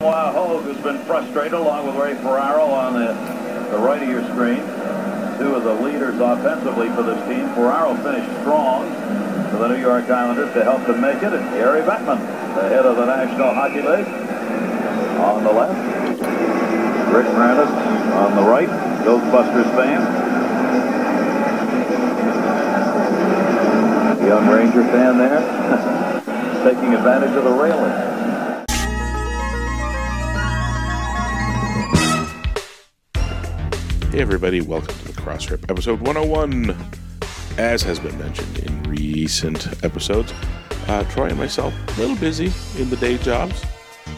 While 0.00 0.32
Hogue 0.32 0.64
has 0.66 0.76
been 0.84 1.04
frustrated 1.06 1.54
along 1.54 1.88
with 1.88 1.96
Ray 1.96 2.14
Ferraro 2.14 2.66
on 2.66 2.92
the, 2.92 3.10
the 3.72 3.78
right 3.82 4.00
of 4.00 4.08
your 4.08 4.22
screen. 4.30 4.62
Two 5.42 5.56
of 5.58 5.64
the 5.64 5.74
leaders 5.74 6.14
offensively 6.20 6.86
for 6.90 7.02
this 7.02 7.18
team. 7.26 7.48
Ferraro 7.58 7.96
finished 8.06 8.30
strong 8.38 8.86
for 9.50 9.56
the 9.58 9.66
New 9.66 9.80
York 9.80 10.08
Islanders 10.08 10.54
to 10.54 10.62
help 10.62 10.86
them 10.86 11.00
make 11.00 11.16
it. 11.16 11.32
And 11.34 11.42
Gary 11.50 11.82
Bettman, 11.82 12.22
the 12.54 12.68
head 12.68 12.86
of 12.86 12.94
the 12.94 13.06
National 13.06 13.52
Hockey 13.52 13.82
League, 13.82 14.06
on 15.18 15.42
the 15.42 15.50
left. 15.50 15.74
Rick 17.10 17.26
Moranis 17.34 17.66
on 18.14 18.36
the 18.36 18.48
right, 18.48 18.68
Ghostbusters 19.02 19.66
fan. 19.74 19.98
Young 24.24 24.48
Ranger 24.48 24.84
fan 24.92 25.18
there, 25.18 25.42
taking 26.62 26.94
advantage 26.94 27.34
of 27.34 27.42
the 27.42 27.50
railing. 27.50 28.17
Everybody, 34.18 34.60
welcome 34.60 34.98
to 34.98 35.04
the 35.04 35.12
Crossrip, 35.12 35.70
episode 35.70 36.00
101. 36.00 36.76
As 37.56 37.82
has 37.82 38.00
been 38.00 38.18
mentioned 38.18 38.58
in 38.58 38.82
recent 38.82 39.84
episodes, 39.84 40.34
uh, 40.88 41.04
Troy 41.04 41.26
and 41.26 41.38
myself, 41.38 41.72
a 41.96 42.00
little 42.00 42.16
busy 42.16 42.52
in 42.76 42.90
the 42.90 42.96
day 42.96 43.16
jobs. 43.18 43.64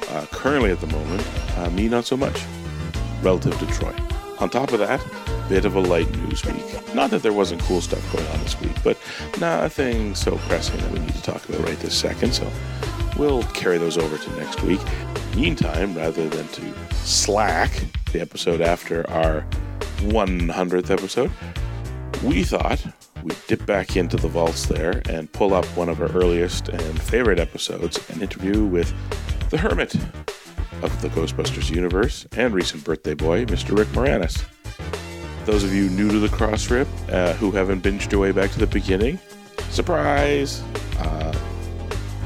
Uh, 0.09 0.25
currently, 0.33 0.71
at 0.71 0.81
the 0.81 0.87
moment, 0.87 1.23
uh, 1.59 1.69
me 1.69 1.87
not 1.87 2.07
so 2.07 2.17
much, 2.17 2.43
relative 3.21 3.59
to 3.59 3.67
Troy. 3.67 3.95
On 4.39 4.49
top 4.49 4.73
of 4.73 4.79
that, 4.79 5.05
bit 5.51 5.67
of 5.67 5.77
a 5.77 5.81
light 5.81 6.11
news 6.17 6.47
week. 6.47 6.95
Not 6.95 7.11
that 7.11 7.23
there 7.23 7.35
wasn't 7.35 7.61
cool 7.61 7.83
stuff 7.83 8.11
going 8.11 8.27
on 8.29 8.41
this 8.41 8.59
week, 8.59 8.83
but 8.83 8.97
nothing 9.39 10.15
so 10.15 10.39
pressing 10.49 10.81
that 10.81 10.91
we 10.93 11.01
need 11.01 11.15
to 11.15 11.23
talk 11.23 11.47
about 11.47 11.61
right 11.61 11.79
this 11.79 11.95
second, 11.95 12.33
so 12.33 12.51
we'll 13.19 13.43
carry 13.43 13.77
those 13.77 13.99
over 13.99 14.17
to 14.17 14.37
next 14.39 14.63
week. 14.63 14.81
Meantime, 15.37 15.95
rather 15.95 16.27
than 16.31 16.49
to 16.49 16.75
slack 17.05 17.71
the 18.13 18.21
episode 18.23 18.63
after 18.63 19.09
our 19.11 19.45
100th 20.01 20.91
episode, 20.91 21.31
we 22.23 22.43
thought 22.45 22.85
we'd 23.23 23.37
dip 23.47 23.65
back 23.67 23.97
into 23.97 24.17
the 24.17 24.29
vaults 24.29 24.67
there 24.67 25.03
and 25.09 25.31
pull 25.33 25.55
up 25.55 25.65
one 25.77 25.89
of 25.89 26.01
our 26.01 26.11
earliest 26.13 26.69
and 26.69 27.03
favorite 27.03 27.39
episodes 27.39 27.99
an 28.11 28.23
interview 28.23 28.65
with 28.65 28.93
the 29.51 29.59
hermit 29.59 29.95
of 30.83 31.03
the 31.03 31.09
Ghostbusters 31.09 31.71
universe 31.71 32.27
and 32.37 32.55
recent 32.55 32.85
birthday 32.85 33.15
boy, 33.15 33.45
Mr. 33.47 33.77
Rick 33.77 33.89
Moranis. 33.89 34.45
Those 35.45 35.65
of 35.65 35.75
you 35.75 35.89
new 35.91 36.11
to 36.11 36.19
the 36.19 36.29
Crossrip 36.29 36.87
uh, 37.13 37.35
who 37.35 37.51
haven't 37.51 37.83
binged 37.83 38.13
your 38.13 38.21
way 38.21 38.33
back 38.33 38.51
to 38.53 38.59
the 38.59 38.67
beginning, 38.67 39.19
surprise! 39.71 40.63
Uh, 40.99 41.37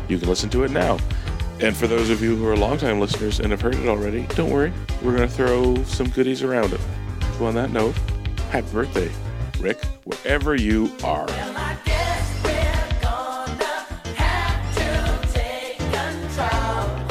you 0.08 0.18
can 0.18 0.28
listen 0.28 0.50
to 0.50 0.64
it 0.64 0.70
now. 0.70 0.98
And 1.60 1.76
for 1.76 1.86
those 1.86 2.10
of 2.10 2.20
you 2.20 2.36
who 2.36 2.46
are 2.48 2.56
longtime 2.56 3.00
listeners 3.00 3.40
and 3.40 3.50
have 3.52 3.60
heard 3.60 3.76
it 3.76 3.88
already, 3.88 4.26
don't 4.30 4.50
worry, 4.50 4.72
we're 5.02 5.16
going 5.16 5.28
to 5.28 5.34
throw 5.34 5.82
some 5.84 6.08
goodies 6.10 6.42
around 6.42 6.72
it. 6.72 6.80
On 7.40 7.54
that 7.56 7.70
note, 7.72 7.94
happy 8.50 8.66
birthday, 8.72 9.10
Rick, 9.60 9.84
wherever 10.04 10.54
you 10.54 10.90
are. 11.04 11.26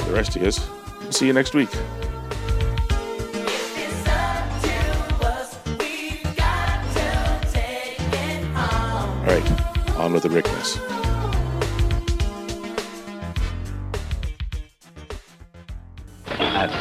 The 0.05 0.11
rest 0.11 0.35
us, 0.37 0.67
see 1.11 1.27
you 1.27 1.33
next 1.33 1.53
week. 1.53 1.69
All 8.55 9.25
right, 9.27 9.51
on 9.97 10.13
with 10.13 10.23
the 10.23 10.29
Rickness. 10.29 11.02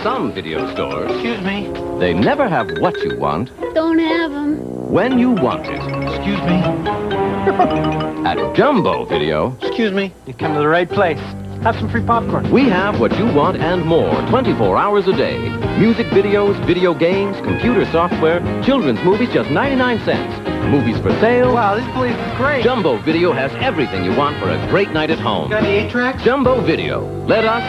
Some 0.03 0.33
video 0.33 0.71
stores, 0.73 1.11
Excuse 1.13 1.41
me. 1.43 1.69
they 1.99 2.13
never 2.13 2.49
have 2.49 2.69
what 2.79 2.99
you 3.03 3.17
want 3.19 3.51
Don't 3.75 3.99
have 3.99 4.31
them. 4.33 4.57
when 4.91 5.19
you 5.19 5.31
want 5.31 5.67
it. 5.67 5.81
Excuse 6.15 6.41
me. 6.41 6.63
At 8.27 8.55
Jumbo 8.57 9.05
Video, 9.05 9.57
Excuse 9.63 9.93
me. 9.93 10.13
You 10.27 10.35
come 10.35 10.55
to 10.55 10.61
the 10.61 10.69
right 10.69 10.89
place. 10.89 11.19
Have 11.63 11.77
some 11.77 11.89
free 11.91 12.05
popcorn. 12.05 12.51
we 12.51 12.69
have 12.69 12.99
what 12.99 13.17
you 13.19 13.27
want 13.27 13.57
and 13.59 13.85
more 13.85 14.11
24 14.29 14.77
hours 14.77 15.07
a 15.07 15.13
day. 15.17 15.39
Music 15.79 16.07
videos, 16.09 16.55
video 16.67 16.93
games, 16.95 17.37
computer 17.39 17.85
software, 17.93 18.41
children's 18.65 19.01
movies 19.05 19.29
just 19.33 19.51
99 19.51 20.01
cents. 20.05 20.49
Movies 20.71 20.99
for 20.99 21.11
sale. 21.21 21.55
Wow, 21.55 21.75
this 21.77 21.87
place 21.95 22.17
is 22.17 22.37
great. 22.37 22.65
Jumbo 22.65 22.99
Video 23.03 23.33
has 23.33 23.53
everything 23.57 24.05
you 24.05 24.17
want 24.17 24.39
for 24.39 24.49
a 24.51 24.69
great 24.71 24.91
night 24.91 25.11
at 25.11 25.19
home. 25.19 25.51
Got 25.51 25.65
any 25.65 25.85
eight 25.87 25.91
tracks? 25.91 26.23
Jumbo 26.25 26.61
Video. 26.65 27.05
Let 27.27 27.45
us 27.45 27.63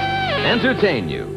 entertain 0.45 1.09
you. 1.09 1.32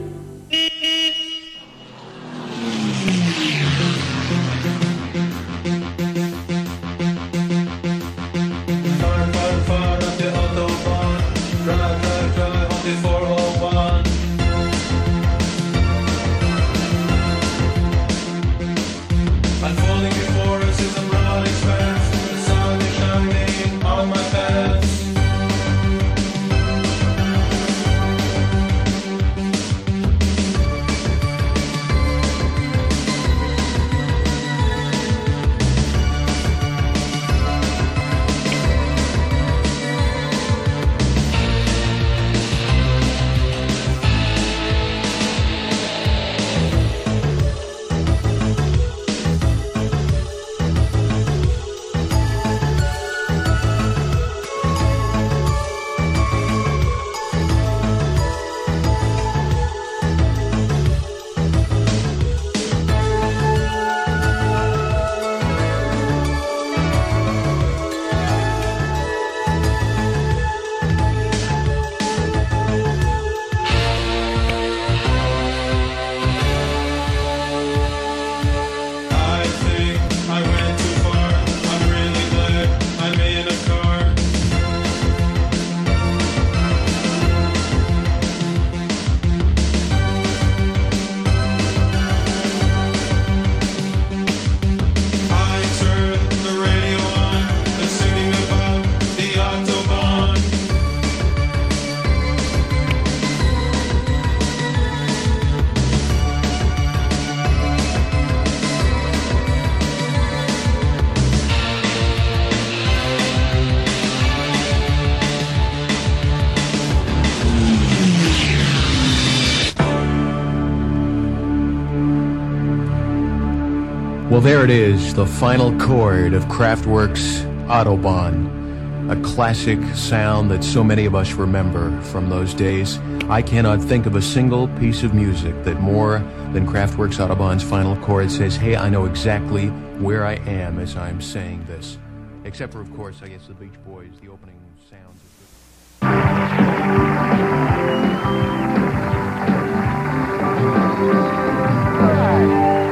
There 124.47 124.63
it 124.63 124.71
is, 124.71 125.13
the 125.15 125.27
final 125.27 125.77
chord 125.77 126.33
of 126.33 126.45
Kraftwerk's 126.45 127.41
Autobahn, 127.69 129.11
a 129.11 129.21
classic 129.21 129.81
sound 129.97 130.53
that 130.53 130.63
so 130.63 130.85
many 130.85 131.05
of 131.05 131.17
us 131.17 131.33
remember 131.33 132.01
from 132.03 132.31
those 132.31 132.55
days. 132.55 133.01
I 133.29 133.43
cannot 133.43 133.81
think 133.83 134.07
of 134.07 134.15
a 134.15 134.23
single 134.23 134.69
piece 134.79 135.03
of 135.03 135.15
music 135.15 135.65
that 135.65 135.81
more 135.81 136.21
than 136.53 136.65
Kraftwerk's 136.65 137.17
Autobahn's 137.17 137.65
final 137.65 137.97
chord 137.97 138.31
says, 138.31 138.55
hey, 138.55 138.77
I 138.77 138.89
know 138.89 139.07
exactly 139.07 139.67
where 139.99 140.25
I 140.25 140.35
am 140.35 140.79
as 140.79 140.97
I'm 140.97 141.21
saying 141.21 141.65
this. 141.67 141.99
Except 142.45 142.73
for, 142.73 142.81
of 142.81 142.95
course, 142.95 143.23
I 143.23 143.27
guess 143.27 143.49
the 143.49 143.55
Beach 143.55 143.75
Boys, 143.85 144.13
the 144.23 144.29
opening 144.29 144.61
sounds. 144.89 145.23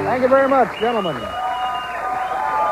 Thank 0.05 0.23
you 0.23 0.29
very 0.29 0.49
much, 0.49 0.81
gentlemen. 0.81 1.44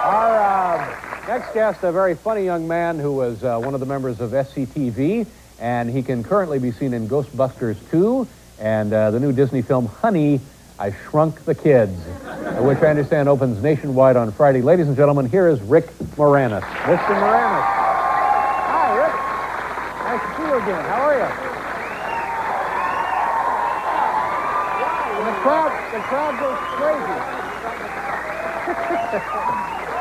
Our 0.03 0.37
uh, 0.37 1.29
next 1.29 1.55
guest, 1.55 1.85
a 1.85 1.93
very 1.93 2.17
funny 2.17 2.45
young 2.45 2.67
man 2.67 2.99
who 2.99 3.13
was 3.13 3.45
uh, 3.45 3.61
one 3.61 3.73
of 3.73 3.79
the 3.79 3.87
members 3.87 4.21
of 4.21 4.33
SCTV, 4.33 5.29
and 5.61 5.89
he 5.89 6.03
can 6.03 6.25
currently 6.25 6.59
be 6.59 6.73
seen 6.73 6.93
in 6.93 7.09
Ghostbusters 7.09 7.77
2 7.93 8.27
and 8.59 8.93
uh, 8.93 9.13
the 9.13 9.21
new 9.21 9.31
Disney 9.31 9.63
film 9.63 9.87
Honey, 9.87 10.41
I 10.77 10.91
Shrunk 10.91 11.45
the 11.45 11.55
Kids, 11.55 11.97
which 12.59 12.79
I 12.79 12.89
understand 12.91 13.29
opens 13.29 13.63
nationwide 13.63 14.17
on 14.17 14.33
Friday. 14.33 14.61
Ladies 14.61 14.89
and 14.89 14.97
gentlemen, 14.97 15.29
here 15.29 15.47
is 15.47 15.61
Rick 15.63 15.87
Moranis. 16.17 16.63
Mr. 16.63 17.15
Moranis. 17.23 17.63
Hi, 18.73 18.99
Rick. 18.99 19.15
Nice 20.03 20.21
to 20.21 20.35
see 20.37 20.43
you 20.49 20.55
again. 20.59 20.85
How 20.85 21.03
are 21.03 21.15
you? 21.15 21.29
The 25.23 25.39
crowd, 25.43 25.71
the 25.95 26.01
crowd 26.01 26.35
goes 26.41 26.59
crazy. 29.55 29.83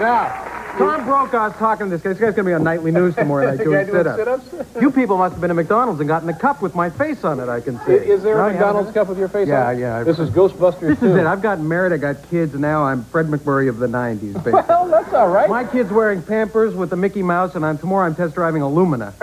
now, 0.00 0.44
Tom 0.78 1.04
Brokaw's 1.04 1.56
talking 1.56 1.86
to 1.86 1.90
this 1.96 2.02
guy. 2.02 2.10
This 2.10 2.18
guy's 2.20 2.34
going 2.34 2.44
to 2.44 2.50
be 2.50 2.52
on 2.54 2.62
nightly 2.62 2.90
news 2.92 3.14
tomorrow 3.16 3.48
night 3.54 3.58
doing 3.64 3.86
sit-ups. 3.86 4.44
You 4.80 4.92
people 4.92 5.18
must 5.18 5.32
have 5.32 5.40
been 5.40 5.48
to 5.48 5.54
McDonald's 5.54 5.98
and 6.00 6.08
gotten 6.08 6.28
a 6.28 6.38
cup 6.38 6.62
with 6.62 6.76
my 6.76 6.88
face 6.88 7.24
on 7.24 7.40
it, 7.40 7.48
I 7.48 7.60
can 7.60 7.80
see. 7.84 7.94
Is 7.94 8.22
there 8.22 8.36
No, 8.36 8.44
a 8.44 8.46
you 8.46 8.52
McDonald's 8.52 8.92
cup 8.92 9.08
with 9.08 9.18
your 9.18 9.26
face 9.26 9.48
Yeah, 9.48 9.66
on 9.70 9.74
it? 9.76 9.80
yeah. 9.80 10.04
This 10.04 10.20
is 10.20 10.30
Ghostbusters 10.30 10.80
This 10.90 11.00
2. 11.00 11.06
is 11.06 11.16
it. 11.16 11.26
I've 11.26 11.42
got 11.42 11.58
married, 11.58 11.92
I 11.92 11.96
got 11.96 12.28
kids, 12.30 12.52
and 12.52 12.62
now 12.62 12.84
I'm 12.84 13.04
Fred 13.06 13.26
MacMurray 13.26 13.68
of 13.68 13.78
the 13.78 13.88
90s, 13.88 14.34
basically. 14.34 14.52
Well, 14.52 14.86
that's 14.88 15.12
all 15.12 15.28
right. 15.28 15.48
My 15.48 15.64
kid's 15.64 15.90
wearing 15.90 16.22
Pampers 16.22 16.76
with 16.76 16.90
the 16.90 16.96
Mickey 16.96 17.24
Mouse, 17.24 17.56
and 17.56 17.66
I'm, 17.66 17.76
tomorrow 17.76 18.06
I'm 18.06 18.14
test 18.14 18.34
driving 18.36 18.62
a 18.62 18.68
Lumina. 18.68 19.14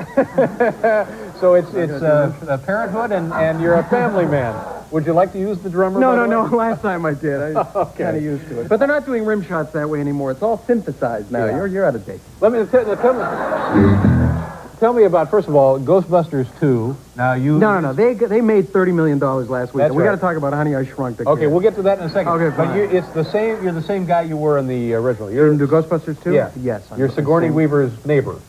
So 1.39 1.53
it's 1.53 1.73
it's 1.73 1.91
uh, 2.01 2.33
uh, 2.49 2.57
parenthood, 2.59 3.11
and, 3.13 3.31
and 3.33 3.61
you're 3.61 3.75
a 3.75 3.83
family 3.85 4.25
man. 4.25 4.53
Would 4.95 5.05
you 5.05 5.11
like 5.11 5.33
to 5.33 5.39
use 5.39 5.59
the 5.59 5.69
drummer? 5.69 5.99
No, 5.99 6.15
no, 6.15 6.25
no. 6.25 6.43
Last 6.55 6.81
time 6.81 7.05
I 7.05 7.13
did. 7.13 7.41
I 7.41 7.61
Okay. 7.75 8.03
kind 8.05 8.15
of 8.15 8.23
used 8.23 8.47
to 8.47 8.61
it. 8.61 8.69
But 8.69 8.77
they're 8.79 8.87
not 8.87 9.05
doing 9.05 9.25
rim 9.25 9.43
shots 9.43 9.73
that 9.73 9.89
way 9.89 9.99
anymore. 9.99 10.31
It's 10.31 10.41
all 10.41 10.63
synthesized 10.65 11.33
now. 11.33 11.47
Yeah. 11.47 11.57
You're, 11.57 11.67
you're 11.67 11.85
out 11.85 11.95
of 11.95 12.05
date. 12.05 12.21
Let 12.39 12.53
me 12.53 12.65
tell, 12.65 12.85
tell 12.95 13.13
me. 13.13 14.79
Tell 14.79 14.93
me 14.93 15.03
about 15.03 15.29
first 15.29 15.49
of 15.49 15.55
all 15.55 15.77
Ghostbusters 15.81 16.47
2. 16.61 16.95
Now 17.17 17.33
you. 17.33 17.59
No, 17.59 17.73
no, 17.73 17.91
no. 17.91 17.93
They 17.93 18.13
they 18.13 18.39
made 18.39 18.71
thirty 18.71 18.93
million 18.93 19.19
dollars 19.19 19.49
last 19.49 19.73
week. 19.73 19.81
That's 19.81 19.93
we 19.93 20.03
got 20.03 20.11
to 20.11 20.17
talk 20.17 20.37
about 20.37 20.53
Honey, 20.53 20.75
I 20.75 20.85
Shrunk 20.85 21.17
the 21.17 21.27
Okay, 21.27 21.47
we'll 21.47 21.59
get 21.59 21.75
to 21.75 21.81
that 21.81 21.99
in 21.99 22.05
a 22.05 22.09
second. 22.09 22.31
Okay, 22.31 22.55
But 22.55 22.73
you, 22.75 22.83
it's 22.83 23.07
the 23.09 23.23
same. 23.25 23.63
You're 23.63 23.73
the 23.73 23.81
same 23.83 24.05
guy 24.05 24.21
you 24.21 24.37
were 24.37 24.57
in 24.57 24.67
the 24.67 24.93
original. 24.93 25.29
You're 25.29 25.53
You're 25.53 25.67
Ghostbusters 25.67 26.23
too? 26.23 26.33
yeah. 26.33 26.51
Yes. 26.55 26.89
I'm 26.89 26.99
You're 26.99 27.09
Sigourney. 27.09 27.49
Weaver's 27.51 28.05
neighbor. 28.05 28.39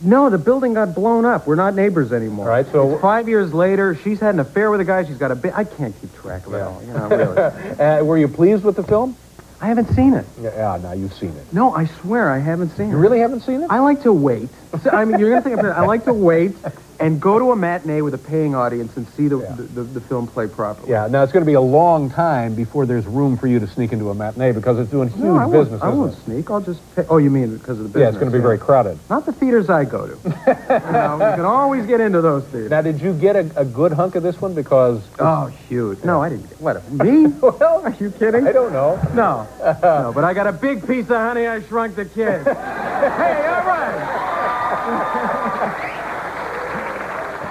No, 0.00 0.30
the 0.30 0.38
building 0.38 0.74
got 0.74 0.94
blown 0.94 1.24
up. 1.24 1.46
We're 1.46 1.56
not 1.56 1.74
neighbors 1.74 2.12
anymore. 2.12 2.46
All 2.46 2.50
right, 2.52 2.66
so- 2.70 2.92
It's 2.92 3.00
five 3.02 3.28
years 3.28 3.52
later, 3.52 3.96
she's 3.96 4.20
had 4.20 4.34
an 4.34 4.40
affair 4.40 4.70
with 4.70 4.80
a 4.80 4.84
guy. 4.84 5.04
She's 5.04 5.16
got 5.18 5.30
a 5.32 5.34
bit. 5.36 5.52
I 5.56 5.64
can't 5.64 5.98
keep 6.00 6.14
track 6.20 6.46
of 6.46 6.54
it 6.54 6.60
all. 6.62 6.80
You 6.86 6.92
know, 6.92 7.08
really. 7.08 7.38
Uh, 7.78 8.04
were 8.04 8.18
you 8.18 8.28
pleased 8.28 8.64
with 8.64 8.76
the 8.76 8.82
film? 8.84 9.16
I 9.60 9.66
haven't 9.66 9.88
seen 9.94 10.14
it. 10.14 10.24
Yeah, 10.40 10.50
yeah, 10.54 10.78
now 10.80 10.92
you've 10.92 11.14
seen 11.14 11.30
it. 11.30 11.52
No, 11.52 11.74
I 11.74 11.86
swear 11.86 12.30
I 12.30 12.38
haven't 12.38 12.70
seen 12.76 12.86
it. 12.88 12.90
You 12.90 12.96
really 12.96 13.18
haven't 13.18 13.40
seen 13.40 13.62
it? 13.62 13.66
I 13.70 13.80
like 13.80 14.02
to 14.04 14.12
wait. 14.12 14.48
So, 14.82 14.90
I 14.90 15.04
mean, 15.04 15.18
you're 15.18 15.30
gonna 15.30 15.42
think 15.42 15.58
I'm, 15.58 15.66
I 15.66 15.84
like 15.84 16.04
to 16.04 16.12
wait 16.12 16.54
and 17.00 17.20
go 17.20 17.38
to 17.38 17.52
a 17.52 17.56
matinee 17.56 18.00
with 18.00 18.12
a 18.14 18.18
paying 18.18 18.54
audience 18.56 18.96
and 18.96 19.08
see 19.10 19.28
the, 19.28 19.38
Yeah. 19.38 19.52
the, 19.52 19.62
the, 19.62 19.82
the 19.84 20.00
film 20.00 20.26
play 20.26 20.48
properly. 20.48 20.90
Yeah. 20.90 21.06
Now 21.06 21.22
it's 21.22 21.32
going 21.32 21.44
to 21.44 21.48
be 21.48 21.54
a 21.54 21.60
long 21.60 22.10
time 22.10 22.54
before 22.56 22.86
there's 22.86 23.06
room 23.06 23.36
for 23.36 23.46
you 23.46 23.60
to 23.60 23.68
sneak 23.68 23.92
into 23.92 24.10
a 24.10 24.14
matinee 24.14 24.50
because 24.52 24.78
it's 24.80 24.90
doing 24.90 25.08
huge 25.08 25.20
No, 25.20 25.36
I 25.36 25.46
won't, 25.46 25.66
business. 25.66 25.80
I 25.82 25.88
won't 25.90 26.12
it? 26.12 26.18
sneak. 26.24 26.50
I'll 26.50 26.60
just. 26.60 26.80
Pay. 26.96 27.04
Oh, 27.08 27.18
you 27.18 27.30
mean 27.30 27.56
because 27.56 27.78
of 27.78 27.84
the 27.84 27.88
business? 27.90 28.00
Yeah, 28.02 28.08
it's 28.08 28.18
going 28.18 28.32
to 28.32 28.36
be 28.36 28.42
very 28.42 28.58
crowded. 28.58 28.98
Not 29.08 29.26
the 29.26 29.32
theaters 29.32 29.70
I 29.70 29.84
go 29.84 30.06
to. 30.08 30.14
you, 30.24 30.92
know, 30.92 31.14
you 31.30 31.36
can 31.36 31.44
always 31.44 31.86
get 31.86 32.00
into 32.00 32.20
those 32.20 32.42
theaters. 32.46 32.70
Now, 32.70 32.82
did 32.82 33.00
you 33.00 33.14
get 33.14 33.36
a, 33.36 33.60
a 33.60 33.64
good 33.64 33.92
hunk 33.92 34.16
of 34.16 34.24
this 34.24 34.40
one? 34.40 34.54
Because 34.54 35.00
Oh, 35.20 35.46
huge. 35.68 36.02
No, 36.04 36.20
I 36.20 36.28
didn't. 36.30 36.48
Get, 36.48 36.60
what? 36.60 36.90
Me? 36.90 37.26
well, 37.42 37.82
Are 37.84 37.94
you 38.00 38.10
kidding? 38.10 38.44
I 38.46 38.50
don't 38.52 38.72
know. 38.72 38.98
No, 39.14 39.46
no, 39.82 40.10
but 40.14 40.24
I 40.24 40.34
got 40.34 40.46
a 40.48 40.52
big 40.52 40.84
piece 40.86 41.04
of 41.06 41.16
honey. 41.16 41.46
I 41.46 41.62
shrunk 41.62 41.94
the 41.96 42.04
kid. 42.06 42.42
hey, 42.44 43.46
all 43.46 43.64
right. 43.66 45.84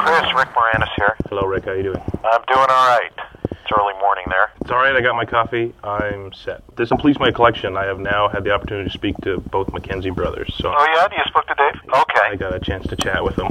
Chris, 0.07 0.33
Rick 0.35 0.47
Moranis 0.55 0.87
here. 0.95 1.17
Hello, 1.27 1.41
Rick. 1.45 1.65
How 1.65 1.73
you 1.73 1.83
doing? 1.83 2.01
I'm 2.23 2.41
doing 2.47 2.59
all 2.69 2.87
right. 2.87 3.11
It's 3.51 3.77
early 3.77 3.93
morning 3.99 4.23
there. 4.29 4.49
It's 4.61 4.71
all 4.71 4.77
right. 4.77 4.95
I 4.95 5.01
got 5.01 5.15
my 5.17 5.25
coffee. 5.25 5.73
I'm 5.83 6.31
set. 6.31 6.63
This 6.77 6.87
completes 6.87 7.19
my 7.19 7.29
collection. 7.29 7.75
I 7.75 7.83
have 7.87 7.99
now 7.99 8.29
had 8.29 8.45
the 8.45 8.51
opportunity 8.51 8.89
to 8.89 8.97
speak 8.97 9.17
to 9.23 9.41
both 9.51 9.73
Mackenzie 9.73 10.11
brothers. 10.11 10.53
So 10.59 10.73
Oh 10.73 10.87
yeah, 10.95 11.07
you 11.11 11.23
spoke 11.27 11.45
to 11.47 11.55
Dave? 11.55 11.81
Okay. 11.93 12.21
I 12.21 12.35
got 12.37 12.55
a 12.55 12.59
chance 12.61 12.87
to 12.87 12.95
chat 12.95 13.21
with 13.21 13.35
them. 13.35 13.49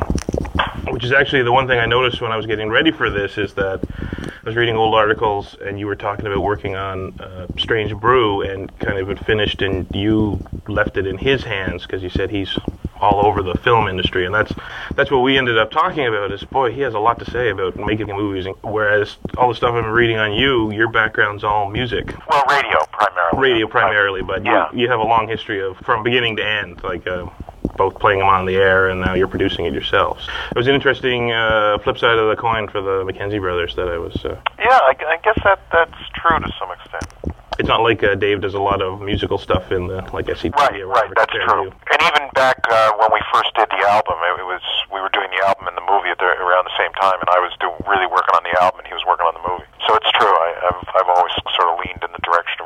Which 0.88 1.04
is 1.04 1.12
actually 1.12 1.42
the 1.42 1.52
one 1.52 1.66
thing 1.66 1.78
I 1.78 1.86
noticed 1.86 2.20
when 2.20 2.32
I 2.32 2.36
was 2.36 2.46
getting 2.46 2.68
ready 2.70 2.90
for 2.92 3.10
this 3.10 3.38
is 3.38 3.54
that 3.54 3.80
I 3.84 4.48
was 4.48 4.54
reading 4.56 4.76
old 4.76 4.94
articles 4.94 5.56
and 5.64 5.78
you 5.78 5.86
were 5.86 5.96
talking 5.96 6.26
about 6.26 6.40
working 6.40 6.76
on 6.76 7.18
uh, 7.20 7.48
Strange 7.58 7.94
Brew 7.96 8.42
and 8.42 8.76
kind 8.78 8.98
of 8.98 9.10
it 9.10 9.18
finished 9.18 9.62
and 9.62 9.92
you 9.94 10.40
left 10.68 10.96
it 10.96 11.06
in 11.06 11.18
his 11.18 11.42
hands 11.42 11.82
because 11.82 12.02
you 12.02 12.08
said 12.08 12.30
he's 12.30 12.56
all 13.00 13.20
over 13.20 13.42
the 13.42 13.54
film 13.56 13.88
industry 13.88 14.24
and 14.24 14.34
that's 14.34 14.54
that's 14.94 15.10
what 15.10 15.18
we 15.18 15.36
ended 15.36 15.58
up 15.58 15.70
talking 15.70 16.06
about 16.06 16.32
is 16.32 16.42
boy 16.44 16.72
he 16.72 16.80
has 16.80 16.94
a 16.94 16.98
lot 16.98 17.18
to 17.18 17.30
say 17.30 17.50
about 17.50 17.76
making 17.78 18.06
movies 18.06 18.46
whereas 18.62 19.18
all 19.36 19.50
the 19.50 19.54
stuff 19.54 19.74
I've 19.74 19.82
been 19.84 19.92
reading 19.92 20.16
on 20.16 20.32
you 20.32 20.72
your 20.72 20.88
background's 20.90 21.44
all 21.44 21.68
music 21.68 22.14
Well, 22.26 22.42
radio 22.48 22.78
primarily. 22.92 23.38
radio 23.48 23.66
primarily, 23.68 24.22
but 24.22 24.44
Yeah. 24.44 24.68
you, 24.72 24.82
you 24.82 24.88
have 24.90 25.00
a 25.00 25.04
long 25.04 25.28
history 25.28 25.60
of 25.60 25.76
from 25.78 26.02
beginning 26.04 26.36
to 26.36 26.46
end, 26.46 26.82
like 26.84 27.06
uh, 27.06 27.26
both 27.76 27.98
playing 27.98 28.18
them 28.20 28.28
on 28.28 28.46
the 28.46 28.56
air 28.56 28.88
and 28.88 29.00
now 29.00 29.14
you're 29.14 29.28
producing 29.28 29.64
it 29.66 29.72
yourselves. 29.72 30.26
It 30.50 30.56
was 30.56 30.66
an 30.66 30.74
interesting 30.74 31.32
uh, 31.32 31.78
flip 31.82 31.98
side 31.98 32.18
of 32.18 32.28
the 32.28 32.36
coin 32.36 32.68
for 32.68 32.80
the 32.80 33.04
Mackenzie 33.04 33.38
brothers 33.38 33.74
that 33.76 33.88
I 33.88 33.98
was. 33.98 34.16
Uh, 34.24 34.40
Yeah, 34.58 34.78
I, 34.82 34.94
I 35.06 35.16
guess 35.22 35.38
that 35.44 35.60
that's 35.72 35.98
true 36.14 36.38
to 36.38 36.52
some 36.58 36.70
extent. 36.72 37.36
it's 37.58 37.68
not 37.68 37.82
like 37.82 38.02
uh, 38.02 38.14
Dave 38.14 38.40
does 38.40 38.54
a 38.54 38.60
lot 38.60 38.82
of 38.82 39.00
musical 39.00 39.38
stuff 39.38 39.72
in 39.72 39.86
the 39.88 40.02
like 40.12 40.26
SCTV 40.26 40.54
Right, 40.56 40.86
right. 40.86 41.10
That's 41.16 41.32
true. 41.32 41.70
And 41.92 42.00
even 42.02 42.28
back 42.34 42.58
uh, 42.70 42.92
when 43.00 43.10
we 43.12 43.20
first 43.32 43.50
did 43.56 43.68
the 43.70 43.82
album, 43.88 44.16
it, 44.38 44.44
was 44.44 44.62
we 44.92 45.00
were 45.00 45.10
doing 45.12 45.28
the 45.32 45.46
album 45.46 45.68
and 45.68 45.76
the 45.76 45.86
movie 45.88 46.10
at 46.10 46.18
the, 46.18 46.26
around 46.26 46.64
the 46.64 46.76
same 46.76 46.92
time, 47.00 47.18
and 47.20 47.28
I 47.32 47.38
was 47.40 47.52
do, 47.60 47.68
really 47.88 48.06
working 48.06 48.34
on 48.36 48.44
the 48.44 48.54
album, 48.60 48.80
and 48.84 48.88
he 48.88 48.94
was 48.94 49.04
working 49.08 49.24
on 49.26 49.34
the 49.36 49.44
movie. 49.44 49.68
So 49.88 49.94
it's 49.96 50.10
true. 50.16 50.32
I, 50.32 50.48
I've 50.68 50.82
I've 50.96 51.10
always 51.10 51.32
sort 51.54 51.68
of 51.72 51.78
leaned 51.84 52.02
in 52.02 52.10
the 52.12 52.22
direction 52.24 52.64
of 52.64 52.65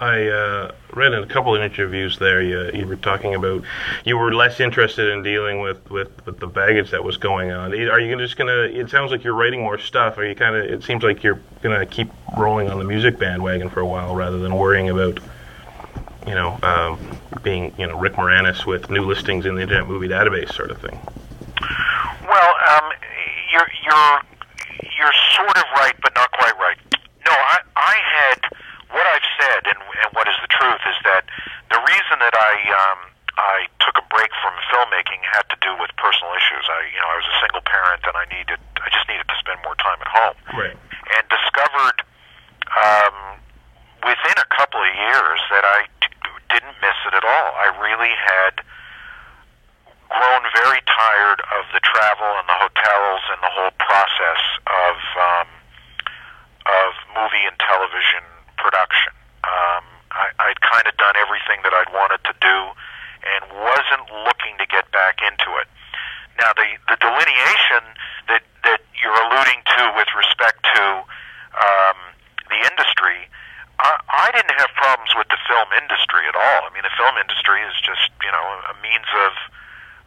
I 0.00 0.26
uh, 0.26 0.72
read 0.92 1.12
in 1.12 1.22
a 1.22 1.26
couple 1.26 1.54
of 1.54 1.62
interviews 1.62 2.18
there 2.18 2.42
you, 2.42 2.70
you 2.74 2.86
were 2.86 2.96
talking 2.96 3.34
about 3.34 3.62
you 4.04 4.18
were 4.18 4.34
less 4.34 4.58
interested 4.58 5.08
in 5.12 5.22
dealing 5.22 5.60
with, 5.60 5.88
with, 5.88 6.10
with 6.26 6.40
the 6.40 6.48
baggage 6.48 6.90
that 6.90 7.04
was 7.04 7.16
going 7.16 7.52
on. 7.52 7.72
Are 7.72 8.00
you 8.00 8.16
just 8.18 8.36
gonna? 8.36 8.62
It 8.62 8.90
sounds 8.90 9.12
like 9.12 9.22
you're 9.22 9.34
writing 9.34 9.60
more 9.60 9.78
stuff. 9.78 10.18
Are 10.18 10.24
you 10.26 10.34
kind 10.34 10.56
of? 10.56 10.64
It 10.64 10.82
seems 10.82 11.04
like 11.04 11.22
you're 11.22 11.40
gonna 11.62 11.86
keep 11.86 12.08
rolling 12.36 12.68
on 12.70 12.78
the 12.80 12.84
music 12.84 13.18
bandwagon 13.20 13.68
for 13.70 13.80
a 13.80 13.86
while 13.86 14.16
rather 14.16 14.38
than 14.38 14.56
worrying 14.56 14.90
about 14.90 15.20
you 16.26 16.34
know 16.34 16.58
um, 16.64 16.98
being 17.44 17.72
you 17.78 17.86
know 17.86 17.96
Rick 17.98 18.14
Moranis 18.14 18.66
with 18.66 18.90
new 18.90 19.02
listings 19.02 19.46
in 19.46 19.54
the 19.54 19.62
Internet 19.62 19.86
Movie 19.88 20.08
Database 20.08 20.52
sort 20.54 20.72
of 20.72 20.80
thing. 20.80 20.98
Well, 22.26 22.54
um, 22.74 22.90
you're 23.52 23.68
you're 23.84 24.20
you're 24.98 25.14
sort 25.36 25.56
of 25.56 25.64
right, 25.76 25.94
but 26.02 26.12
not 26.16 26.32
quite 26.32 26.58
right. 26.58 26.78
No, 27.24 27.32
I 27.32 27.58
I 27.76 27.94
had 27.94 28.38
what 28.90 29.06
I've 29.10 29.26
said, 29.38 29.62
and 29.74 29.78
and 30.02 30.10
what 30.14 30.26
is 30.28 30.34
the 30.42 30.50
truth 30.54 30.78
is 30.86 30.94
that 31.04 31.26
the 31.70 31.78
reason 31.82 32.16
that 32.22 32.34
I 32.34 32.52
um 32.72 33.00
I 33.36 33.66
took 33.82 33.98
a 33.98 34.06
break 34.08 34.30
from 34.42 34.54
filmmaking 34.70 35.18
had 35.34 35.42
to 35.50 35.58
do 35.60 35.74
with 35.82 35.90
personal 35.98 36.30
issues. 36.38 36.62
I 36.70 36.78
you 36.94 36.98
know 37.02 37.10
I 37.10 37.16
was 37.18 37.26
a 37.28 37.36
single 37.42 37.62
parent, 37.66 38.02
and 38.06 38.14
I 38.16 38.24
needed 38.32 38.58
I 38.80 38.88
just 38.94 39.04
needed 39.10 39.26
to 39.28 39.36
spend 39.42 39.58
more 39.66 39.74
time 39.82 39.98
at 40.00 40.08
home, 40.08 40.36
Right. 40.56 40.76
and 40.78 41.22
discovered 41.28 41.98
um, 42.70 43.16
within 44.06 44.36
a 44.38 44.48
couple 44.54 44.78
of 44.78 44.92
years 44.94 45.40
that 45.50 45.64
I 45.66 45.78
d- 45.98 46.14
didn't 46.54 46.76
miss 46.84 46.98
it 47.10 47.14
at 47.18 47.24
all. 47.26 47.48
I 47.58 47.72
really 47.82 48.12
had 48.14 48.62
grown 50.06 50.42
very 50.54 50.78
tired 50.86 51.40
of 51.58 51.64
the 51.74 51.82
travel 51.82 52.30
and 52.38 52.46
the 52.46 52.58
hotels 52.62 53.22
and 53.34 53.40
the 53.42 53.50
whole 53.50 53.74
process 53.82 54.42
of 54.70 54.94
um, 55.18 55.48
of 56.70 56.90
movie 57.18 57.42
and 57.50 57.56
television 57.58 58.22
production. 58.60 59.12
Um, 59.44 59.84
I, 60.14 60.30
I'd 60.40 60.60
kind 60.64 60.86
of 60.88 60.96
done 60.96 61.12
everything 61.20 61.60
that 61.66 61.74
I'd 61.76 61.92
wanted 61.92 62.22
to 62.24 62.34
do, 62.40 62.56
and 63.28 63.42
wasn't 63.60 64.06
looking 64.24 64.56
to 64.62 64.66
get 64.70 64.88
back 64.92 65.20
into 65.20 65.50
it. 65.60 65.68
Now, 66.40 66.52
the 66.56 66.68
the 66.88 66.96
delineation 67.02 67.84
that 68.32 68.42
that 68.64 68.80
you're 68.96 69.18
alluding 69.28 69.60
to 69.76 69.82
with 69.98 70.08
respect 70.16 70.62
to 70.78 70.82
um, 71.58 71.98
the 72.48 72.60
industry, 72.64 73.28
I, 73.82 73.98
I 74.08 74.26
didn't 74.32 74.56
have 74.56 74.70
problems 74.78 75.12
with 75.18 75.28
the 75.28 75.40
film 75.44 75.68
at 76.26 76.36
all. 76.36 76.60
I 76.66 76.70
mean, 76.72 76.84
the 76.84 76.94
film 76.96 77.16
industry 77.16 77.60
is 77.64 77.76
just 77.80 78.10
you 78.24 78.32
know 78.32 78.44
a 78.70 78.74
means 78.80 79.08
of 79.24 79.32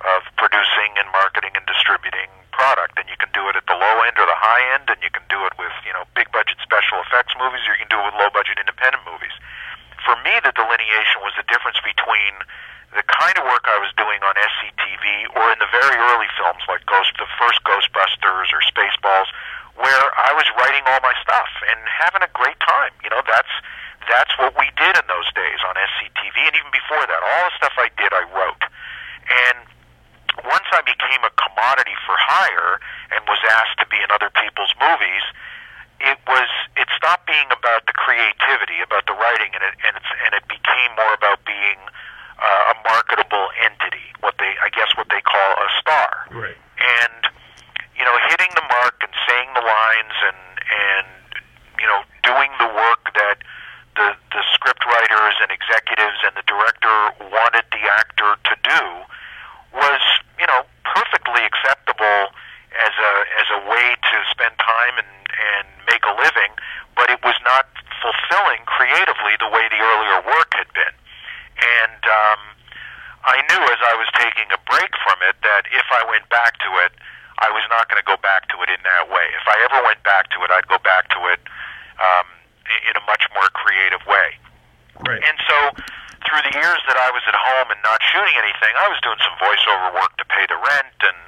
of 0.06 0.22
producing 0.38 0.94
and 1.02 1.10
marketing 1.10 1.58
and 1.58 1.66
distributing 1.66 2.30
product, 2.54 2.98
and 3.02 3.10
you 3.10 3.18
can 3.18 3.30
do 3.34 3.50
it 3.50 3.58
at 3.58 3.66
the 3.66 3.78
low 3.78 3.96
end 4.06 4.18
or 4.18 4.26
the 4.30 4.38
high 4.38 4.64
end, 4.78 4.90
and 4.90 4.98
you 5.02 5.10
can 5.10 5.26
do 5.30 5.42
it 5.46 5.54
with 5.58 5.74
you 5.86 5.94
know 5.94 6.06
big 6.14 6.30
budget 6.34 6.58
special 6.62 7.02
effects 7.06 7.34
movies, 7.38 7.66
or 7.66 7.74
you 7.78 7.82
can 7.86 7.92
do 7.94 8.02
it 8.02 8.06
with 8.14 8.18
low 8.18 8.30
budget 8.34 8.58
independent 8.62 9.02
movies. 9.06 9.34
For 10.06 10.14
me, 10.22 10.38
the 10.42 10.54
delineation 10.54 11.22
was 11.26 11.34
the 11.38 11.46
difference 11.50 11.82
between 11.82 12.34
the 12.96 13.04
kind 13.06 13.36
of 13.36 13.44
work 13.44 13.68
I 13.68 13.78
was 13.84 13.92
doing 14.00 14.24
on 14.24 14.34
SCTV 14.34 15.36
or 15.36 15.46
in 15.52 15.60
the 15.60 15.68
very 15.70 15.98
early 16.00 16.30
films 16.40 16.64
like 16.72 16.86
Ghost, 16.88 17.12
the 17.20 17.28
first 17.36 17.60
Ghostbusters 17.68 18.48
or 18.56 18.64
Spaceballs, 18.64 19.28
where 19.76 20.06
I 20.16 20.32
was 20.34 20.48
writing 20.56 20.82
all 20.88 21.02
my 21.04 21.14
stuff 21.20 21.52
and 21.68 21.78
having 21.86 22.24
a 22.24 22.32
great 22.32 22.58
time. 22.64 22.96
You 23.04 23.12
know, 23.12 23.22
that's 23.28 23.52
that's 24.06 24.34
what 24.38 24.54
we 24.56 24.70
did 24.78 24.94
in 24.96 25.06
those 25.10 25.30
days 25.34 25.60
on 25.66 25.74
SCTV, 25.76 26.38
and 26.46 26.56
even 26.56 26.72
before 26.72 27.02
that, 27.02 27.22
all 27.22 27.44
the 27.50 27.56
stuff 27.58 27.76
I 27.82 27.90
did, 27.98 28.14
I 28.14 28.24
wrote. 28.30 28.64
And 29.28 29.58
once 30.46 30.70
I 30.70 30.86
became 30.86 31.22
a 31.26 31.34
commodity 31.34 31.98
for 32.06 32.14
hire 32.14 32.78
and 33.16 33.26
was 33.26 33.42
asked 33.58 33.82
to 33.82 33.88
be 33.90 33.98
in 33.98 34.10
other 34.14 34.30
people's 34.30 34.74
movies, 34.78 35.26
it 36.00 36.18
was 36.30 36.50
it 36.78 36.86
stopped 36.94 37.26
being 37.26 37.50
about 37.50 37.90
the 37.90 37.96
creativity, 37.98 38.86
about 38.86 39.10
the 39.10 39.18
writing, 39.18 39.50
and 39.58 39.64
it 39.66 39.76
and, 39.82 39.94
it's, 39.98 40.12
and 40.26 40.32
it 40.38 40.46
became 40.46 40.94
more 40.94 41.14
about 41.18 41.42
being 41.46 41.82
uh, 42.38 42.74
a 42.74 42.76
marketable 42.86 43.50
entity, 43.66 44.14
what 44.22 44.38
they 44.38 44.54
I 44.62 44.70
guess 44.70 44.94
what 44.94 45.10
they 45.10 45.22
call 45.26 45.50
a 45.58 45.70
star. 45.82 46.10
Right. 46.30 46.60
And 46.78 47.22
you 47.98 48.06
know, 48.06 48.14
hitting 48.30 48.54
the 48.54 48.66
mark 48.70 49.02
and 49.02 49.14
saying 49.26 49.50
the 49.58 49.66
lines 49.66 50.18
and 50.22 50.42
and 50.70 51.08
you 51.82 51.88
know, 51.90 52.02
doing 52.22 52.52
the 52.62 52.70
work 52.70 53.10
that 53.18 53.42
the 53.98 54.14
the 54.38 54.44
script 54.54 54.86
writers 54.86 55.27
and 55.42 55.52
executives 55.52 56.20
and 56.26 56.34
the 56.36 56.46
director 56.48 56.96
wanted 57.32 57.66
the 57.72 57.84
actor 57.90 58.36
to 58.50 58.54
do 58.64 58.82
was, 59.76 60.02
you 60.40 60.48
know, 60.48 60.64
perfectly 60.84 61.44
acceptable 61.46 62.32
as 62.78 62.94
a 62.94 63.12
as 63.42 63.48
a 63.58 63.60
way 63.70 63.96
to 63.98 64.16
spend 64.32 64.54
time 64.60 64.96
and 65.02 65.12
and 65.38 65.66
make 65.90 66.02
a 66.06 66.14
living, 66.18 66.52
but 66.96 67.10
it 67.10 67.22
was 67.24 67.36
not 67.46 67.68
fulfilling 68.02 68.62
creatively 68.66 69.34
the 69.40 69.50
way 69.50 69.66
the 69.70 69.80
earlier 69.82 70.20
work 70.26 70.54
had 70.58 70.70
been. 70.74 70.96
And 71.58 72.02
um, 72.06 72.42
I 73.26 73.42
knew 73.50 73.62
as 73.70 73.82
I 73.82 73.94
was 73.98 74.10
taking 74.18 74.46
a 74.54 74.60
break 74.70 74.92
from 75.06 75.18
it 75.26 75.36
that 75.42 75.66
if 75.74 75.86
I 75.94 76.06
went 76.10 76.30
back 76.30 76.58
to 76.62 76.70
it, 76.86 76.94
I 77.42 77.50
was 77.54 77.66
not 77.70 77.90
going 77.90 78.02
to 78.02 78.06
go 78.06 78.18
back 78.22 78.50
to 78.50 78.58
it 78.66 78.70
in 78.70 78.82
that 78.86 79.10
way. 79.10 79.26
If 79.38 79.46
I 79.46 79.58
ever 79.70 79.82
went 79.86 80.02
back 80.06 80.30
to 80.34 80.42
it, 80.46 80.50
I'd 80.50 80.66
go 80.70 80.78
back 80.82 81.10
to 81.14 81.20
it 81.34 81.42
um, 82.02 82.26
i- 82.66 82.84
in 82.90 82.94
a 82.98 83.04
much 83.10 83.26
more 83.34 83.50
creative 83.54 84.02
way. 84.06 84.38
Right. 85.06 85.22
And 85.22 85.38
so, 85.46 85.58
through 86.26 86.42
the 86.50 86.54
years 86.58 86.82
that 86.90 86.98
I 86.98 87.10
was 87.14 87.22
at 87.30 87.38
home 87.38 87.70
and 87.70 87.82
not 87.86 88.02
shooting 88.18 88.34
anything, 88.42 88.74
I 88.82 88.90
was 88.90 88.98
doing 89.06 89.22
some 89.22 89.38
voiceover 89.38 89.94
work 89.94 90.10
to 90.18 90.26
pay 90.26 90.50
the 90.50 90.58
rent, 90.58 90.98
and 91.06 91.22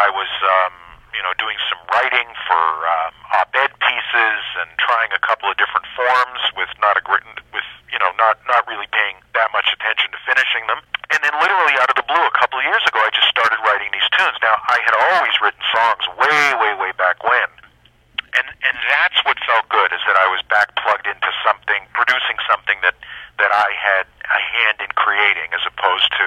I 0.00 0.08
was, 0.08 0.32
um, 0.40 0.72
you 1.12 1.20
know, 1.20 1.36
doing 1.36 1.60
some 1.68 1.76
writing 1.92 2.24
for 2.48 2.64
um, 2.88 3.12
op-ed 3.44 3.76
pieces 3.76 4.40
and 4.64 4.72
trying 4.80 5.12
a 5.12 5.20
couple 5.20 5.52
of 5.52 5.60
different 5.60 5.84
forms 5.92 6.40
with 6.56 6.72
not 6.80 6.96
a 6.96 7.04
great, 7.04 7.20
with 7.52 7.68
you 7.92 8.00
know, 8.00 8.08
not 8.16 8.40
not 8.48 8.64
really 8.64 8.88
paying 8.88 9.20
that 9.36 9.52
much 9.52 9.68
attention 9.68 10.08
to 10.16 10.18
finishing 10.24 10.64
them. 10.64 10.80
And 11.12 11.20
then, 11.20 11.36
literally 11.36 11.76
out 11.76 11.92
of 11.92 12.00
the 12.00 12.08
blue, 12.08 12.24
a 12.24 12.36
couple 12.40 12.56
of 12.56 12.64
years 12.64 12.84
ago, 12.88 13.04
I 13.04 13.12
just 13.12 13.28
started 13.28 13.60
writing 13.60 13.92
these 13.92 14.08
tunes. 14.16 14.40
Now, 14.40 14.56
I 14.64 14.80
had 14.80 14.96
always 14.96 15.34
written 15.44 15.60
songs 15.68 16.08
way, 16.16 16.40
way, 16.56 16.72
way 16.80 16.92
back 16.96 17.20
when 17.20 17.52
and 18.34 18.46
and 18.62 18.76
that's 18.86 19.18
what 19.26 19.38
felt 19.42 19.66
good 19.70 19.90
is 19.90 20.02
that 20.06 20.14
I 20.14 20.26
was 20.30 20.42
back 20.46 20.74
plugged 20.78 21.06
into 21.06 21.30
something, 21.42 21.82
producing 21.94 22.38
something 22.46 22.78
that 22.82 22.94
that 23.38 23.50
I 23.50 23.70
had 23.74 24.06
a 24.06 24.40
hand 24.40 24.78
in 24.84 24.92
creating, 24.94 25.50
as 25.56 25.64
opposed 25.66 26.10
to 26.20 26.26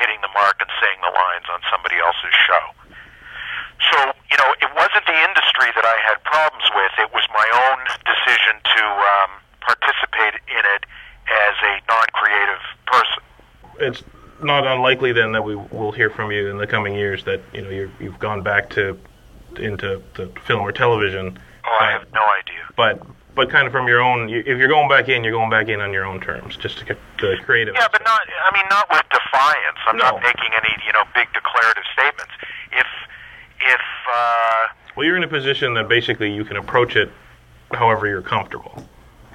hitting 0.00 0.20
the 0.22 0.32
mark 0.32 0.62
and 0.62 0.70
saying 0.78 1.00
the 1.02 1.10
lines 1.10 1.48
on 1.50 1.60
somebody 1.68 1.98
else's 1.98 2.36
show. 2.46 2.64
So 3.92 3.98
you 4.30 4.38
know, 4.38 4.50
it 4.62 4.70
wasn't 4.72 5.04
the 5.04 5.18
industry 5.28 5.68
that 5.76 5.84
I 5.84 5.98
had 6.06 6.22
problems 6.24 6.68
with; 6.72 6.92
it 6.98 7.10
was 7.12 7.26
my 7.34 7.48
own 7.68 7.78
decision 8.08 8.54
to 8.62 8.82
um, 8.84 9.30
participate 9.60 10.40
in 10.48 10.64
it 10.64 10.82
as 11.28 11.54
a 11.60 11.74
non-creative 11.92 12.62
person. 12.88 13.22
It's 13.78 14.02
not 14.98 15.04
unlikely 15.06 15.12
then 15.20 15.32
that 15.32 15.42
we 15.44 15.54
will 15.56 15.92
hear 15.92 16.10
from 16.10 16.30
you 16.32 16.48
in 16.50 16.58
the 16.58 16.66
coming 16.66 16.94
years 16.94 17.24
that 17.24 17.40
you 17.52 17.62
know 17.62 17.70
you're, 17.70 17.90
you've 18.00 18.18
gone 18.18 18.42
back 18.42 18.70
to 18.70 18.98
into 19.56 20.02
the 20.14 20.28
film 20.46 20.60
or 20.62 20.72
television. 20.72 21.38
Oh, 21.64 21.78
I 21.80 21.90
have 21.92 22.06
no 22.12 22.20
idea. 22.20 22.62
But 22.76 23.02
but 23.34 23.50
kind 23.50 23.66
of 23.66 23.72
from 23.72 23.86
your 23.86 24.00
own, 24.00 24.28
you- 24.28 24.40
if 24.44 24.58
you're 24.58 24.68
going 24.68 24.88
back 24.88 25.08
in, 25.08 25.22
you're 25.22 25.32
going 25.32 25.50
back 25.50 25.68
in 25.68 25.80
on 25.80 25.92
your 25.92 26.04
own 26.04 26.20
terms, 26.20 26.56
just 26.56 26.78
to 26.78 26.84
get 26.84 26.98
the 27.20 27.36
creative. 27.44 27.74
Yeah, 27.74 27.86
but 27.92 28.02
not. 28.04 28.20
I 28.26 28.52
mean, 28.52 28.64
not 28.68 28.90
with 28.90 29.04
defiance. 29.10 29.78
I'm 29.86 29.96
No. 29.96 30.04
not 30.10 30.22
making 30.22 30.50
any, 30.58 30.74
you 30.84 30.92
know, 30.92 31.04
big 31.14 31.32
declarative 31.32 31.84
statements. 31.92 32.32
If, 32.72 32.86
if, 33.60 33.80
uh, 34.12 34.66
Well, 34.96 35.06
you're 35.06 35.16
in 35.16 35.22
a 35.22 35.28
position 35.28 35.74
that 35.74 35.88
basically 35.88 36.32
you 36.32 36.44
can 36.44 36.56
approach 36.56 36.96
it 36.96 37.12
however 37.72 38.08
you're 38.08 38.22
comfortable, 38.22 38.88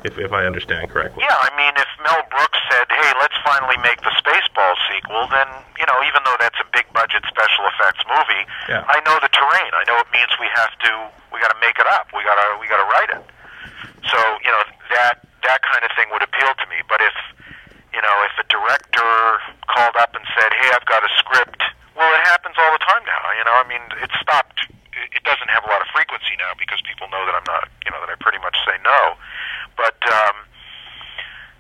if 0.04 0.18
if 0.20 0.34
I 0.34 0.46
understand 0.46 0.90
correctly. 0.90 1.24
yeah, 1.26 1.38
I 1.40 1.56
mean, 1.56 1.72
if 1.78 1.88
Mel 2.04 2.22
Brooks 2.30 2.60
said, 2.72 2.84
"Hey, 2.92 3.14
let's 3.22 3.38
finally 3.46 3.78
make 3.78 4.02
the 4.02 4.12
Sequel," 5.04 5.28
then 5.30 5.50
you 5.78 5.86
know, 5.86 5.98
even 6.08 6.24
though 6.24 6.38
that's 6.40 6.58
a 6.64 6.68
big 6.72 6.88
budget 6.96 7.24
special 7.28 7.68
effects 7.68 8.02
movie, 8.08 8.44
Yeah. 8.72 8.88
I 8.88 9.04
know 9.04 9.20
the 9.20 9.30
terrain. 9.36 9.72
I 9.76 9.84
know 9.86 10.00
it 10.00 10.08
means 10.16 10.32
we 10.40 10.48
have 10.56 10.72
to, 10.88 10.92
we 11.36 11.44
got 11.44 11.52
to 11.52 11.60
make 11.60 11.76
it 11.78 11.88
up. 11.92 12.08
We 12.16 12.24
got 12.24 12.40
to, 12.40 12.48
we 12.60 12.68
got 12.72 12.80
to 12.80 12.88
write 12.88 13.12
it. 13.20 13.24
So 14.08 14.20
you 14.44 14.52
know, 14.52 14.64
that 14.96 15.24
that 15.44 15.60
kind 15.64 15.84
of 15.84 15.92
thing 16.00 16.08
would 16.16 16.24
appeal 16.24 16.56
to 16.56 16.66
me. 16.72 16.80
But 16.88 17.04
if 17.04 17.16
you 17.94 18.02
know, 18.02 18.16
if 18.26 18.34
a 18.40 18.48
director 18.48 19.12
called 19.68 19.96
up 20.00 20.16
and 20.16 20.24
said, 20.40 20.50
"Hey, 20.56 20.72
I've 20.72 20.88
got 20.88 21.04
a 21.04 21.12
script," 21.20 21.62
well, 21.96 22.10
it 22.16 22.24
happens 22.26 22.56
all 22.58 22.72
the 22.72 22.84
time 22.84 23.04
now. 23.06 23.24
You 23.38 23.44
know, 23.46 23.56
I 23.60 23.66
mean, 23.68 23.84
it 24.02 24.12
stopped. 24.20 24.66
It 24.96 25.20
it 25.20 25.24
doesn't 25.24 25.50
have 25.50 25.64
a 25.66 25.70
lot 25.70 25.82
of 25.82 25.88
frequency 25.94 26.36
now 26.40 26.54
because 26.58 26.80
people 26.88 27.08
know 27.12 27.26
that 27.26 27.36
I'm 27.36 27.48
not, 27.48 27.68
you 27.86 27.92
know, 27.92 28.00
that 28.02 28.10
I 28.12 28.16
pretty 28.20 28.40
much 28.40 28.56
say 28.66 28.78
no. 28.84 29.18
But 29.78 29.98
um, 30.10 30.36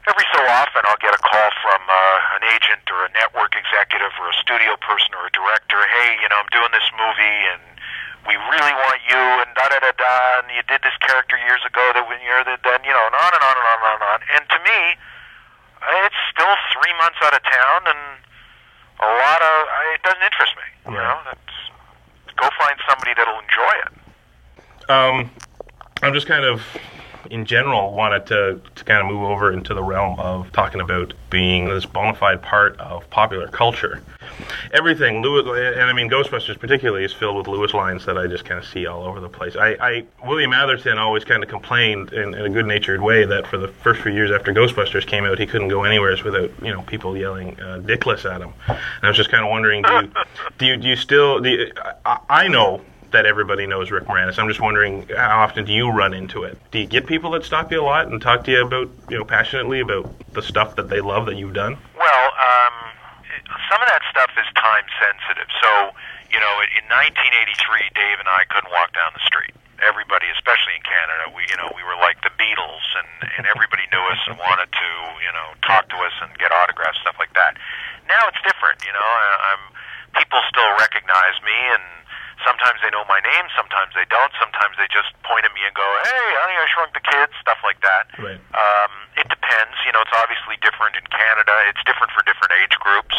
every 0.07 0.27
so 0.33 0.41
often, 0.53 0.83
I'll 0.85 1.01
get 1.01 1.13
a 1.15 1.21
call 1.21 1.49
from 1.63 1.81
uh, 1.87 2.37
an 2.37 2.42
agent 2.53 2.85
or 2.93 3.05
a 3.05 3.11
network 3.17 3.57
executive 3.57 4.13
or 4.21 4.29
a 4.29 4.37
studio 4.37 4.77
person 4.77 5.17
or 5.17 5.25
a 5.25 5.33
director. 5.33 5.81
Hey, 5.81 6.21
you 6.21 6.29
know, 6.29 6.37
I'm 6.37 6.51
doing 6.53 6.69
this 6.69 6.85
movie 6.93 7.39
and 7.49 7.63
we 8.29 8.37
really 8.37 8.75
want 8.77 8.99
you 9.09 9.19
and 9.43 9.49
da 9.57 9.67
da 9.67 9.81
da 9.83 9.91
da 9.97 10.15
and 10.39 10.47
you 10.53 10.63
did 10.69 10.79
this 10.85 10.95
character 11.03 11.35
years 11.43 11.59
ago 11.67 11.83
that 11.97 12.07
when 12.07 12.21
you're 12.23 12.45
the 12.47 12.55
then 12.63 12.79
you 12.87 12.93
know 12.95 13.03
and 13.03 13.17
on 13.17 13.31
and 13.35 13.43
on 13.43 13.55
and 13.57 13.67
on 13.67 13.75
and 13.81 13.87
on 13.89 13.95
and 13.99 14.07
on. 14.07 14.19
And 14.37 14.43
to 14.47 14.59
me, 14.63 14.79
it's 16.07 16.21
still 16.31 16.55
three 16.77 16.93
months 17.01 17.19
out 17.25 17.35
of 17.35 17.43
town 17.43 17.79
and 17.91 18.01
a 19.01 19.11
lot 19.19 19.41
of 19.41 19.55
it 19.97 20.01
doesn't 20.05 20.23
interest 20.23 20.53
me. 20.55 20.67
You 20.93 21.01
know, 21.01 21.19
that's 21.25 21.57
go 22.37 22.49
find 22.59 22.77
somebody 22.87 23.11
that'll 23.17 23.39
enjoy 23.39 23.73
it. 23.83 23.93
Um, 24.89 25.31
I'm 26.01 26.13
just 26.13 26.27
kind 26.27 26.43
of, 26.43 26.61
in 27.29 27.45
general, 27.45 27.93
wanted 27.93 28.25
to, 28.27 28.61
to 28.75 28.83
kind 28.83 29.01
of 29.01 29.07
move 29.07 29.23
over 29.23 29.51
into 29.51 29.73
the 29.73 29.83
realm 29.83 30.19
of 30.19 30.51
talking 30.51 30.81
about 30.81 31.13
being 31.29 31.69
this 31.69 31.85
bona 31.85 32.15
fide 32.15 32.41
part 32.41 32.79
of 32.79 33.09
popular 33.09 33.47
culture. 33.47 34.01
Everything, 34.71 35.21
Lewis, 35.21 35.45
and 35.75 35.83
I 35.83 35.93
mean 35.93 36.09
Ghostbusters 36.09 36.59
particularly, 36.59 37.03
is 37.03 37.13
filled 37.13 37.37
with 37.37 37.47
Lewis 37.47 37.73
lines 37.73 38.05
that 38.05 38.17
I 38.17 38.27
just 38.27 38.45
kind 38.45 38.59
of 38.59 38.65
see 38.65 38.85
all 38.85 39.03
over 39.03 39.19
the 39.19 39.29
place. 39.29 39.55
I, 39.55 39.75
I 39.79 40.05
William 40.25 40.53
Atherton 40.53 40.97
always 40.97 41.23
kind 41.23 41.43
of 41.43 41.49
complained 41.49 42.13
in, 42.13 42.33
in 42.33 42.45
a 42.45 42.49
good-natured 42.49 43.01
way 43.01 43.25
that 43.25 43.47
for 43.47 43.57
the 43.57 43.67
first 43.67 44.01
few 44.01 44.11
years 44.11 44.31
after 44.31 44.53
Ghostbusters 44.53 45.05
came 45.05 45.25
out, 45.25 45.37
he 45.37 45.45
couldn't 45.45 45.67
go 45.67 45.83
anywhere 45.83 46.15
without 46.23 46.51
you 46.61 46.73
know 46.73 46.81
people 46.83 47.17
yelling 47.17 47.59
uh, 47.59 47.79
"dickless" 47.83 48.29
at 48.29 48.41
him. 48.41 48.53
And 48.67 49.03
I 49.03 49.07
was 49.07 49.17
just 49.17 49.29
kind 49.29 49.43
of 49.43 49.49
wondering, 49.49 49.81
do 49.83 49.93
you, 49.93 50.11
do 50.57 50.65
you, 50.65 50.77
do 50.77 50.87
you 50.87 50.95
still? 50.95 51.39
Do 51.39 51.49
you, 51.49 51.71
I, 52.05 52.19
I 52.29 52.47
know 52.47 52.81
that 53.13 53.25
everybody 53.25 53.65
knows 53.65 53.89
Rick 53.89 54.05
Moranis. 54.05 54.37
I'm 54.37 54.49
just 54.49 54.59
wondering 54.59 55.07
how 55.15 55.41
often 55.41 55.65
do 55.65 55.71
you 55.71 55.89
run 55.89 56.13
into 56.13 56.43
it? 56.43 56.57
Do 56.71 56.79
you 56.79 56.85
get 56.85 57.07
people 57.07 57.31
that 57.31 57.45
stop 57.45 57.71
you 57.71 57.79
a 57.79 57.85
lot 57.85 58.09
and 58.09 58.21
talk 58.21 58.43
to 58.45 58.51
you 58.51 58.65
about, 58.65 58.89
you 59.09 59.17
know, 59.17 59.23
passionately 59.23 59.79
about 59.79 60.11
the 60.33 60.41
stuff 60.41 60.75
that 60.75 60.89
they 60.89 60.99
love 60.99 61.25
that 61.27 61.37
you've 61.37 61.53
done? 61.53 61.77
Well, 61.95 62.25
um, 62.33 62.75
some 63.71 63.79
of 63.81 63.87
that 63.87 64.03
stuff 64.09 64.29
is 64.35 64.49
time 64.57 64.85
sensitive. 64.99 65.49
So, 65.61 65.93
you 66.33 66.41
know, 66.41 66.53
in 66.73 66.85
1983, 66.89 67.93
Dave 67.95 68.17
and 68.19 68.27
I 68.27 68.43
couldn't 68.49 68.73
walk 68.73 68.91
down 68.97 69.13
the 69.13 69.23
street. 69.23 69.53
Everybody, 69.81 70.27
especially 70.33 70.79
in 70.79 70.83
Canada, 70.83 71.33
we, 71.33 71.45
you 71.49 71.57
know, 71.59 71.69
we 71.77 71.83
were 71.85 71.97
like 71.99 72.17
the 72.23 72.31
Beatles, 72.39 72.87
and 72.97 73.09
and 73.35 73.43
everybody 73.45 73.83
knew 73.91 73.99
us 74.09 74.21
and 74.31 74.39
wanted 74.39 74.71
to, 74.71 74.89
you 75.19 75.33
know, 75.35 75.53
talk 75.65 75.89
to 75.91 75.97
us 76.07 76.15
and 76.23 76.31
get 76.39 76.55
autographs, 76.55 77.03
stuff 77.03 77.19
like 77.19 77.33
that. 77.35 77.59
Now 78.07 78.23
it's 78.31 78.39
different. 78.47 78.79
You 78.85 78.93
know, 78.95 79.03
I, 79.03 79.27
I'm 79.53 79.63
people 80.15 80.39
still 80.47 80.71
recognize 80.79 81.35
me, 81.43 81.57
and 81.75 81.83
sometimes 82.41 82.81
they 82.81 82.89
know 82.89 83.05
my 83.05 83.21
name, 83.21 83.45
sometimes 83.53 83.93
they 83.93 84.09
don't. 84.09 84.33
Sometimes 84.41 84.73
they 84.81 84.89
just 84.89 85.13
point 85.21 85.45
at 85.45 85.53
me 85.53 85.61
and 85.61 85.73
go, 85.77 85.85
"Hey, 86.01 86.25
Honey, 86.41 86.57
I 86.57 86.65
Shrunk 86.73 86.97
the 86.97 87.05
Kids," 87.05 87.33
stuff 87.37 87.61
like 87.61 87.79
that. 87.85 88.09
Right. 88.17 88.41
Um, 88.57 88.91
it 89.17 89.29
depends. 89.29 89.77
You 89.85 89.93
know, 89.93 90.01
it's 90.01 90.15
obviously 90.17 90.57
different 90.65 90.97
in 90.97 91.05
Canada. 91.13 91.53
It's 91.69 91.83
different 91.85 92.11
for 92.11 92.25
different 92.25 92.57
age 92.57 92.73
groups. 92.81 93.17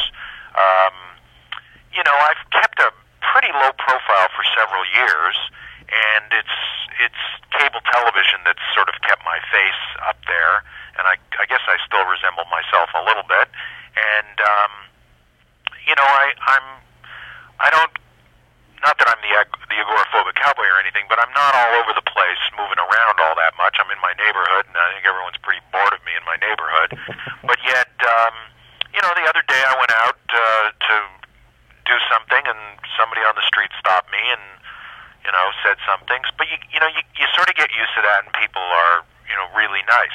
Um, 0.59 0.95
you 1.95 2.03
know, 2.03 2.15
I've 2.15 2.43
kept 2.51 2.83
a 2.83 2.91
pretty 3.23 3.51
low 3.55 3.71
profile 3.79 4.29
for 4.35 4.45
several 4.55 4.83
years, 4.95 5.37
and 5.89 6.27
it's 6.35 6.59
it's 6.99 7.23
cable 7.51 7.83
television 7.91 8.43
that's 8.45 8.63
sort 8.75 8.89
of 8.91 8.95
kept 9.03 9.23
my 9.25 9.39
face 9.51 9.83
up 10.07 10.19
there, 10.27 10.63
and 10.99 11.07
I, 11.07 11.19
I 11.39 11.47
guess 11.47 11.63
I 11.67 11.79
still 11.87 12.05
resemble 12.07 12.47
myself 12.51 12.91
a 12.95 13.03
little 13.03 13.27
bit. 13.27 13.51
And 13.95 14.37
um, 14.43 14.73
you 15.87 15.95
know, 15.95 16.07
I 16.07 16.35
I'm 16.39 16.67
I 17.61 17.69
don't 17.71 17.95
not 18.85 19.01
that 19.01 19.09
I'm 19.09 19.21
the 19.25 19.33
ag- 19.33 19.65
the 19.73 19.79
agoraphobic 19.81 20.37
cowboy 20.37 20.69
or 20.69 20.79
anything, 20.79 21.09
but 21.09 21.17
I'm 21.17 21.33
not 21.33 21.57
all 21.57 21.73
over 21.81 21.97
the 21.97 22.05
place 22.05 22.41
moving 22.53 22.77
around 22.77 23.17
all 23.19 23.33
that 23.41 23.57
much. 23.57 23.81
I'm 23.81 23.89
in 23.89 23.99
my 24.05 24.13
neighborhood, 24.21 24.69
and 24.69 24.77
I 24.77 24.93
think 24.93 25.09
everyone's 25.09 25.41
pretty 25.41 25.65
bored 25.73 25.97
of 25.97 26.05
me 26.05 26.13
in 26.13 26.25
my 26.29 26.37
neighborhood. 26.39 26.93
But 27.49 27.59
yet, 27.65 27.89
um, 28.05 28.35
you 28.93 29.01
know, 29.01 29.11
the 29.17 29.25
other 29.25 29.43
day 29.49 29.59
I 29.65 29.75
went 29.81 29.93
out 30.05 30.21
uh, 30.29 30.67
to 30.71 30.95
do 31.89 31.97
something, 32.13 32.45
and 32.45 32.61
somebody 33.01 33.25
on 33.25 33.33
the 33.37 33.45
street 33.49 33.73
stopped 33.81 34.13
me 34.13 34.21
and 34.21 34.45
you 35.25 35.33
know 35.33 35.47
said 35.65 35.81
some 35.89 36.05
things. 36.05 36.29
But 36.37 36.53
you 36.53 36.61
you 36.69 36.81
know 36.81 36.89
you 36.93 37.01
you 37.17 37.27
sort 37.33 37.49
of 37.49 37.57
get 37.57 37.73
used 37.73 37.93
to 37.97 38.03
that, 38.05 38.29
and 38.29 38.31
people 38.37 38.63
are 38.63 39.01
you 39.25 39.37
know 39.37 39.49
really 39.57 39.81
nice. 39.89 40.13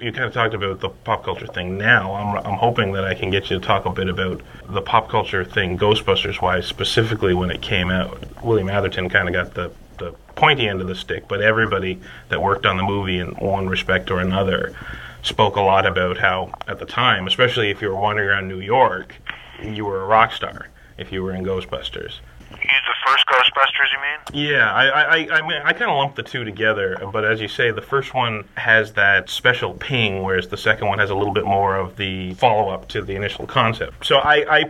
You 0.00 0.12
kind 0.12 0.24
of 0.24 0.32
talked 0.32 0.54
about 0.54 0.80
the 0.80 0.88
pop 0.88 1.24
culture 1.24 1.46
thing. 1.46 1.76
Now, 1.76 2.14
I'm, 2.14 2.46
I'm 2.46 2.58
hoping 2.58 2.92
that 2.92 3.04
I 3.04 3.14
can 3.14 3.30
get 3.30 3.50
you 3.50 3.58
to 3.58 3.64
talk 3.64 3.84
a 3.84 3.90
bit 3.90 4.08
about 4.08 4.40
the 4.66 4.80
pop 4.80 5.10
culture 5.10 5.44
thing, 5.44 5.76
Ghostbusters 5.76 6.40
wise, 6.40 6.66
specifically 6.66 7.34
when 7.34 7.50
it 7.50 7.60
came 7.60 7.90
out. 7.90 8.42
William 8.42 8.70
Atherton 8.70 9.10
kind 9.10 9.28
of 9.28 9.34
got 9.34 9.54
the, 9.54 9.70
the 9.98 10.12
pointy 10.36 10.66
end 10.66 10.80
of 10.80 10.86
the 10.86 10.94
stick, 10.94 11.28
but 11.28 11.42
everybody 11.42 12.00
that 12.30 12.40
worked 12.40 12.64
on 12.64 12.78
the 12.78 12.82
movie 12.82 13.18
in 13.18 13.28
one 13.32 13.68
respect 13.68 14.10
or 14.10 14.20
another 14.20 14.74
spoke 15.22 15.56
a 15.56 15.60
lot 15.60 15.84
about 15.84 16.16
how, 16.16 16.50
at 16.66 16.78
the 16.78 16.86
time, 16.86 17.26
especially 17.26 17.68
if 17.68 17.82
you 17.82 17.88
were 17.88 17.96
wandering 17.96 18.30
around 18.30 18.48
New 18.48 18.60
York, 18.60 19.16
you 19.62 19.84
were 19.84 20.02
a 20.02 20.06
rock 20.06 20.32
star 20.32 20.68
if 20.96 21.12
you 21.12 21.22
were 21.22 21.34
in 21.34 21.44
Ghostbusters. 21.44 22.20
You 22.50 22.56
the 22.58 22.94
first 23.06 23.26
Ghostbusters, 23.26 23.92
you 23.92 24.00
mean? 24.00 24.48
Yeah, 24.48 24.72
I 24.72 24.86
I, 24.86 25.38
I, 25.38 25.42
mean, 25.46 25.62
I 25.64 25.72
kind 25.72 25.90
of 25.90 25.96
lump 25.96 26.16
the 26.16 26.22
two 26.22 26.44
together, 26.44 26.96
but 27.12 27.24
as 27.24 27.40
you 27.40 27.48
say, 27.48 27.70
the 27.70 27.82
first 27.82 28.12
one 28.14 28.44
has 28.56 28.92
that 28.94 29.30
special 29.30 29.74
ping, 29.74 30.22
whereas 30.22 30.48
the 30.48 30.56
second 30.56 30.88
one 30.88 30.98
has 30.98 31.10
a 31.10 31.14
little 31.14 31.32
bit 31.32 31.44
more 31.44 31.76
of 31.76 31.96
the 31.96 32.34
follow 32.34 32.70
up 32.70 32.88
to 32.88 33.02
the 33.02 33.14
initial 33.14 33.46
concept. 33.46 34.06
So 34.06 34.18
I, 34.18 34.60
I 34.60 34.64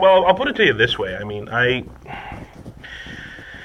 well, 0.00 0.26
I'll 0.26 0.34
put 0.34 0.48
it 0.48 0.56
to 0.56 0.64
you 0.64 0.72
this 0.72 0.98
way. 0.98 1.16
I 1.16 1.24
mean, 1.24 1.48
I 1.50 1.84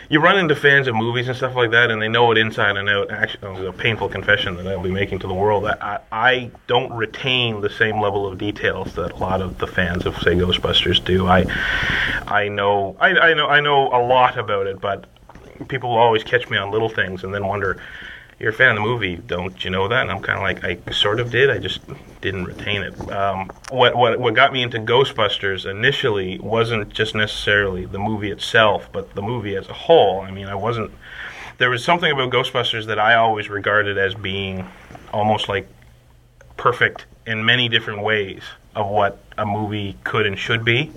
you 0.09 0.19
run 0.19 0.39
into 0.39 0.55
fans 0.55 0.87
of 0.87 0.95
movies 0.95 1.27
and 1.27 1.37
stuff 1.37 1.55
like 1.55 1.69
that, 1.71 1.91
and 1.91 2.01
they 2.01 2.07
know 2.07 2.31
it 2.31 2.37
inside 2.37 2.77
and 2.77 2.89
out. 2.89 3.11
Actually, 3.11 3.47
oh, 3.47 3.67
a 3.67 3.73
painful 3.73 4.09
confession 4.09 4.55
that 4.55 4.67
I'll 4.67 4.81
be 4.81 4.91
making 4.91 5.19
to 5.19 5.27
the 5.27 5.33
world. 5.35 5.65
I, 5.65 5.99
I 6.11 6.51
don't 6.65 6.91
retain 6.93 7.61
the 7.61 7.69
same 7.69 8.01
level 8.01 8.25
of 8.25 8.39
details 8.39 8.95
that 8.95 9.11
a 9.11 9.15
lot 9.17 9.41
of 9.41 9.59
the 9.59 9.67
fans 9.67 10.07
of, 10.07 10.15
say, 10.17 10.33
Ghostbusters 10.33 11.03
do. 11.05 11.27
I, 11.27 11.45
I 12.27 12.47
know, 12.47 12.97
I, 12.99 13.09
I 13.09 13.33
know, 13.35 13.47
I 13.47 13.59
know 13.59 13.87
a 13.89 14.01
lot 14.03 14.37
about 14.37 14.65
it, 14.65 14.81
but 14.81 15.05
people 15.67 15.91
always 15.91 16.23
catch 16.23 16.49
me 16.49 16.57
on 16.57 16.71
little 16.71 16.89
things 16.89 17.23
and 17.23 17.31
then 17.31 17.45
wonder, 17.45 17.79
"You're 18.39 18.51
a 18.51 18.53
fan 18.53 18.69
of 18.69 18.75
the 18.75 18.81
movie, 18.81 19.17
don't 19.17 19.63
you 19.63 19.69
know 19.69 19.87
that?" 19.87 20.01
And 20.01 20.11
I'm 20.11 20.21
kind 20.21 20.37
of 20.37 20.43
like, 20.43 20.63
I 20.87 20.91
sort 20.91 21.19
of 21.19 21.31
did. 21.31 21.49
I 21.49 21.57
just 21.57 21.81
didn't 22.21 22.45
retain 22.45 22.83
it. 22.83 23.11
Um, 23.11 23.49
what 23.69 23.95
what 23.95 24.19
what 24.19 24.33
got 24.33 24.53
me 24.53 24.61
into 24.61 24.79
Ghostbusters 24.79 25.69
initially 25.69 26.39
wasn't 26.39 26.89
just 26.89 27.15
necessarily 27.15 27.85
the 27.85 27.99
movie 27.99 28.31
itself, 28.31 28.89
but 28.91 29.15
the 29.15 29.21
movie 29.21 29.55
as 29.55 29.67
a 29.69 29.73
whole. 29.73 30.21
I 30.21 30.31
mean, 30.31 30.47
I 30.47 30.55
wasn't. 30.55 30.91
There 31.57 31.69
was 31.69 31.83
something 31.83 32.11
about 32.11 32.31
Ghostbusters 32.31 32.85
that 32.85 32.99
I 32.99 33.15
always 33.15 33.49
regarded 33.49 33.97
as 33.97 34.15
being 34.15 34.67
almost 35.11 35.49
like 35.49 35.67
perfect 36.57 37.05
in 37.25 37.43
many 37.45 37.69
different 37.69 38.01
ways 38.01 38.41
of 38.75 38.87
what 38.87 39.21
a 39.37 39.45
movie 39.45 39.97
could 40.03 40.25
and 40.25 40.37
should 40.37 40.63
be. 40.63 40.91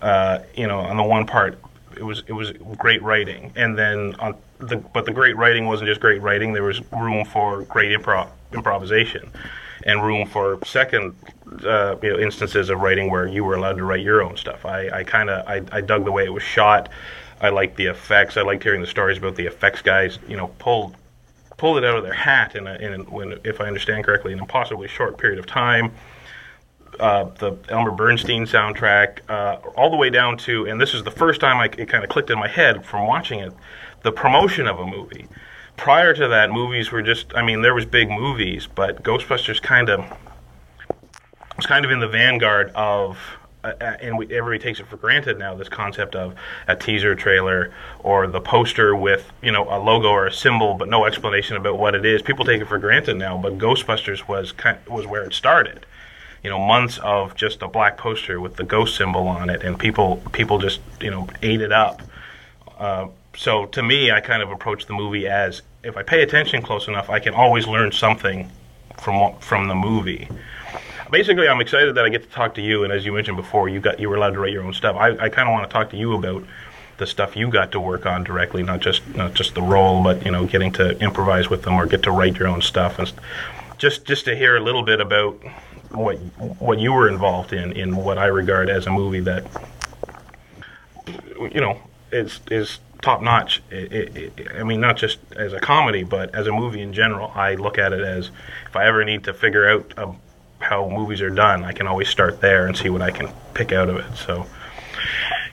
Uh, 0.00 0.40
you 0.54 0.66
know, 0.66 0.80
on 0.80 0.96
the 0.96 1.02
one 1.02 1.26
part, 1.26 1.58
it 1.96 2.02
was 2.02 2.22
it 2.26 2.32
was 2.32 2.52
great 2.76 3.02
writing, 3.02 3.52
and 3.56 3.76
then 3.76 4.14
on 4.20 4.36
the 4.58 4.76
but 4.76 5.04
the 5.04 5.12
great 5.12 5.36
writing 5.36 5.66
wasn't 5.66 5.88
just 5.88 6.00
great 6.00 6.20
writing. 6.22 6.52
There 6.52 6.62
was 6.62 6.80
room 6.92 7.24
for 7.24 7.62
great 7.62 7.98
improv 7.98 8.28
improvisation, 8.52 9.30
and 9.84 10.02
room 10.02 10.26
for 10.26 10.58
second 10.64 11.14
uh, 11.64 11.96
you 12.02 12.12
know 12.12 12.18
instances 12.18 12.70
of 12.70 12.80
writing 12.80 13.10
where 13.10 13.26
you 13.26 13.44
were 13.44 13.54
allowed 13.54 13.76
to 13.78 13.84
write 13.84 14.02
your 14.02 14.22
own 14.22 14.36
stuff. 14.36 14.64
I, 14.66 14.88
I 14.90 15.04
kind 15.04 15.30
of 15.30 15.46
I, 15.46 15.62
I 15.70 15.80
dug 15.80 16.04
the 16.04 16.12
way 16.12 16.24
it 16.24 16.32
was 16.32 16.42
shot. 16.42 16.88
I 17.40 17.50
liked 17.50 17.76
the 17.76 17.86
effects. 17.86 18.36
I 18.36 18.42
liked 18.42 18.62
hearing 18.64 18.80
the 18.80 18.86
stories 18.86 19.18
about 19.18 19.36
the 19.36 19.46
effects 19.46 19.82
guys. 19.82 20.18
You 20.28 20.36
know, 20.36 20.48
pulled 20.58 20.96
pulled 21.58 21.76
it 21.76 21.84
out 21.84 21.98
of 21.98 22.04
their 22.04 22.14
hat 22.14 22.54
in, 22.54 22.66
a, 22.66 22.74
in 22.76 22.94
a, 22.94 22.98
when, 23.04 23.38
if 23.44 23.60
I 23.60 23.66
understand 23.66 24.04
correctly, 24.04 24.32
in 24.32 24.40
a 24.40 24.46
possibly 24.46 24.88
short 24.88 25.18
period 25.18 25.38
of 25.38 25.46
time. 25.46 25.92
Uh, 26.98 27.24
the 27.38 27.56
Elmer 27.68 27.90
Bernstein 27.90 28.44
soundtrack, 28.44 29.18
uh, 29.28 29.56
all 29.76 29.90
the 29.90 29.96
way 29.96 30.08
down 30.08 30.38
to, 30.38 30.66
and 30.66 30.80
this 30.80 30.94
is 30.94 31.04
the 31.04 31.10
first 31.10 31.40
time 31.40 31.58
I, 31.58 31.66
it 31.66 31.88
kind 31.88 32.02
of 32.02 32.10
clicked 32.10 32.30
in 32.30 32.38
my 32.38 32.48
head 32.48 32.84
from 32.84 33.06
watching 33.06 33.40
it, 33.40 33.52
the 34.02 34.12
promotion 34.12 34.66
of 34.66 34.78
a 34.78 34.86
movie. 34.86 35.26
Prior 35.76 36.12
to 36.12 36.28
that, 36.28 36.50
movies 36.50 36.90
were 36.90 37.02
just, 37.02 37.34
I 37.34 37.42
mean, 37.42 37.62
there 37.62 37.74
was 37.74 37.86
big 37.86 38.10
movies, 38.10 38.66
but 38.66 39.02
Ghostbusters 39.02 39.62
kind 39.62 39.88
of 39.88 40.04
was 41.58 41.66
kind 41.66 41.84
of 41.84 41.90
in 41.90 42.00
the 42.00 42.08
vanguard 42.08 42.70
of, 42.74 43.18
uh, 43.64 43.72
uh, 43.80 43.96
and 44.00 44.16
we, 44.16 44.32
everybody 44.34 44.62
takes 44.62 44.80
it 44.80 44.86
for 44.86 44.96
granted 44.96 45.38
now. 45.38 45.54
This 45.54 45.68
concept 45.68 46.14
of 46.14 46.34
a 46.68 46.76
teaser 46.76 47.14
trailer 47.14 47.72
or 47.98 48.26
the 48.28 48.40
poster 48.40 48.94
with 48.94 49.30
you 49.42 49.50
know 49.50 49.64
a 49.64 49.78
logo 49.78 50.08
or 50.08 50.26
a 50.26 50.32
symbol, 50.32 50.74
but 50.74 50.88
no 50.88 51.04
explanation 51.04 51.56
about 51.56 51.76
what 51.76 51.94
it 51.96 52.06
is. 52.06 52.22
People 52.22 52.44
take 52.44 52.62
it 52.62 52.66
for 52.66 52.78
granted 52.78 53.16
now, 53.16 53.36
but 53.36 53.58
Ghostbusters 53.58 54.28
was 54.28 54.52
kind, 54.52 54.78
was 54.86 55.06
where 55.06 55.24
it 55.24 55.34
started. 55.34 55.84
You 56.44 56.50
know, 56.50 56.60
months 56.60 56.98
of 56.98 57.34
just 57.34 57.60
a 57.62 57.68
black 57.68 57.98
poster 57.98 58.40
with 58.40 58.54
the 58.54 58.64
ghost 58.64 58.96
symbol 58.96 59.26
on 59.26 59.50
it, 59.50 59.64
and 59.64 59.76
people 59.76 60.22
people 60.32 60.58
just 60.58 60.80
you 61.00 61.10
know 61.10 61.28
ate 61.42 61.60
it 61.60 61.72
up. 61.72 62.02
Uh, 62.78 63.08
so 63.38 63.66
to 63.66 63.84
me, 63.84 64.10
I 64.10 64.20
kind 64.20 64.42
of 64.42 64.50
approach 64.50 64.86
the 64.86 64.94
movie 64.94 65.28
as 65.28 65.62
if 65.84 65.96
I 65.96 66.02
pay 66.02 66.22
attention 66.22 66.60
close 66.60 66.88
enough, 66.88 67.08
I 67.08 67.20
can 67.20 67.34
always 67.34 67.68
learn 67.68 67.92
something 67.92 68.50
from 69.00 69.38
from 69.38 69.68
the 69.68 69.76
movie. 69.76 70.28
Basically, 71.12 71.46
I'm 71.46 71.60
excited 71.60 71.94
that 71.94 72.04
I 72.04 72.08
get 72.08 72.24
to 72.24 72.28
talk 72.30 72.56
to 72.56 72.60
you, 72.60 72.82
and 72.82 72.92
as 72.92 73.06
you 73.06 73.12
mentioned 73.12 73.36
before, 73.36 73.68
you 73.68 73.78
got 73.78 74.00
you 74.00 74.08
were 74.08 74.16
allowed 74.16 74.32
to 74.32 74.40
write 74.40 74.52
your 74.52 74.64
own 74.64 74.74
stuff. 74.74 74.96
I, 74.96 75.10
I 75.10 75.28
kind 75.28 75.48
of 75.48 75.52
want 75.52 75.70
to 75.70 75.72
talk 75.72 75.90
to 75.90 75.96
you 75.96 76.14
about 76.14 76.44
the 76.96 77.06
stuff 77.06 77.36
you 77.36 77.48
got 77.48 77.70
to 77.72 77.80
work 77.80 78.06
on 78.06 78.24
directly, 78.24 78.64
not 78.64 78.80
just 78.80 79.06
not 79.14 79.34
just 79.34 79.54
the 79.54 79.62
role, 79.62 80.02
but 80.02 80.24
you 80.24 80.32
know, 80.32 80.44
getting 80.44 80.72
to 80.72 80.98
improvise 80.98 81.48
with 81.48 81.62
them 81.62 81.74
or 81.74 81.86
get 81.86 82.02
to 82.02 82.10
write 82.10 82.36
your 82.40 82.48
own 82.48 82.60
stuff, 82.60 82.98
and 82.98 83.12
just 83.78 84.04
just 84.04 84.24
to 84.24 84.34
hear 84.34 84.56
a 84.56 84.60
little 84.60 84.82
bit 84.82 85.00
about 85.00 85.38
what 85.92 86.16
what 86.58 86.80
you 86.80 86.92
were 86.92 87.08
involved 87.08 87.52
in 87.52 87.70
in 87.70 87.94
what 87.94 88.18
I 88.18 88.26
regard 88.26 88.68
as 88.68 88.88
a 88.88 88.90
movie 88.90 89.20
that 89.20 89.46
you 91.38 91.60
know 91.60 91.80
is 92.10 92.40
is 92.50 92.80
top 93.02 93.22
notch. 93.22 93.62
I 93.72 94.62
mean, 94.64 94.80
not 94.80 94.96
just 94.96 95.18
as 95.36 95.52
a 95.52 95.60
comedy, 95.60 96.02
but 96.02 96.34
as 96.34 96.46
a 96.46 96.52
movie 96.52 96.80
in 96.80 96.92
general. 96.92 97.32
I 97.34 97.54
look 97.54 97.78
at 97.78 97.92
it 97.92 98.00
as 98.00 98.30
if 98.66 98.76
I 98.76 98.86
ever 98.86 99.04
need 99.04 99.24
to 99.24 99.34
figure 99.34 99.68
out 99.68 99.94
uh, 99.96 100.12
how 100.60 100.88
movies 100.88 101.20
are 101.22 101.30
done, 101.30 101.64
I 101.64 101.72
can 101.72 101.86
always 101.86 102.08
start 102.08 102.40
there 102.40 102.66
and 102.66 102.76
see 102.76 102.90
what 102.90 103.02
I 103.02 103.10
can 103.10 103.28
pick 103.54 103.72
out 103.72 103.88
of 103.88 103.96
it. 103.96 104.16
So, 104.16 104.46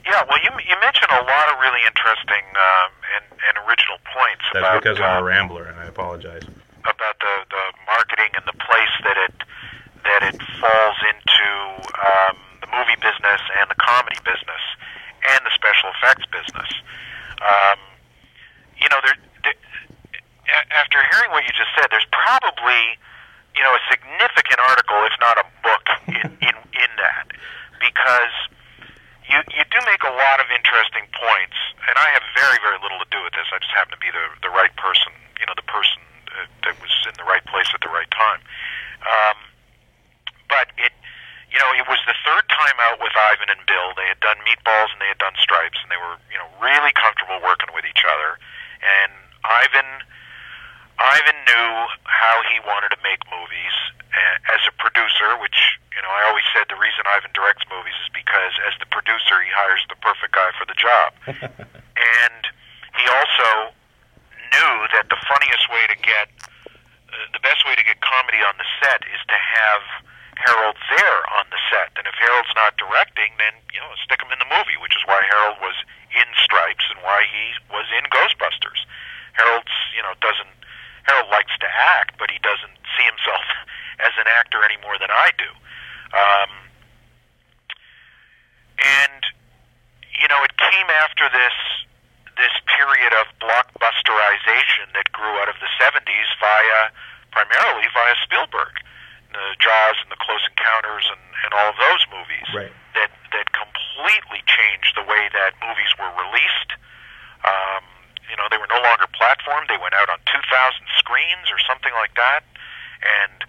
Yeah, 0.04 0.22
well, 0.28 0.38
you 0.42 0.50
you 0.66 0.74
mentioned 0.82 1.10
a 1.10 1.22
lot 1.22 1.46
of 1.52 1.60
really 1.60 1.80
interesting 1.86 2.42
um, 2.58 2.90
and, 3.14 3.24
and 3.30 3.68
original 3.68 3.98
points 4.12 4.44
that's 4.52 4.62
about 4.66 4.82
because 4.82 4.98
uh, 5.00 5.04
I'm 5.04 5.22
a 5.22 5.26
rambler, 5.26 5.64
and 5.64 5.78
I 5.78 5.86
apologize. 5.86 6.42
about 6.82 7.16
the 7.20 7.34
the 7.50 7.64
marketing 7.86 8.30
and 8.34 8.44
the 8.46 8.58
place 8.58 8.94
that 9.04 9.18
it 9.30 9.34
that 10.04 10.22
it 10.34 10.38
falls 10.58 10.98
into 11.06 11.48
um, 11.98 12.36
the 12.62 12.68
movie 12.74 12.98
business 12.98 13.42
and 13.58 13.70
the 13.70 13.78
comedy 13.78 14.18
business 14.22 14.64
and 15.30 15.40
the 15.46 15.50
special 15.54 15.90
effects 15.98 16.26
business. 16.30 16.70
Um, 17.42 17.78
you 18.80 18.88
know, 18.88 19.00
there, 19.04 19.18
there, 19.44 19.56
after 20.76 20.98
hearing 21.12 21.30
what 21.32 21.44
you 21.44 21.52
just 21.52 21.72
said, 21.76 21.88
there's 21.90 22.08
probably 22.12 22.96
you 23.56 23.62
know 23.64 23.72
a 23.72 23.82
significant 23.88 24.60
article, 24.60 25.00
if 25.04 25.16
not 25.20 25.36
a 25.40 25.46
book, 25.64 25.84
in 26.08 26.26
in, 26.48 26.54
in 26.56 26.90
that 27.00 27.26
because 27.80 28.34
you 29.26 29.38
you 29.52 29.64
do 29.68 29.78
make 29.84 30.02
a 30.06 30.14
lot 30.14 30.38
of 30.38 30.46
interesting 30.54 31.06
points, 31.16 31.58
and 31.88 31.94
I 31.98 32.08
have 32.14 32.24
very 32.36 32.58
very 32.62 32.78
little 32.80 32.98
to 33.02 33.08
do 33.10 33.20
with 33.22 33.34
this. 33.34 33.46
I 33.50 33.58
just 33.58 33.74
happen 33.74 33.92
to 33.96 34.02
be 34.02 34.10
the 34.10 34.24
the 34.42 34.52
right 34.52 34.72
person, 34.78 35.12
you 35.40 35.46
know, 35.46 35.56
the 35.58 35.66
person 35.66 36.00
uh, 36.36 36.46
that 36.66 36.74
was 36.78 36.92
in 37.08 37.14
the 37.18 37.26
right 37.26 37.44
place 37.50 37.68
at 37.74 37.82
the 37.82 37.90
right 37.90 38.08
time. 38.12 38.40
Um, 39.02 39.36
but 40.48 40.70
it, 40.78 40.94
you 41.56 41.64
know, 41.64 41.72
it 41.72 41.88
was 41.88 41.96
the 42.04 42.12
third 42.20 42.44
time 42.52 42.76
out 42.84 43.00
with 43.00 43.16
Ivan 43.16 43.48
and 43.48 43.64
Bill. 43.64 43.96
They 43.96 44.04
had 44.04 44.20
done 44.20 44.36
Meatballs 44.44 44.92
and 44.92 45.00
they 45.00 45.08
had 45.08 45.16
done 45.16 45.32
Stripes, 45.40 45.80
and 45.80 45.88
they 45.88 45.96
were 45.96 46.20
you 46.28 46.36
know 46.36 46.44
really 46.60 46.92
comfortable 46.92 47.40
working 47.40 47.72
with 47.72 47.88
each 47.88 48.04
other. 48.04 48.36
And 48.84 49.16
Ivan. 49.40 50.04
Ivan 50.96 51.36
knew 51.44 51.72
how 52.08 52.40
he 52.48 52.56
wanted 52.64 52.88
to 52.88 53.00
make 53.04 53.20
movies 53.28 53.76
as 54.48 54.64
a 54.64 54.72
producer, 54.80 55.36
which 55.40 55.76
you 55.92 56.00
know 56.00 56.08
I 56.08 56.28
always 56.28 56.44
said 56.56 56.68
the 56.72 56.80
reason 56.80 57.04
Ivan 57.04 57.32
directs 57.36 57.64
movies 57.68 57.96
is 58.00 58.08
because 58.16 58.56
as 58.64 58.76
the 58.80 58.88
producer 58.88 59.40
he 59.44 59.52
hires 59.52 59.84
the 59.92 60.00
perfect 60.00 60.32
guy 60.32 60.52
for 60.56 60.64
the 60.64 60.76
job, 60.76 61.08
and 62.20 62.42
he 62.96 63.04
also 63.12 63.76
knew 64.56 64.74
that 64.96 65.12
the 65.12 65.20
funniest 65.28 65.68
way 65.68 65.84
to 65.88 65.96
get 66.00 66.32
uh, 67.12 67.28
the 67.36 67.44
best 67.44 67.64
way 67.68 67.76
to 67.76 67.84
get 67.84 68.00
comedy 68.00 68.40
on 68.40 68.56
the 68.56 68.68
set 68.80 69.04
is 69.04 69.20
to 69.28 69.36
have 69.36 69.84
Harold 70.36 70.76
there 70.92 71.20
on 71.40 71.48
the 71.48 71.60
set, 71.72 71.96
and 71.96 72.04
if 72.04 72.14
Harold's 72.20 72.52
not 72.54 72.76
directing, 72.76 73.32
then 73.40 73.56
you 73.72 73.80
know 73.80 73.90
stick 74.04 74.20
him 74.20 74.28
in 74.32 74.40
the 74.40 74.50
movie, 74.52 74.76
which 74.80 74.92
is 74.92 75.04
why 75.08 75.24
Harold 75.32 75.56
was 75.64 75.76
in 76.12 76.28
Stripes 76.36 76.84
and 76.92 77.00
why 77.00 77.24
he 77.24 77.56
was 77.72 77.88
in 77.96 78.04
Ghostbusters. 78.12 78.84
Harold's 79.32 79.72
you 79.96 80.04
know 80.04 80.12
doesn't 80.20 80.52
Harold 81.08 81.32
likes 81.32 81.54
to 81.62 81.68
act, 81.98 82.18
but 82.18 82.30
he 82.30 82.38
doesn't 82.44 82.76
see 82.98 83.06
himself 83.08 83.46
as 84.06 84.12
an 84.20 84.28
actor 84.38 84.60
any 84.60 84.76
more 84.84 85.00
than 85.00 85.10
I 85.10 85.32
do. 85.40 85.50
Um, 86.12 86.50
and 88.76 89.22
you 90.20 90.28
know, 90.28 90.40
it 90.44 90.54
came 90.56 90.88
after 91.04 91.28
this 91.28 91.56
this 92.36 92.52
period 92.68 93.16
of 93.16 93.24
blockbusterization 93.40 94.92
that 94.92 95.08
grew 95.12 95.40
out 95.40 95.48
of 95.48 95.56
the 95.60 95.70
'70s 95.80 96.28
via 96.40 96.92
primarily 97.32 97.88
via 97.92 98.14
Spielberg, 98.24 98.80
the 99.36 99.52
Jaws 99.60 100.00
and 100.00 100.08
the 100.08 100.16
Close 100.18 100.40
Encounters 100.48 101.04
and, 101.12 101.20
and 101.44 101.50
all 101.52 101.68
of 101.70 101.78
those 101.78 102.02
movies 102.08 102.48
Right. 102.56 102.72
that 102.96 103.12
that 103.36 103.52
completely 103.52 104.40
changed 104.48 104.96
the 104.96 105.04
way 105.04 105.28
that 105.36 105.52
movies 105.60 105.92
were 106.00 106.08
released, 106.16 106.70
um, 107.44 107.84
platform. 108.26 108.48
They 108.50 108.58
were 108.58 108.70
no 108.70 108.80
longer 108.82 109.06
platformed, 109.12 109.68
they 109.68 109.80
went 109.80 109.94
out 109.94 110.08
on 110.08 110.18
2,000 110.26 110.42
screens 110.98 111.46
or 111.50 111.58
something 111.66 111.92
like 111.94 112.14
that, 112.14 112.44
and 113.02 113.44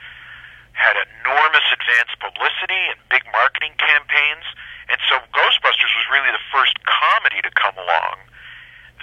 had 0.73 0.95
enormous 1.21 1.65
advanced 1.73 2.17
publicity 2.21 2.83
and 2.93 2.97
big 3.09 3.25
marketing 3.33 3.73
campaigns. 3.81 4.45
And 4.89 4.99
so 5.09 5.17
Ghostbusters 5.33 5.91
was 5.97 6.05
really 6.13 6.31
the 6.31 6.45
first 6.53 6.77
comedy 6.85 7.41
to 7.41 7.51
come 7.57 7.75
along 7.75 8.15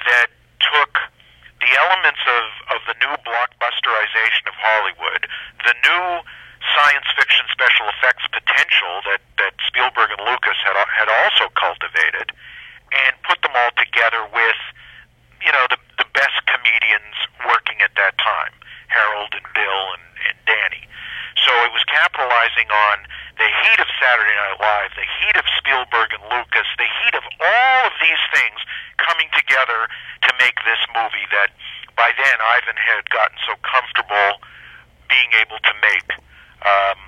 that 0.06 0.30
took 0.62 0.92
the 1.60 1.70
elements 1.88 2.22
of, 2.28 2.78
of 2.78 2.80
the 2.86 2.96
new 3.02 3.14
blockbusterization 3.26 4.46
of 4.46 4.54
Hollywood, 4.54 5.26
the 5.66 5.74
new 5.82 6.06
science 6.72 7.08
fiction 7.18 7.44
special 7.52 7.86
effects 7.92 8.24
potential 8.32 9.04
that, 9.04 9.20
that 9.36 9.52
Spielberg 9.68 10.10
and 10.14 10.22
Lucas 10.24 10.56
had, 10.64 10.76
had 10.88 11.08
also 11.08 11.52
cultivated, 11.54 12.32
and 12.92 13.12
put 13.26 13.42
them 13.42 13.52
all 13.52 13.72
together 13.76 14.24
with, 14.32 14.60
you 15.44 15.52
know, 15.52 15.66
the, 15.68 15.78
the 16.00 16.08
best 16.14 16.38
comedians 16.46 17.16
working 17.44 17.82
at 17.84 17.92
that 17.98 18.16
time, 18.16 18.54
Harold 18.88 19.34
and 19.34 19.46
Bill 19.52 19.82
and, 19.98 20.06
and 20.30 20.36
Danny. 20.46 20.84
So 21.42 21.52
it 21.66 21.72
was 21.74 21.82
capitalizing 21.90 22.70
on 22.70 23.04
the 23.36 23.50
heat 23.50 23.78
of 23.82 23.88
Saturday 23.98 24.32
Night 24.38 24.58
Live, 24.62 24.92
the 24.94 25.08
heat 25.20 25.36
of 25.36 25.44
Spielberg 25.58 26.14
and 26.14 26.24
Lucas, 26.30 26.68
the 26.78 26.88
heat 27.02 27.14
of 27.18 27.26
all 27.42 27.80
of 27.90 27.94
these 27.98 28.22
things 28.30 28.62
coming 29.02 29.26
together 29.34 29.90
to 30.22 30.30
make 30.38 30.54
this 30.62 30.78
movie 30.94 31.26
that 31.34 31.50
by 31.98 32.14
then 32.14 32.36
Ivan 32.38 32.78
had 32.78 33.10
gotten 33.10 33.38
so 33.42 33.58
comfortable 33.66 34.38
being 35.10 35.30
able 35.42 35.58
to 35.58 35.74
make 35.82 36.08
um, 36.64 36.98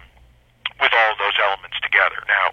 with 0.78 0.92
all 0.92 1.10
of 1.14 1.18
those 1.18 1.36
elements 1.40 1.78
together. 1.80 2.20
Now, 2.28 2.52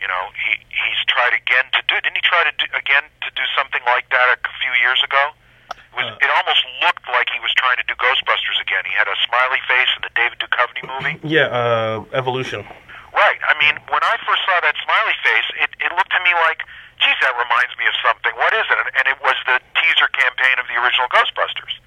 you 0.00 0.08
know, 0.08 0.32
he 0.34 0.56
he's 0.72 1.00
tried 1.06 1.36
again 1.36 1.68
to 1.76 1.80
do. 1.86 2.00
Didn't 2.00 2.16
he 2.16 2.24
try 2.24 2.42
to 2.44 2.54
do 2.56 2.66
again 2.72 3.04
to 3.04 3.30
do 3.36 3.44
something 3.52 3.84
like 3.84 4.08
that 4.10 4.32
a 4.32 4.38
few 4.64 4.72
years 4.80 5.00
ago? 5.04 5.36
It 5.70 5.92
was. 5.92 6.06
it 6.22 6.30
almost 6.32 6.62
looked 6.80 7.04
like 7.12 7.28
he 7.28 7.40
was 7.44 7.52
trying 7.58 7.76
to 7.76 7.86
do 7.86 7.94
Ghostbusters 8.00 8.58
again. 8.62 8.86
He 8.88 8.94
had 8.96 9.10
a 9.10 9.18
smiley 9.26 9.60
face 9.68 9.90
in 9.98 10.02
the 10.06 10.12
David 10.16 10.38
Duchovny 10.40 10.82
movie. 10.86 11.19
Yeah, 11.30 11.46
uh, 11.46 12.02
Evolution. 12.10 12.66
Right. 13.14 13.40
I 13.46 13.54
mean, 13.62 13.78
when 13.86 14.02
I 14.02 14.18
first 14.26 14.42
saw 14.42 14.58
that 14.66 14.74
smiley 14.82 15.14
face, 15.22 15.48
it, 15.62 15.70
it 15.78 15.90
looked 15.94 16.10
to 16.10 16.22
me 16.26 16.34
like, 16.42 16.66
geez, 16.98 17.14
that 17.22 17.38
reminds 17.38 17.70
me 17.78 17.86
of 17.86 17.94
something. 18.02 18.34
What 18.34 18.50
is 18.50 18.66
it? 18.66 18.78
And, 18.82 18.90
and 18.98 19.06
it 19.14 19.18
was 19.22 19.38
the 19.46 19.62
teaser 19.78 20.10
campaign 20.10 20.58
of 20.58 20.66
the 20.66 20.74
original 20.82 21.06
Ghostbusters. 21.14 21.78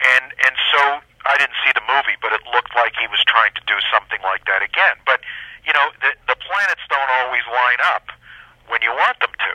And 0.00 0.32
and 0.44 0.54
so 0.72 0.80
I 1.28 1.36
didn't 1.40 1.56
see 1.64 1.72
the 1.72 1.84
movie, 1.88 2.16
but 2.20 2.32
it 2.36 2.40
looked 2.52 2.72
like 2.76 2.96
he 2.96 3.08
was 3.08 3.20
trying 3.28 3.52
to 3.56 3.64
do 3.68 3.76
something 3.92 4.20
like 4.24 4.44
that 4.48 4.60
again. 4.60 4.96
But 5.08 5.24
you 5.64 5.72
know, 5.72 5.92
the 6.04 6.12
the 6.28 6.36
planets 6.40 6.84
don't 6.92 7.10
always 7.20 7.44
line 7.48 7.80
up 7.96 8.12
when 8.68 8.80
you 8.80 8.92
want 8.92 9.20
them 9.20 9.32
to. 9.32 9.52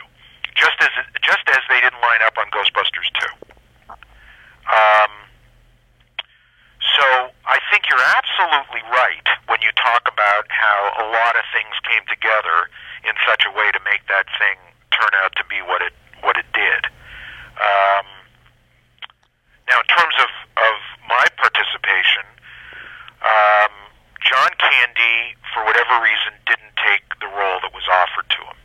Just 0.54 0.78
as 0.82 0.90
just 1.22 1.46
as 1.50 1.62
they 1.70 1.78
didn't 1.82 1.98
line 2.02 2.22
up 2.26 2.38
on 2.38 2.46
Ghostbusters 2.54 3.10
2. 3.90 3.98
Um, 4.66 5.26
so 6.94 7.28
I 7.44 7.58
think 7.70 7.90
you're 7.90 8.08
absolutely 8.16 8.82
right 8.88 9.26
when 9.50 9.60
you 9.60 9.70
talk 9.76 10.08
about 10.08 10.46
how 10.48 10.78
a 11.02 11.06
lot 11.10 11.34
of 11.36 11.44
things 11.52 11.74
came 11.84 12.06
together 12.08 12.70
in 13.04 13.12
such 13.26 13.44
a 13.44 13.52
way 13.52 13.68
to 13.74 13.80
make 13.84 14.06
that 14.08 14.26
thing 14.38 14.56
turn 14.94 15.12
out 15.20 15.34
to 15.36 15.44
be 15.50 15.60
what 15.66 15.82
it 15.82 15.92
what 16.22 16.38
it 16.38 16.46
did. 16.54 16.82
Um, 17.58 18.06
now, 19.68 19.82
in 19.82 19.88
terms 19.92 20.16
of 20.22 20.30
of 20.56 20.76
my 21.10 21.26
participation, 21.36 22.24
um, 23.20 23.72
John 24.22 24.50
Candy, 24.56 25.36
for 25.52 25.66
whatever 25.66 26.00
reason, 26.00 26.32
didn't 26.46 26.74
take 26.80 27.04
the 27.20 27.28
role 27.28 27.58
that 27.60 27.74
was 27.74 27.86
offered 27.90 28.30
to 28.30 28.40
him. 28.46 28.58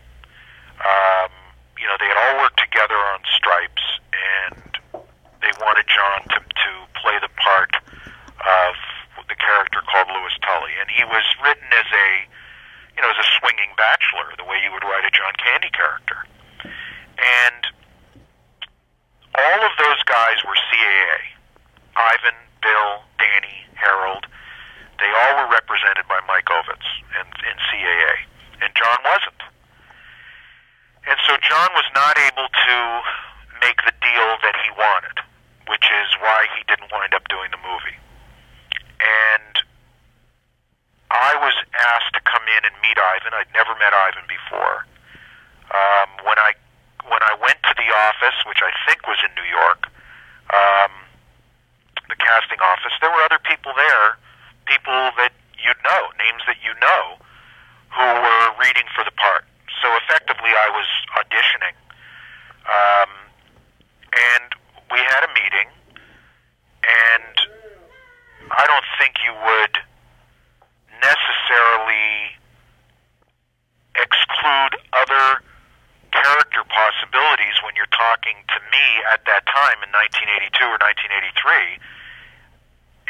Um, 0.82 1.32
you 1.78 1.86
know, 1.90 1.98
they 2.00 2.08
had 2.08 2.18
all 2.18 2.46
worked 2.46 2.62
together 2.62 2.98
on 3.12 3.20
Stripes, 3.34 3.86
and 4.14 5.04
they 5.42 5.52
wanted 5.60 5.86
John 5.90 6.22
to 6.32 6.40
to 6.40 6.70
play 7.02 7.18
the 7.20 7.30
part 7.42 7.76
of 8.42 8.74
the 9.30 9.38
character 9.38 9.82
called 9.86 10.10
Lewis 10.10 10.34
Tully, 10.42 10.74
and 10.82 10.90
he 10.90 11.04
was 11.22 11.30
written 11.46 11.70
as 11.70 11.86
a 11.86 12.10
you 12.98 13.02
know 13.06 13.14
as 13.14 13.22
a 13.22 13.30
swinging 13.38 13.70
bachelor, 13.78 14.34
the 14.42 14.48
way 14.50 14.58
you 14.66 14.74
would 14.74 14.82
write 14.82 15.06
a 15.06 15.14
John 15.14 15.38
Candy 15.38 15.70
character, 15.70 16.26
and 16.66 17.62
all 19.38 19.62
of 19.62 19.74
those 19.78 20.02
guys 20.10 20.42
were 20.42 20.58
CAA. 20.74 21.22
Ivan, 21.94 22.38
Bill, 22.66 23.06
Danny, 23.22 23.68
Harold, 23.78 24.26
they 24.98 25.12
all 25.12 25.46
were 25.46 25.50
represented 25.54 26.08
by 26.10 26.24
Mike 26.26 26.50
Ovitz 26.50 26.88
in, 27.20 27.28
in 27.46 27.56
CAA, 27.70 28.16
and 28.66 28.72
John 28.74 29.00
wasn't. 29.06 29.42
And 31.06 31.18
so 31.28 31.38
John 31.46 31.70
was 31.78 31.86
not 31.94 32.18
able 32.18 32.48
to 32.48 32.76
make 33.62 33.78
the 33.86 33.94
deal 34.02 34.30
that 34.42 34.56
he 34.64 34.72
wanted, 34.74 35.18
which 35.68 35.86
is 35.86 36.10
why 36.22 36.48
he 36.58 36.64
didn't 36.66 36.90
wind 36.90 37.14
up 37.14 37.28
doing 37.28 37.52
the 37.52 37.62
movie. 37.62 37.98
And 39.02 39.62
I 41.12 41.36
was 41.44 41.56
asked 41.76 42.16
to 42.16 42.24
come 42.24 42.48
in 42.48 42.64
and 42.64 42.76
meet 42.80 42.96
Ivan. 42.96 43.36
I'd 43.36 43.52
never 43.52 43.76
met 43.76 43.92
Ivan 43.92 44.24
before. 44.32 44.88
Um, 45.72 46.10
when 46.24 46.40
I 46.40 46.56
when 47.04 47.20
I 47.20 47.36
went 47.36 47.60
to 47.68 47.74
the 47.76 47.90
office, 47.92 48.38
which 48.48 48.64
I 48.64 48.72
think 48.88 49.04
was 49.08 49.20
in 49.28 49.32
New 49.36 49.48
York, 49.50 49.92
um, 50.56 50.92
the 52.08 52.16
casting 52.16 52.60
office, 52.64 52.96
there 53.04 53.12
were 53.12 53.24
other 53.28 53.42
people 53.44 53.74
there, 53.76 54.16
people 54.70 55.12
that 55.20 55.36
you'd 55.60 55.82
know, 55.84 56.02
names 56.16 56.44
that 56.48 56.60
you 56.64 56.72
know, 56.80 57.20
who 57.92 58.08
were 58.08 58.46
reading 58.64 58.88
for 58.96 59.04
the 59.04 59.16
part. 59.20 59.44
So 59.84 59.92
effectively, 60.08 60.52
I 60.56 60.70
was 60.72 60.88
auditioning, 61.20 61.76
um, 62.70 63.12
and 64.16 64.48
we 64.94 65.00
had 65.04 65.28
a 65.28 65.32
meeting, 65.36 65.68
and 66.86 67.36
I 68.52 68.64
don't 68.68 68.88
think 69.00 69.20
you 69.26 69.34
would 69.34 69.76
necessarily 71.02 72.38
exclude 73.98 74.74
other 74.94 75.42
character 76.14 76.62
possibilities 76.70 77.56
when 77.66 77.74
you're 77.76 77.92
talking 77.92 78.38
to 78.54 78.60
me 78.70 78.86
at 79.10 79.26
that 79.26 79.44
time 79.50 79.80
in 79.82 79.90
1982 79.92 80.54
or 80.70 80.78
1983. 80.80 81.82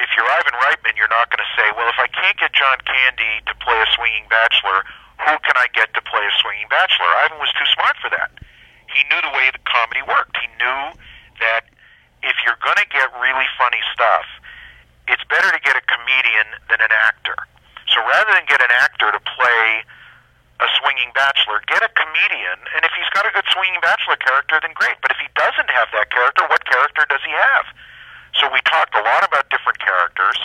If 0.01 0.09
you're 0.17 0.25
Ivan 0.25 0.55
Reitman, 0.57 0.97
you're 0.97 1.11
not 1.11 1.29
going 1.29 1.43
to 1.43 1.51
say, 1.53 1.67
well, 1.77 1.85
if 1.91 1.99
I 1.99 2.09
can't 2.09 2.37
get 2.39 2.55
John 2.55 2.79
Candy 2.87 3.43
to 3.45 3.53
play 3.61 3.77
a 3.77 3.87
swinging 3.93 4.25
bachelor, 4.31 4.81
who 5.21 5.33
can 5.45 5.53
I 5.53 5.69
get 5.77 5.93
to 5.93 6.01
play 6.01 6.25
a 6.25 6.33
swinging 6.41 6.65
bachelor? 6.73 7.09
Ivan 7.25 7.37
was 7.37 7.53
too 7.53 7.69
smart 7.77 7.90
for 8.01 8.09
that. 8.09 8.33
He 8.91 8.99
knew 9.07 9.21
the 9.23 9.31
way 9.31 9.47
the 9.53 9.63
comedy 9.63 10.03
worked. 10.03 10.35
He 10.35 10.49
knew 10.59 10.81
that 11.39 11.69
if 12.25 12.35
you're 12.43 12.59
going 12.59 12.77
to 12.77 12.89
get 12.91 13.07
really 13.17 13.47
funny 13.55 13.79
stuff, 13.93 14.27
it's 15.07 15.23
better 15.29 15.49
to 15.49 15.61
get 15.63 15.77
a 15.77 15.83
comedian 15.87 16.59
than 16.67 16.81
an 16.83 16.91
actor. 16.91 17.37
So 17.89 18.03
rather 18.03 18.31
than 18.35 18.45
get 18.47 18.61
an 18.61 18.71
actor 18.71 19.11
to 19.11 19.21
play 19.23 19.83
a 20.61 20.67
swinging 20.77 21.09
bachelor, 21.17 21.59
get 21.65 21.81
a 21.81 21.89
comedian, 21.97 22.61
and 22.77 22.85
if 22.85 22.93
he's 22.93 23.09
got 23.17 23.25
a 23.25 23.33
good 23.33 23.47
swinging 23.49 23.81
bachelor 23.81 24.15
character, 24.21 24.61
then 24.61 24.71
great. 24.77 24.95
But 25.01 25.09
if 25.09 25.17
he 25.17 25.27
doesn't 25.33 25.69
have 25.73 25.89
that 25.97 26.13
character, 26.13 26.45
what 26.45 26.61
character 26.69 27.03
does 27.09 27.23
he 27.25 27.33
have? 27.33 27.65
So 28.37 28.47
we 28.53 28.61
talked 28.69 28.93
a 28.93 29.03
lot 29.03 29.25
about 29.25 29.49
different 29.49 29.81
characters, 29.81 30.37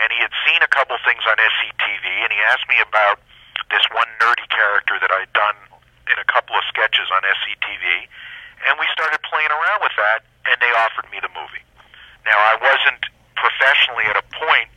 and 0.00 0.08
he 0.10 0.18
had 0.24 0.32
seen 0.48 0.64
a 0.64 0.70
couple 0.72 0.96
things 1.04 1.22
on 1.28 1.36
SCTV, 1.36 2.06
and 2.24 2.32
he 2.32 2.40
asked 2.50 2.66
me 2.72 2.80
about 2.80 3.20
this 3.68 3.84
one 3.92 4.08
nerdy 4.18 4.48
character 4.48 4.96
that 4.98 5.12
I'd 5.12 5.30
done 5.36 5.54
in 6.10 6.18
a 6.18 6.26
couple 6.26 6.58
of 6.58 6.64
sketches 6.66 7.06
on 7.14 7.22
SCTV, 7.22 8.10
and 8.68 8.76
we 8.76 8.86
started 8.92 9.22
playing 9.24 9.50
around 9.50 9.80
with 9.80 9.94
that, 9.96 10.26
and 10.50 10.56
they 10.60 10.70
offered 10.76 11.08
me 11.08 11.22
the 11.22 11.32
movie. 11.32 11.64
Now, 12.26 12.36
I 12.36 12.54
wasn't 12.60 13.02
professionally 13.38 14.04
at 14.10 14.18
a 14.20 14.26
point 14.36 14.70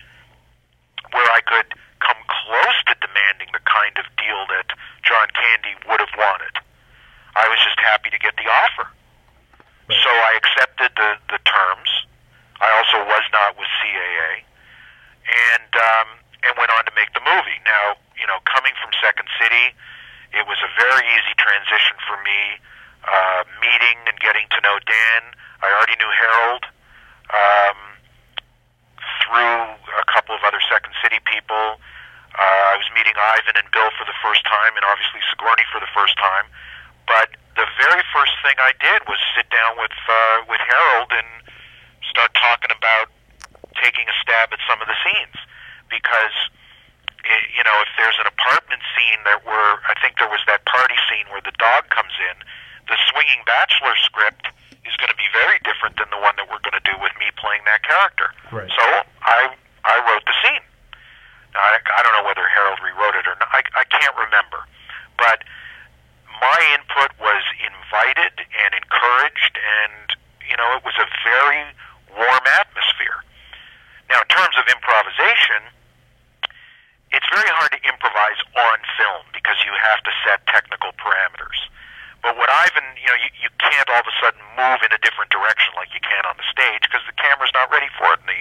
where 1.12 1.28
I 1.30 1.42
could 1.44 1.68
come 2.00 2.20
close 2.28 2.78
to 2.88 2.94
demanding 3.04 3.52
the 3.52 3.64
kind 3.68 3.96
of 4.00 4.06
deal 4.16 4.42
that 4.56 4.72
John 5.04 5.28
Candy 5.36 5.76
would 5.90 6.00
have 6.00 6.16
wanted. 6.16 6.56
I 7.36 7.50
was 7.50 7.60
just 7.66 7.80
happy 7.82 8.14
to 8.14 8.20
get 8.20 8.38
the 8.38 8.48
offer. 8.48 8.88
So 9.90 10.10
I 10.10 10.40
accepted 10.40 10.96
the, 10.96 11.12
the 11.28 11.42
terms. 11.44 11.90
I 12.64 12.72
also 12.80 13.04
was 13.04 13.26
not 13.36 13.60
with 13.60 13.68
CAA, 13.84 14.48
and 15.28 15.72
um, 15.76 16.08
and 16.48 16.52
went 16.56 16.72
on 16.72 16.88
to 16.88 16.94
make 16.96 17.12
the 17.12 17.20
movie. 17.20 17.60
Now, 17.68 18.00
you 18.16 18.24
know, 18.24 18.40
coming 18.48 18.72
from 18.80 18.96
Second 19.04 19.28
City, 19.36 19.76
it 20.34 20.46
was 20.50 20.58
a 20.66 20.72
very 20.76 21.06
easy 21.14 21.34
transition 21.38 21.96
for 22.06 22.18
me. 22.26 22.60
Uh, 23.04 23.44
meeting 23.60 24.00
and 24.08 24.16
getting 24.24 24.48
to 24.48 24.60
know 24.64 24.80
Dan. 24.88 25.22
I 25.60 25.68
already 25.76 26.00
knew 26.00 26.08
Harold 26.08 26.64
um, 27.36 27.80
through 29.20 29.60
a 30.00 30.06
couple 30.08 30.32
of 30.32 30.40
other 30.48 30.64
Second 30.72 30.96
City 31.04 31.20
people. 31.28 31.84
Uh, 32.32 32.64
I 32.72 32.80
was 32.80 32.88
meeting 32.96 33.12
Ivan 33.20 33.60
and 33.60 33.68
Bill 33.76 33.92
for 34.00 34.08
the 34.08 34.16
first 34.24 34.48
time, 34.48 34.72
and 34.80 34.88
obviously 34.88 35.20
Sigourney 35.36 35.68
for 35.68 35.84
the 35.84 35.92
first 35.92 36.16
time. 36.16 36.48
But 37.04 37.36
the 37.60 37.68
very 37.76 38.02
first 38.16 38.34
thing 38.40 38.56
I 38.56 38.72
did 38.80 39.04
was 39.04 39.20
sit 39.36 39.52
down 39.52 39.76
with 39.76 39.94
uh, 40.08 40.48
with 40.48 40.64
Harold 40.64 41.12
and 41.12 41.30
start 42.08 42.32
talking 42.40 42.72
about 42.72 43.12
taking 43.84 44.08
a 44.08 44.16
stab 44.24 44.56
at 44.56 44.64
some 44.64 44.80
of 44.80 44.88
the 44.88 44.98
scenes 45.04 45.38
because 45.92 46.36
you 47.56 47.64
know 47.64 47.78
if 47.82 47.92
there's 47.98 48.18
an 48.20 48.28
apartment 48.28 48.82
scene 48.96 49.22
that 49.26 49.42
were 49.48 49.72
I 49.88 49.96
think 50.04 50.20
there 50.20 50.30
was 50.30 50.44
that 50.48 50.66
party 50.68 50.96
scene 51.10 51.26
where 51.32 51.42
the 51.42 51.56
dog 51.60 51.88
comes 51.90 52.14
in 52.32 52.36
the 52.92 53.00
swinging 53.12 53.40
bachelor 53.48 53.96
script 54.04 54.44
is 54.84 54.92
going 55.00 55.08
to 55.08 55.16
be 55.16 55.30
very 55.32 55.56
different 55.64 55.96
than 55.96 56.12
the 56.12 56.20
one 56.20 56.36
that 56.36 56.52
we're 56.52 56.60
going 56.68 56.76
to 56.76 56.84
do 56.84 56.92
with 57.00 57.16
me 57.16 57.32
playing 57.40 57.64
that 57.64 57.80
character. 57.88 58.28
Right. 58.52 58.68
So 58.68 58.84
I 59.24 59.56
I 59.88 59.96
wrote 60.04 60.24
the 60.28 60.36
scene. 60.44 60.64
Now, 61.56 61.64
I, 61.64 61.80
I 61.80 62.00
don't 62.04 62.12
know 62.20 62.28
whether 62.28 62.44
Harold 62.44 62.84
rewrote 62.84 63.16
it 63.16 63.24
or 63.24 63.40
not. 63.40 63.48
I, 63.56 63.64
I 63.78 63.86
can't 63.88 64.12
remember, 64.20 64.68
but 65.16 65.48
my 66.44 66.60
input 66.76 67.16
was 67.24 67.44
invited 67.64 68.36
and 68.44 68.72
encouraged, 68.76 69.56
and 69.56 70.12
you 70.44 70.58
know 70.60 70.76
it 70.76 70.84
was 70.84 71.00
a 71.00 71.08
very 71.24 71.64
warm 72.20 72.44
atmosphere. 72.60 73.24
Now, 74.12 74.20
in 74.20 74.28
terms 74.28 74.60
of 74.60 74.68
improvisation, 74.68 75.72
it's 77.16 77.28
very 77.30 77.48
hard 77.56 77.72
to 77.72 77.82
improvise 77.88 78.40
on 78.58 78.78
film 78.98 79.24
because 79.32 79.56
you 79.64 79.72
have 79.78 80.02
to 80.04 80.12
set 80.26 80.42
technical 80.50 80.92
parameters. 80.98 81.56
But 82.26 82.40
what 82.40 82.48
Ivan, 82.50 82.88
you 82.98 83.06
know, 83.12 83.20
you, 83.20 83.30
you 83.46 83.50
can't 83.60 83.84
all 83.92 84.00
of 84.00 84.08
a 84.08 84.16
sudden 84.24 84.40
move 84.56 84.80
in 84.82 84.96
a 84.96 85.02
different 85.04 85.28
direction 85.30 85.76
like 85.76 85.92
you 85.94 86.00
can 86.00 86.24
on 86.26 86.40
the 86.40 86.48
stage 86.50 86.82
because 86.88 87.04
the 87.06 87.14
camera's 87.20 87.52
not 87.54 87.68
ready 87.70 87.92
for 88.00 88.16
it 88.16 88.24
and 88.24 88.32
the, 88.32 88.40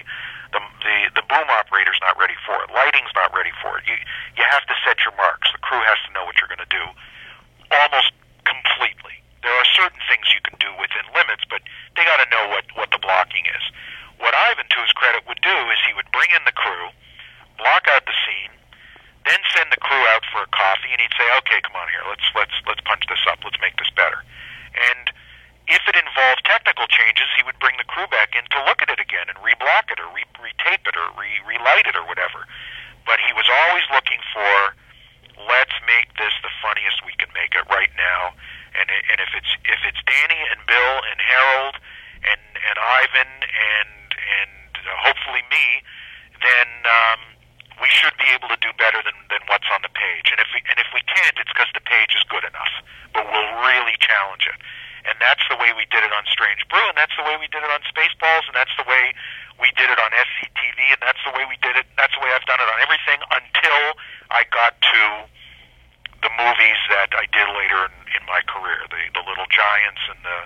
the 0.54 0.60
the 0.86 0.96
the 1.20 1.24
boom 1.26 1.48
operator's 1.50 1.98
not 2.00 2.14
ready 2.16 2.38
for 2.46 2.54
it. 2.62 2.70
Lighting's 2.70 3.10
not 3.18 3.34
ready 3.34 3.50
for 3.60 3.76
it. 3.82 3.84
You 3.90 3.98
you 4.38 4.44
have 4.46 4.62
to 4.70 4.74
set 4.86 5.02
your 5.02 5.12
marks. 5.18 5.50
The 5.50 5.58
crew 5.66 5.82
has 5.82 5.98
to 6.06 6.10
know 6.14 6.22
what 6.24 6.38
you're 6.38 6.48
going 6.48 6.62
to 6.64 6.70
do 6.72 6.86
almost 7.74 8.14
completely. 8.46 9.18
There 9.42 9.50
are 9.52 9.66
certain 9.74 9.98
things 10.06 10.30
you 10.30 10.38
can 10.46 10.54
do 10.62 10.70
within 10.78 11.02
limits, 11.12 11.42
but 11.50 11.60
they 11.98 12.06
got 12.06 12.22
to 12.22 12.28
know 12.30 12.54
what 12.54 12.64
what 12.78 12.94
the 12.94 13.02
blocking 13.02 13.44
is. 13.50 13.64
What 14.22 14.30
Ivan, 14.38 14.70
to 14.70 14.78
his 14.78 14.94
credit, 14.94 15.26
would 15.26 15.42
do 15.42 15.56
is 15.74 15.82
he 15.82 15.90
would 15.98 16.06
bring 16.14 16.30
in 16.30 16.46
the 16.46 16.54
crew, 16.54 16.94
block 17.58 17.90
out 17.90 18.06
the 18.06 18.14
scene, 18.22 18.54
then 19.26 19.40
send 19.50 19.66
the 19.74 19.82
crew 19.82 19.98
out 20.14 20.22
for 20.30 20.46
a 20.46 20.50
coffee, 20.54 20.94
and 20.94 21.00
he'd 21.02 21.16
say, 21.18 21.26
"Okay, 21.42 21.58
come 21.64 21.74
on 21.80 21.88
here, 21.90 22.04
let's 22.06 22.22
let's 22.38 22.54
let's 22.68 22.82
punch 22.86 23.02
this 23.10 23.24
up, 23.26 23.40
let's 23.42 23.58
make 23.58 23.74
this 23.82 23.90
better." 23.98 24.20
And 24.78 25.10
if 25.66 25.82
it 25.90 25.96
involved 25.98 26.42
technical 26.46 26.86
changes, 26.86 27.26
he 27.34 27.42
would 27.42 27.58
bring 27.58 27.74
the 27.82 27.88
crew 27.90 28.06
back 28.14 28.34
in 28.38 28.46
to 28.54 28.58
look 28.66 28.78
at 28.82 28.90
it 28.94 28.98
again 29.02 29.26
and 29.26 29.38
reblock 29.42 29.90
it 29.90 29.98
or 29.98 30.06
re- 30.14 30.26
retape 30.38 30.86
it 30.86 30.94
or 30.98 31.06
re- 31.18 31.42
relight 31.46 31.86
it 31.86 31.94
or 31.98 32.02
whatever. 32.06 32.46
But 33.06 33.18
he 33.22 33.30
was 33.34 33.46
always 33.46 33.86
looking 33.94 34.18
for, 34.34 34.74
let's 35.50 35.74
make 35.86 36.10
this 36.18 36.34
the 36.42 36.50
funniest 36.62 37.02
we 37.06 37.14
can 37.18 37.30
make 37.34 37.54
it 37.54 37.62
right 37.70 37.90
now. 37.94 38.34
And 38.74 38.90
i- 38.90 39.04
and 39.14 39.18
if 39.22 39.30
it's 39.38 39.52
if 39.70 39.80
it's 39.86 40.02
Danny 40.02 40.40
and 40.50 40.58
Bill 40.66 40.94
and 41.10 41.18
Harold 41.32 41.80
and 42.28 42.42
and 42.68 42.76
Ivan 42.76 43.32
and 43.40 43.92
and 44.12 44.72
uh, 44.76 44.92
hopefully 45.00 45.42
me, 45.48 45.82
then 46.44 46.68
um, 46.84 47.20
we 47.80 47.88
should 47.88 48.14
be 48.18 48.28
able 48.34 48.50
to 48.52 48.58
do 48.60 48.70
better 48.76 49.00
than, 49.02 49.16
than 49.32 49.42
what's 49.48 49.66
on 49.72 49.82
the 49.82 49.90
page. 49.90 50.30
And 50.30 50.38
if 50.38 50.50
we, 50.52 50.60
and 50.68 50.78
if 50.78 50.90
we 50.92 51.02
can't, 51.08 51.34
it's 51.40 51.50
because 51.50 51.70
the 51.74 51.82
page 51.82 52.12
is 52.14 52.22
good 52.28 52.44
enough. 52.44 52.70
But 53.10 53.26
we'll 53.26 53.52
really 53.64 53.96
challenge 53.98 54.46
it. 54.46 54.58
And 55.02 55.18
that's 55.18 55.42
the 55.50 55.58
way 55.58 55.74
we 55.74 55.82
did 55.90 56.06
it 56.06 56.14
on 56.14 56.22
Strange 56.30 56.62
Brew, 56.70 56.82
and 56.86 56.94
that's 56.94 57.14
the 57.18 57.26
way 57.26 57.34
we 57.34 57.50
did 57.50 57.66
it 57.66 57.70
on 57.74 57.82
Spaceballs, 57.90 58.46
and 58.46 58.54
that's 58.54 58.70
the 58.78 58.86
way 58.86 59.10
we 59.58 59.74
did 59.74 59.90
it 59.90 59.98
on 59.98 60.14
SCTV, 60.14 60.78
and 60.94 61.02
that's 61.02 61.18
the 61.26 61.34
way 61.34 61.42
we 61.50 61.58
did 61.58 61.74
it. 61.74 61.90
That's 61.98 62.14
the 62.14 62.22
way 62.22 62.30
I've 62.30 62.46
done 62.46 62.62
it 62.62 62.70
on 62.70 62.78
everything 62.78 63.18
until 63.34 63.98
I 64.30 64.46
got 64.54 64.78
to 64.78 65.02
the 66.22 66.30
movies 66.38 66.78
that 66.94 67.10
I 67.18 67.26
did 67.34 67.50
later 67.50 67.90
in, 67.90 67.94
in 68.14 68.22
my 68.30 68.46
career, 68.46 68.78
the 68.94 69.02
the 69.10 69.26
Little 69.26 69.50
Giants 69.50 70.02
and 70.06 70.22
the 70.22 70.38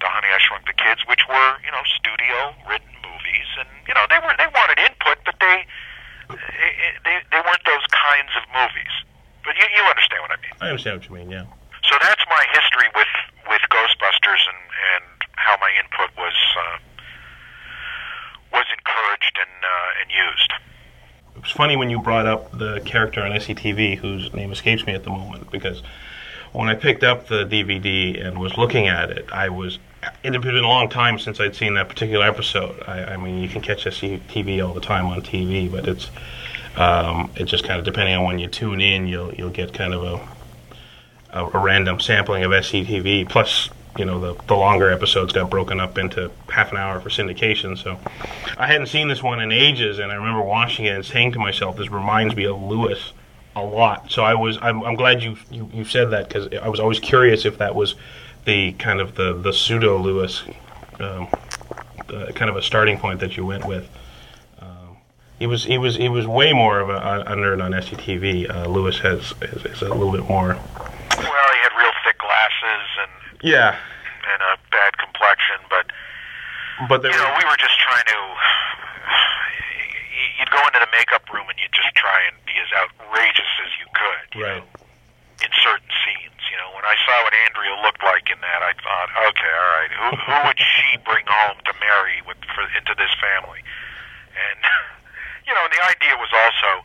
the 0.00 0.08
Honey 0.08 0.30
I 0.30 0.38
Shrunk 0.38 0.66
the 0.66 0.76
Kids, 0.76 1.02
which 1.06 1.26
were 1.28 1.50
you 1.64 1.72
know 1.72 1.82
studio 1.86 2.54
written 2.66 2.94
movies, 3.02 3.48
and 3.58 3.68
you 3.86 3.94
know 3.94 4.04
they 4.10 4.18
were 4.22 4.34
they 4.38 4.48
wanted 4.50 4.78
input, 4.78 5.18
but 5.24 5.36
they 5.40 5.66
they 7.04 7.16
they 7.30 7.40
weren't 7.42 7.64
those 7.66 7.86
kinds 7.90 8.32
of 8.38 8.44
movies. 8.54 8.94
But 9.44 9.56
you 9.56 9.66
you 9.74 9.82
understand 9.86 10.20
what 10.22 10.32
I 10.32 10.38
mean. 10.42 10.54
I 10.60 10.66
understand 10.70 11.00
what 11.00 11.04
you 11.08 11.14
mean. 11.14 11.30
Yeah. 11.30 11.46
So 11.88 11.96
that's 12.00 12.24
my 12.28 12.42
history 12.52 12.88
with 12.94 13.12
with 13.48 13.62
Ghostbusters 13.70 14.42
and 14.48 14.62
and 14.94 15.06
how 15.36 15.56
my 15.60 15.70
input 15.78 16.10
was 16.16 16.36
uh, 16.56 16.76
was 18.52 18.66
encouraged 18.70 19.34
and 19.40 19.54
uh, 19.64 20.00
and 20.02 20.08
used. 20.10 20.52
It 21.36 21.42
was 21.42 21.52
funny 21.52 21.76
when 21.76 21.88
you 21.88 22.00
brought 22.02 22.26
up 22.26 22.50
the 22.50 22.80
character 22.84 23.22
on 23.22 23.30
SCTV, 23.30 23.98
whose 23.98 24.34
name 24.34 24.50
escapes 24.50 24.84
me 24.86 24.94
at 24.94 25.04
the 25.04 25.10
moment, 25.10 25.50
because 25.52 25.82
when 26.52 26.68
I 26.68 26.74
picked 26.74 27.04
up 27.04 27.28
the 27.28 27.44
DVD 27.44 28.26
and 28.26 28.38
was 28.38 28.56
looking 28.56 28.88
at 28.88 29.10
it, 29.10 29.30
I 29.32 29.48
was. 29.48 29.78
It 30.22 30.32
had 30.32 30.42
been 30.42 30.56
a 30.56 30.68
long 30.68 30.88
time 30.88 31.18
since 31.18 31.40
I'd 31.40 31.54
seen 31.54 31.74
that 31.74 31.88
particular 31.88 32.26
episode. 32.26 32.82
I, 32.86 33.14
I 33.14 33.16
mean, 33.16 33.42
you 33.42 33.48
can 33.48 33.62
catch 33.62 33.84
SCTV 33.84 34.66
all 34.66 34.74
the 34.74 34.80
time 34.80 35.06
on 35.06 35.22
TV, 35.22 35.70
but 35.70 35.86
it's 35.88 36.10
um, 36.76 37.30
it 37.36 37.44
just 37.44 37.64
kind 37.64 37.78
of 37.78 37.84
depending 37.84 38.14
on 38.14 38.24
when 38.24 38.38
you 38.38 38.46
tune 38.46 38.80
in, 38.80 39.06
you'll 39.06 39.32
you'll 39.34 39.50
get 39.50 39.72
kind 39.72 39.94
of 39.94 40.04
a 40.04 40.28
a, 41.30 41.44
a 41.46 41.58
random 41.58 42.00
sampling 42.00 42.44
of 42.44 42.52
SCTV. 42.52 43.28
Plus, 43.28 43.68
you 43.96 44.04
know, 44.04 44.20
the 44.20 44.42
the 44.44 44.54
longer 44.54 44.90
episodes 44.90 45.32
got 45.32 45.50
broken 45.50 45.80
up 45.80 45.98
into 45.98 46.30
half 46.48 46.70
an 46.70 46.78
hour 46.78 47.00
for 47.00 47.08
syndication. 47.08 47.76
So 47.76 47.98
I 48.56 48.66
hadn't 48.66 48.86
seen 48.86 49.08
this 49.08 49.22
one 49.22 49.40
in 49.40 49.52
ages, 49.52 49.98
and 49.98 50.12
I 50.12 50.14
remember 50.14 50.42
watching 50.42 50.84
it 50.84 50.94
and 50.94 51.04
saying 51.04 51.32
to 51.32 51.38
myself, 51.38 51.76
"This 51.76 51.90
reminds 51.90 52.36
me 52.36 52.44
of 52.44 52.62
Lewis 52.62 53.12
a 53.56 53.62
lot." 53.62 54.10
So 54.10 54.22
I 54.22 54.34
was 54.34 54.58
I'm, 54.62 54.82
I'm 54.84 54.94
glad 54.94 55.22
you 55.22 55.36
you, 55.50 55.68
you 55.72 55.84
said 55.84 56.10
that 56.10 56.28
because 56.28 56.48
I 56.62 56.68
was 56.68 56.80
always 56.80 57.00
curious 57.00 57.44
if 57.44 57.58
that 57.58 57.74
was 57.74 57.94
the 58.48 58.72
kind 58.72 59.00
of 59.00 59.14
the 59.14 59.32
the 59.34 59.52
pseudo 59.52 59.98
Lewis. 59.98 60.42
Um, 60.98 61.28
uh, 62.08 62.32
kind 62.32 62.48
of 62.48 62.56
a 62.56 62.62
starting 62.62 62.98
point 62.98 63.20
that 63.20 63.36
you 63.36 63.44
went 63.44 63.66
with. 63.66 63.86
Um, 64.60 64.96
he 65.38 65.46
was 65.46 65.64
he 65.64 65.76
was 65.76 65.96
he 65.96 66.08
was 66.08 66.26
way 66.26 66.54
more 66.54 66.80
of 66.80 66.88
a, 66.88 66.96
a 67.28 67.36
nerd 67.36 67.62
on 67.62 67.72
SCTV. 67.72 68.48
Uh, 68.48 68.66
Lewis 68.66 68.98
has 69.00 69.34
is, 69.42 69.66
is 69.66 69.82
a 69.82 69.92
little 69.92 70.10
bit 70.10 70.26
more. 70.26 70.56
Well, 70.56 71.50
he 71.52 71.60
had 71.60 71.76
real 71.76 71.92
thick 72.04 72.16
glasses 72.18 72.88
and 73.04 73.12
Yeah, 73.42 73.76
and 74.32 74.40
a 74.40 74.56
bad 74.72 74.96
complexion, 74.96 75.60
but 75.68 75.92
but 76.88 77.02
there 77.02 77.12
you 77.12 77.18
know 77.18 77.34
we 77.36 77.44
were 77.44 77.60
just 77.60 77.78
trying 77.78 78.06
to. 78.06 78.16
You'd 80.40 80.50
go 80.50 80.64
into 80.66 80.80
the 80.80 80.88
makeup 80.96 81.28
room 81.34 81.46
and 81.50 81.58
you'd 81.58 81.74
just 81.74 81.94
try 81.94 82.22
and 82.30 82.36
be 82.46 82.56
as 82.56 82.70
outrageous 82.72 83.52
as 83.66 83.70
you 83.76 83.84
could. 83.92 84.38
you 84.38 84.44
right. 84.46 84.62
know, 84.62 84.68
in 85.44 85.50
certain 85.62 85.90
scenes. 86.00 86.27
You 86.58 86.66
know, 86.66 86.74
when 86.74 86.82
I 86.82 86.98
saw 87.06 87.22
what 87.22 87.30
Andrea 87.46 87.70
looked 87.86 88.02
like 88.02 88.26
in 88.34 88.40
that, 88.42 88.66
I 88.66 88.74
thought, 88.82 89.08
okay, 89.30 89.46
all 89.46 89.70
right, 89.78 89.92
who 89.94 90.08
who 90.26 90.36
would 90.50 90.58
she 90.58 90.98
bring 91.06 91.22
home 91.22 91.54
to 91.54 91.72
marry 91.78 92.18
with 92.26 92.34
for, 92.50 92.66
into 92.74 92.98
this 92.98 93.14
family? 93.22 93.62
And 94.34 94.58
you 95.46 95.54
know, 95.54 95.62
and 95.62 95.70
the 95.70 95.86
idea 95.86 96.18
was 96.18 96.34
also, 96.34 96.82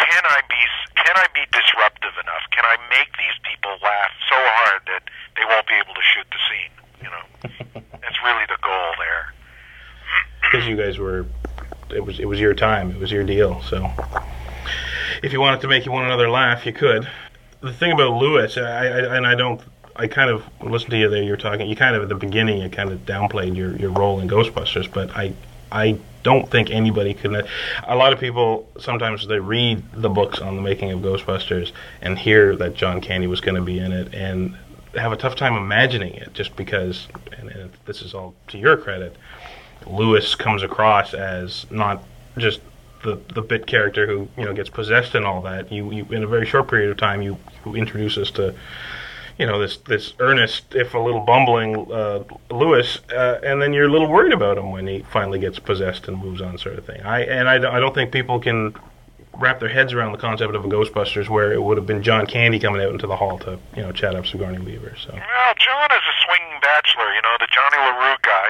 can 0.00 0.24
I 0.24 0.40
be 0.48 0.62
can 0.96 1.12
I 1.20 1.28
be 1.36 1.44
disruptive 1.52 2.16
enough? 2.16 2.48
Can 2.48 2.64
I 2.64 2.80
make 2.88 3.12
these 3.20 3.36
people 3.44 3.76
laugh 3.84 4.08
so 4.24 4.40
hard 4.40 4.88
that 4.88 5.04
they 5.36 5.44
won't 5.44 5.68
be 5.68 5.76
able 5.76 5.92
to 5.92 6.04
shoot 6.16 6.24
the 6.32 6.40
scene? 6.48 6.72
You 7.04 7.12
know, 7.12 7.24
that's 8.00 8.16
really 8.24 8.48
the 8.48 8.56
goal 8.64 8.88
there. 8.96 9.36
because 10.48 10.64
you 10.64 10.80
guys 10.80 10.96
were 10.96 11.28
it 11.92 12.00
was 12.00 12.16
it 12.16 12.24
was 12.24 12.40
your 12.40 12.56
time 12.56 12.88
it 12.88 12.96
was 12.96 13.12
your 13.12 13.24
deal 13.24 13.60
so 13.68 13.84
if 15.22 15.36
you 15.36 15.44
wanted 15.44 15.60
to 15.60 15.68
make 15.68 15.84
one 15.84 16.08
another 16.08 16.30
laugh 16.30 16.64
you 16.64 16.72
could 16.72 17.04
the 17.60 17.72
thing 17.72 17.92
about 17.92 18.12
lewis 18.12 18.56
I, 18.56 18.86
I 18.86 19.16
and 19.16 19.26
i 19.26 19.34
don't 19.34 19.60
i 19.96 20.06
kind 20.06 20.30
of 20.30 20.44
listened 20.62 20.90
to 20.92 20.98
you 20.98 21.08
there 21.08 21.22
you're 21.22 21.36
talking 21.36 21.68
you 21.68 21.76
kind 21.76 21.96
of 21.96 22.02
at 22.02 22.08
the 22.08 22.14
beginning 22.14 22.62
you 22.62 22.68
kind 22.68 22.90
of 22.90 23.04
downplayed 23.04 23.56
your, 23.56 23.76
your 23.76 23.90
role 23.90 24.20
in 24.20 24.28
ghostbusters 24.28 24.90
but 24.90 25.10
i 25.16 25.32
i 25.72 25.98
don't 26.22 26.50
think 26.50 26.70
anybody 26.70 27.14
could 27.14 27.46
a 27.86 27.96
lot 27.96 28.12
of 28.12 28.20
people 28.20 28.68
sometimes 28.78 29.26
they 29.26 29.38
read 29.38 29.82
the 29.92 30.08
books 30.08 30.40
on 30.40 30.56
the 30.56 30.62
making 30.62 30.90
of 30.90 31.00
ghostbusters 31.00 31.72
and 32.02 32.18
hear 32.18 32.56
that 32.56 32.74
john 32.74 33.00
candy 33.00 33.26
was 33.26 33.40
going 33.40 33.54
to 33.54 33.62
be 33.62 33.78
in 33.78 33.92
it 33.92 34.14
and 34.14 34.56
have 34.94 35.12
a 35.12 35.16
tough 35.16 35.36
time 35.36 35.54
imagining 35.54 36.14
it 36.14 36.32
just 36.34 36.56
because 36.56 37.08
and, 37.38 37.48
and 37.50 37.70
this 37.86 38.02
is 38.02 38.14
all 38.14 38.34
to 38.48 38.58
your 38.58 38.76
credit 38.76 39.16
Lewis 39.86 40.34
comes 40.34 40.62
across 40.62 41.14
as 41.14 41.66
not 41.70 42.02
just 42.36 42.60
the 43.02 43.20
the 43.34 43.42
bit 43.42 43.66
character 43.66 44.06
who 44.06 44.28
you 44.36 44.44
know 44.44 44.52
gets 44.52 44.70
possessed 44.70 45.14
and 45.14 45.24
all 45.24 45.40
that. 45.42 45.70
You, 45.72 45.90
you 45.90 46.06
in 46.10 46.22
a 46.22 46.26
very 46.26 46.46
short 46.46 46.68
period 46.68 46.90
of 46.90 46.96
time 46.96 47.22
you, 47.22 47.38
you 47.64 47.74
introduce 47.74 48.18
us 48.18 48.30
to 48.32 48.54
you 49.40 49.46
know 49.46 49.58
this 49.58 49.78
this 49.78 50.12
earnest, 50.18 50.74
if 50.74 50.92
a 50.92 50.98
little 50.98 51.20
bumbling 51.20 51.90
uh, 51.90 52.24
Lewis, 52.50 52.98
uh, 53.10 53.40
and 53.42 53.60
then 53.62 53.72
you're 53.72 53.86
a 53.86 53.90
little 53.90 54.06
worried 54.06 54.34
about 54.34 54.58
him 54.58 54.70
when 54.70 54.86
he 54.86 55.00
finally 55.10 55.38
gets 55.38 55.58
possessed 55.58 56.08
and 56.08 56.18
moves 56.18 56.42
on, 56.42 56.58
sort 56.58 56.78
of 56.78 56.84
thing. 56.84 57.00
I 57.00 57.22
and 57.22 57.48
I, 57.48 57.54
I 57.76 57.80
don't 57.80 57.94
think 57.94 58.12
people 58.12 58.38
can 58.38 58.74
wrap 59.40 59.58
their 59.58 59.70
heads 59.70 59.94
around 59.94 60.12
the 60.12 60.18
concept 60.18 60.54
of 60.54 60.62
a 60.62 60.68
Ghostbusters 60.68 61.30
where 61.30 61.52
it 61.52 61.62
would 61.62 61.78
have 61.78 61.86
been 61.86 62.02
John 62.02 62.26
Candy 62.26 62.58
coming 62.58 62.82
out 62.82 62.90
into 62.90 63.06
the 63.06 63.16
hall 63.16 63.38
to 63.38 63.58
you 63.74 63.82
know 63.82 63.92
chat 63.92 64.14
up 64.14 64.26
Sigourney 64.26 64.58
Weaver. 64.58 64.94
So 65.00 65.14
Well, 65.14 65.54
John 65.58 65.90
is 65.90 66.04
a 66.04 66.16
swinging 66.26 66.60
bachelor. 66.60 67.14
You 67.14 67.22
know, 67.22 67.36
the 67.40 67.48
Johnny 67.50 67.78
LaRue 67.78 68.16
guy. 68.22 68.48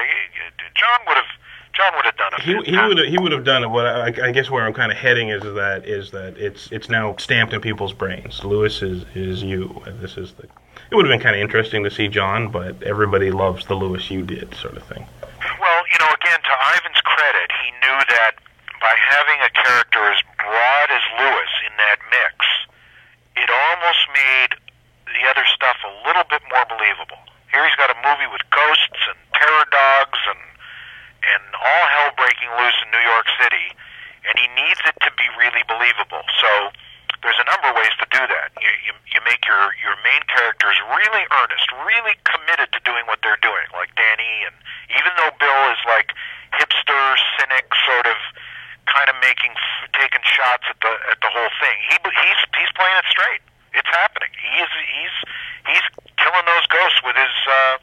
John 0.75 1.01
would 1.07 1.17
have. 1.17 1.31
John 1.73 1.93
would 1.97 2.05
have 2.05 2.17
done 2.17 2.33
it. 2.35 2.41
he 2.43 2.71
he 2.71 2.77
would 2.77 2.99
he 3.09 3.19
would 3.19 3.33
have 3.33 3.45
done 3.45 3.63
it. 3.63 3.71
What 3.71 3.87
I, 3.87 4.29
I 4.29 4.33
guess 4.33 4.51
where 4.51 4.67
I'm 4.67 4.75
kind 4.75 4.91
of 4.91 4.99
heading 4.99 5.29
is 5.29 5.43
that 5.43 5.87
is 5.87 6.11
that 6.11 6.37
it's 6.37 6.71
it's 6.73 6.89
now 6.89 7.15
stamped 7.17 7.53
in 7.55 7.61
people's 7.61 7.93
brains. 7.93 8.45
Lewis 8.45 8.83
is 8.83 9.05
is 9.15 9.43
you, 9.43 9.83
this 10.01 10.17
is 10.17 10.33
the. 10.35 10.45
It 10.91 10.97
would 10.97 11.07
have 11.07 11.15
been 11.15 11.23
kind 11.23 11.37
of 11.37 11.43
interesting 11.43 11.85
to 11.85 11.91
see 11.91 12.09
John, 12.09 12.51
but 12.51 12.83
everybody 12.83 13.31
loves 13.31 13.67
the 13.67 13.77
Lewis 13.77 14.11
you 14.11 14.23
did, 14.27 14.55
sort 14.57 14.77
of 14.77 14.83
thing. 14.83 15.07
Well, 15.39 15.81
you 15.87 15.99
know, 16.03 16.11
again, 16.11 16.41
to 16.43 16.55
Ivan's 16.75 17.01
credit, 17.07 17.49
he 17.63 17.71
knew 17.79 17.99
that 18.19 18.35
by 18.83 18.91
having 18.99 19.39
a 19.39 19.51
character 19.55 20.03
as 20.11 20.19
broad 20.35 20.89
as 20.91 21.05
Lewis 21.15 21.53
in 21.71 21.73
that 21.79 21.99
mix, 22.11 22.35
it 23.39 23.47
almost 23.47 24.03
made 24.11 24.51
the 25.15 25.23
other 25.31 25.47
stuff 25.55 25.79
a 25.87 25.93
little 26.09 26.27
bit 26.27 26.43
more 26.51 26.67
believable. 26.67 27.23
Here 27.55 27.63
he's 27.67 27.79
got 27.79 27.95
a 27.95 27.99
movie 28.03 28.27
with 28.33 28.43
ghosts 28.51 29.03
and 29.07 29.19
terror 29.39 29.67
dogs 29.71 30.19
and 30.27 30.41
and 31.31 31.43
all 31.55 31.85
hell 31.95 32.11
breaking 32.19 32.51
loose 32.59 32.79
in 32.83 32.89
New 32.91 33.05
York 33.07 33.27
City, 33.39 33.67
and 34.27 34.35
he 34.37 34.47
needs 34.59 34.81
it 34.85 34.97
to 35.07 35.11
be 35.15 35.27
really 35.39 35.63
believable. 35.71 36.23
So 36.43 36.51
there's 37.23 37.39
a 37.41 37.49
number 37.49 37.73
of 37.73 37.77
ways 37.77 37.93
to 38.01 38.07
do 38.09 38.23
that. 38.25 38.49
You, 38.59 38.73
you, 38.89 38.93
you 39.13 39.21
make 39.29 39.45
your, 39.45 39.77
your 39.81 39.97
main 40.01 40.23
characters 40.29 40.77
really 40.89 41.25
earnest, 41.29 41.67
really 41.85 42.17
committed 42.25 42.73
to 42.73 42.81
doing 42.83 43.05
what 43.07 43.21
they're 43.21 43.41
doing, 43.45 43.67
like 43.77 43.93
Danny, 43.95 44.49
and 44.49 44.57
even 44.93 45.13
though 45.21 45.33
Bill 45.37 45.63
is 45.73 45.81
like 45.85 46.13
hipster, 46.57 47.05
cynic, 47.39 47.69
sort 47.87 48.09
of 48.09 48.19
kind 48.89 49.07
of 49.07 49.17
making, 49.23 49.53
taking 49.95 50.25
shots 50.25 50.67
at 50.67 50.79
the 50.83 50.93
at 51.13 51.19
the 51.23 51.31
whole 51.31 51.53
thing. 51.63 51.77
He 51.93 51.97
he's 52.01 52.41
he's 52.59 52.73
playing 52.75 52.99
it 52.99 53.07
straight. 53.07 53.43
It's 53.77 53.93
happening. 53.95 54.33
He 54.35 54.53
is 54.59 54.71
he's 54.75 55.17
he's 55.71 55.87
killing 56.19 56.47
those 56.49 56.67
ghosts 56.67 57.01
with 57.05 57.15
his. 57.15 57.37
Uh, 57.47 57.79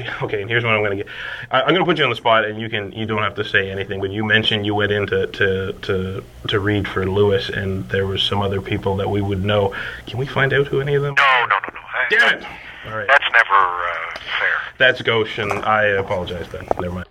actually. 0.00 0.08
Okay, 0.22 0.40
and 0.40 0.48
here's 0.50 0.64
what 0.64 0.72
I'm 0.74 0.80
going 0.82 0.96
to 0.98 1.04
get. 1.04 1.12
I, 1.50 1.62
I'm 1.62 1.68
going 1.68 1.80
to 1.80 1.84
put 1.84 1.98
you 1.98 2.04
on 2.04 2.10
the 2.10 2.16
spot, 2.16 2.44
and 2.44 2.60
you 2.60 2.68
can 2.68 2.92
you 2.92 3.06
don't 3.06 3.22
have 3.22 3.34
to 3.36 3.44
say 3.44 3.70
anything. 3.70 4.00
But 4.00 4.10
you 4.10 4.24
mentioned 4.24 4.64
you 4.66 4.74
went 4.74 4.92
in 4.92 5.06
to 5.08 5.26
to 5.26 5.72
to, 5.72 6.24
to 6.48 6.60
read 6.60 6.86
for 6.88 7.04
Louis, 7.06 7.48
and 7.50 7.88
there 7.88 8.06
was 8.06 8.22
some 8.22 8.40
other 8.40 8.60
people 8.60 8.96
that 8.96 9.10
we 9.10 9.20
would 9.20 9.42
know. 9.44 9.74
Can 10.06 10.18
we 10.18 10.26
find 10.26 10.52
out 10.52 10.66
who 10.68 10.80
any 10.80 10.94
of 10.94 11.02
them? 11.02 11.14
No, 11.16 11.40
no, 11.46 11.46
no, 11.46 11.68
no. 11.74 11.80
I- 11.80 12.06
Damn 12.10 12.38
it! 12.38 12.44
All 12.86 12.96
right, 12.96 13.06
That's 13.06 13.24
never 13.32 13.54
uh, 13.54 14.14
fair. 14.38 14.54
that's 14.78 15.02
Gauche, 15.02 15.38
and 15.38 15.52
I 15.52 15.84
apologize. 15.84 16.48
Then 16.50 16.66
never 16.80 16.94
mind. 16.94 17.08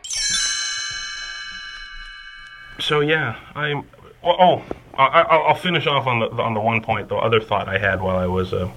So 2.80 3.00
yeah, 3.02 3.36
I'm. 3.56 3.88
Oh, 4.24 4.36
oh 4.40 4.64
I, 4.98 5.06
I- 5.22 5.38
I'll 5.48 5.56
finish 5.56 5.88
off 5.88 6.08
on 6.08 6.20
the 6.20 6.28
on 6.42 6.54
the 6.54 6.60
one 6.62 6.82
point. 6.82 7.10
The 7.10 7.16
other 7.16 7.40
thought 7.40 7.68
I 7.68 7.78
had 7.78 8.02
while 8.02 8.18
I 8.18 8.28
was. 8.28 8.54
Uh, 8.54 8.70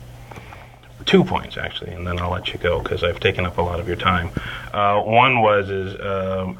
two 1.15 1.23
points 1.23 1.57
actually, 1.57 1.93
and 1.93 2.05
then 2.05 2.19
I'll 2.19 2.33
let 2.33 2.53
you 2.53 2.59
go 2.59 2.81
because 2.81 3.05
I've 3.05 3.21
taken 3.21 3.47
up 3.47 3.59
a 3.59 3.63
lot 3.63 3.79
of 3.79 3.87
your 3.87 3.97
time. 3.97 4.31
Uh, 4.73 5.01
one 5.01 5.43
was 5.43 5.71
is 5.71 5.95
um, 6.01 6.59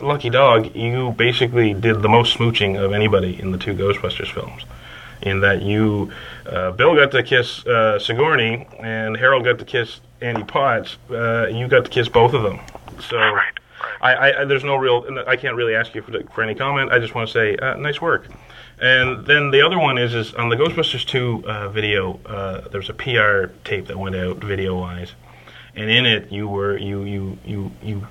Lucky 0.00 0.30
Dog. 0.30 0.74
You 0.74 1.12
basically 1.12 1.74
did 1.74 2.02
the 2.02 2.08
most 2.08 2.36
smooching 2.36 2.76
of 2.76 2.92
anybody 2.92 3.40
in 3.40 3.52
the 3.52 3.58
two 3.58 3.74
Ghostbusters 3.74 4.32
films, 4.32 4.62
in 5.22 5.38
that 5.42 5.62
you, 5.62 6.10
uh, 6.46 6.72
Bill 6.72 6.96
got 6.96 7.12
to 7.12 7.22
kiss 7.22 7.64
uh, 7.68 8.00
Sigourney 8.00 8.66
and 8.80 9.16
Harold 9.16 9.44
got 9.44 9.60
to 9.60 9.64
kiss 9.64 10.00
Annie 10.20 10.42
Potts. 10.42 10.96
Uh, 11.08 11.46
you 11.46 11.68
got 11.68 11.84
to 11.84 11.90
kiss 11.90 12.08
both 12.08 12.34
of 12.34 12.42
them. 12.42 12.58
So. 13.08 13.16
Right. 13.16 13.52
I, 14.00 14.14
I, 14.14 14.40
I- 14.40 14.44
there's 14.44 14.64
no 14.64 14.74
real. 14.74 15.06
I 15.28 15.36
can't 15.36 15.54
really 15.54 15.76
ask 15.76 15.94
you 15.94 16.02
for, 16.02 16.20
for 16.34 16.42
any 16.42 16.56
comment. 16.56 16.90
I 16.90 16.98
just 16.98 17.14
want 17.14 17.28
to 17.28 17.32
say, 17.32 17.56
uh, 17.56 17.76
nice 17.76 18.00
work. 18.00 18.26
And 18.80 19.26
then 19.26 19.50
the 19.50 19.62
other 19.62 19.78
one 19.78 19.98
is, 19.98 20.14
is 20.14 20.34
on 20.34 20.50
the 20.50 20.56
Ghostbusters 20.56 21.04
2 21.04 21.44
uh, 21.46 21.68
video. 21.68 22.20
Uh, 22.24 22.68
there 22.68 22.80
was 22.80 22.88
a 22.88 22.94
PR 22.94 23.52
tape 23.64 23.86
that 23.88 23.98
went 23.98 24.14
out 24.14 24.36
video-wise, 24.36 25.12
and 25.74 25.90
in 25.90 26.06
it 26.06 26.30
you 26.30 26.46
were 26.46 26.76
you 26.76 27.02
you 27.02 27.38
you 27.44 27.72
you 27.82 28.06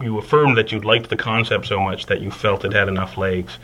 you 0.00 0.18
affirmed 0.18 0.58
that 0.58 0.72
you 0.72 0.80
liked 0.80 1.08
the 1.08 1.16
concept 1.16 1.66
so 1.66 1.80
much 1.80 2.06
that 2.06 2.20
you 2.20 2.30
felt 2.30 2.64
it 2.64 2.72
had 2.72 2.88
enough 2.88 3.16
legs 3.16 3.58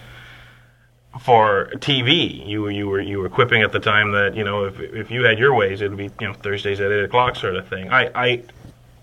for 1.18 1.70
TV. 1.76 2.46
You 2.46 2.68
you 2.68 2.88
were 2.88 3.00
you 3.00 3.18
were 3.18 3.29
quipping 3.29 3.62
at 3.62 3.72
the 3.72 3.81
time 3.81 4.12
that 4.12 4.35
you 4.35 4.44
know 4.44 4.64
if 4.64 4.81
if 4.81 5.11
you 5.11 5.24
had 5.24 5.38
your 5.38 5.55
ways, 5.55 5.81
it'd 5.81 5.96
be 5.96 6.11
you 6.20 6.29
know 6.29 6.33
Thursdays 6.33 6.81
at 6.81 6.90
eight 6.90 7.05
o'clock 7.05 7.37
sort 7.37 7.57
of 7.57 7.68
thing. 7.68 7.90
I 7.90 8.11
I 8.14 8.42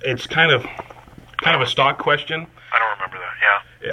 it's 0.01 0.25
kind 0.25 0.51
of 0.51 0.63
kind 0.63 1.55
of 1.55 1.61
a 1.61 1.67
stock 1.67 1.97
question. 1.99 2.47
I 2.73 2.79
don't 2.79 2.91
remember 2.99 3.19
that. 3.19 3.26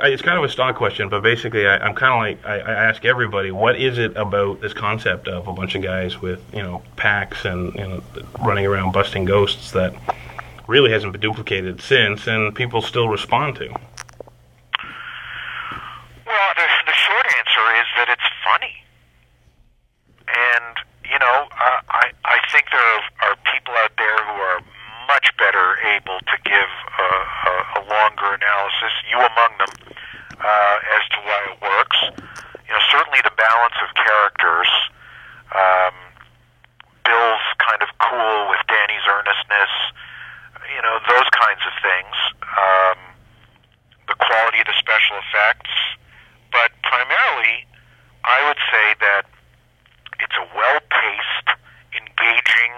It's 0.03 0.23
kind 0.23 0.39
of 0.39 0.45
a 0.45 0.49
stock 0.49 0.77
question, 0.77 1.09
but 1.09 1.23
basically, 1.23 1.67
I, 1.67 1.79
I'm 1.79 1.95
kind 1.95 2.13
of 2.13 2.19
like 2.19 2.47
I, 2.47 2.59
I 2.61 2.89
ask 2.89 3.05
everybody, 3.05 3.51
what 3.51 3.81
is 3.81 3.99
it 3.99 4.17
about 4.17 4.61
this 4.61 4.73
concept 4.73 5.29
of 5.29 5.49
a 5.49 5.53
bunch 5.53 5.75
of 5.75 5.83
guys 5.83 6.21
with 6.21 6.43
you 6.55 6.63
know 6.63 6.83
packs 6.97 7.45
and 7.45 7.75
you 7.75 7.87
know 7.87 8.03
running 8.41 8.67
around 8.67 8.93
busting 8.93 9.25
ghosts 9.25 9.73
that 9.73 9.95
really 10.67 10.91
hasn't 10.91 11.13
been 11.13 11.21
duplicated 11.21 11.81
since, 11.81 12.27
and 12.27 12.55
people 12.55 12.83
still 12.83 13.09
respond 13.09 13.57
to? 13.57 13.69
Well, 16.27 16.51
the, 16.57 16.67
the 16.87 16.93
short 16.93 17.27
answer 17.27 17.65
is 17.79 17.89
that 17.97 18.09
it's 18.09 18.29
funny. 18.43 18.75
And, 20.27 20.77
you 21.05 21.19
know, 21.19 21.47
uh, 21.53 21.81
I, 21.89 22.11
I 22.25 22.39
think 22.51 22.65
there 22.73 22.81
are, 22.81 23.03
are 23.23 23.37
people 23.53 23.75
out 23.77 23.93
there 23.99 24.17
who 24.25 24.33
are 24.41 24.61
much 25.25 25.37
better 25.39 25.77
able 25.97 26.19
to 26.21 26.37
give 26.45 26.71
a, 27.01 27.09
a, 27.49 27.55
a 27.77 27.83
longer 27.89 28.35
analysis, 28.35 28.93
you 29.09 29.17
among 29.17 29.53
them, 29.59 29.97
uh, 30.37 30.77
as 30.97 31.03
to 31.09 31.19
why 31.25 31.41
it 31.49 31.59
works. 31.63 31.99
You 32.69 32.73
know, 32.73 32.83
certainly 32.93 33.21
the 33.25 33.33
balance 33.37 33.77
of 33.81 33.89
characters, 33.97 34.69
um, 35.55 35.95
Bill's 37.05 37.47
kind 37.61 37.81
of 37.81 37.89
cool 38.01 38.49
with 38.51 38.61
Danny's 38.69 39.07
earnestness, 39.09 39.73
you 40.77 40.83
know, 40.83 40.99
those 41.09 41.29
kinds 41.33 41.61
of 41.65 41.73
things. 41.81 42.17
Um, 42.45 42.99
the 44.09 44.17
quality 44.21 44.61
of 44.61 44.67
the 44.67 44.77
special 44.77 45.17
effects, 45.17 45.73
but 46.53 46.69
primarily, 46.85 47.65
I 48.25 48.45
would 48.49 48.61
say 48.69 48.87
that 49.01 49.25
it's 50.21 50.37
a 50.37 50.45
well-paced, 50.53 51.49
engaging, 51.97 52.73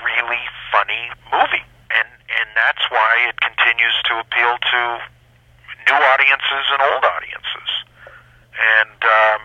really 0.00 0.44
funny 0.72 1.12
movie, 1.28 1.66
and 1.92 2.08
and 2.08 2.48
that's 2.56 2.84
why 2.88 3.28
it 3.28 3.36
continues 3.40 3.96
to 4.08 4.24
appeal 4.24 4.56
to 4.56 4.80
new 5.84 5.98
audiences 6.00 6.64
and 6.72 6.80
old 6.80 7.04
audiences. 7.04 7.70
And 8.56 9.00
um, 9.04 9.42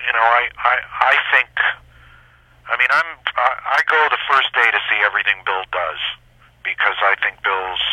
you 0.00 0.12
know, 0.12 0.24
I 0.24 0.48
I 0.56 0.74
I 0.80 1.14
think, 1.36 1.52
I 2.68 2.74
mean, 2.80 2.90
I'm 2.90 3.10
I, 3.36 3.48
I 3.76 3.80
go 3.84 4.00
the 4.08 4.22
first 4.30 4.48
day 4.54 4.68
to 4.72 4.80
see 4.88 4.98
everything 5.04 5.36
Bill 5.44 5.64
does 5.72 6.00
because 6.64 6.96
I 7.02 7.14
think 7.20 7.42
Bill's 7.44 7.84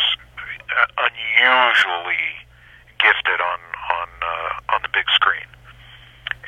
uh, 0.72 1.06
unusually 1.06 2.40
gifted 2.98 3.40
on 3.40 3.60
on 4.00 4.08
uh, 4.22 4.74
on 4.76 4.78
the 4.82 4.92
big 4.92 5.08
screen, 5.12 5.48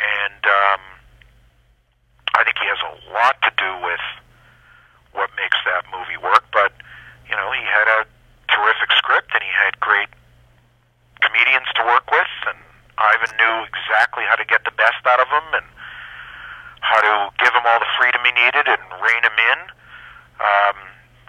and 0.01 0.43
um, 0.47 0.83
I 2.35 2.45
think 2.45 2.57
he 2.57 2.67
has 2.67 2.81
a 2.81 2.95
lot 3.13 3.37
to 3.45 3.53
do 3.61 3.71
with 3.85 4.01
what 5.13 5.31
makes 5.37 5.57
that 5.65 5.85
movie 5.93 6.17
work. 6.21 6.45
But 6.53 6.73
you 7.29 7.37
know, 7.37 7.49
he 7.53 7.63
had 7.65 7.89
a 7.89 8.01
terrific 8.49 8.91
script 8.97 9.31
and 9.33 9.43
he 9.45 9.53
had 9.53 9.79
great 9.81 10.09
comedians 11.21 11.69
to 11.77 11.83
work 11.87 12.11
with, 12.11 12.33
and 12.49 12.59
Ivan 12.99 13.33
knew 13.39 13.57
exactly 13.69 14.25
how 14.27 14.37
to 14.37 14.45
get 14.45 14.65
the 14.65 14.75
best 14.75 15.01
out 15.07 15.21
of 15.21 15.29
him 15.29 15.63
and 15.63 15.67
how 16.83 17.01
to 17.01 17.15
give 17.39 17.55
him 17.55 17.63
all 17.65 17.79
the 17.79 17.93
freedom 17.97 18.21
he 18.27 18.33
needed 18.35 18.67
and 18.67 18.83
rein 19.01 19.23
him 19.23 19.39
in. 19.39 19.61
Um, 20.43 20.77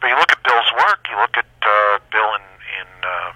but 0.01 0.09
you 0.09 0.17
look 0.17 0.31
at 0.33 0.41
Bill's 0.43 0.71
work, 0.79 1.05
you 1.07 1.15
look 1.19 1.37
at 1.37 1.47
uh, 1.61 1.99
Bill 2.11 2.31
in 2.35 2.45
in 2.81 2.89
uh, 3.03 3.31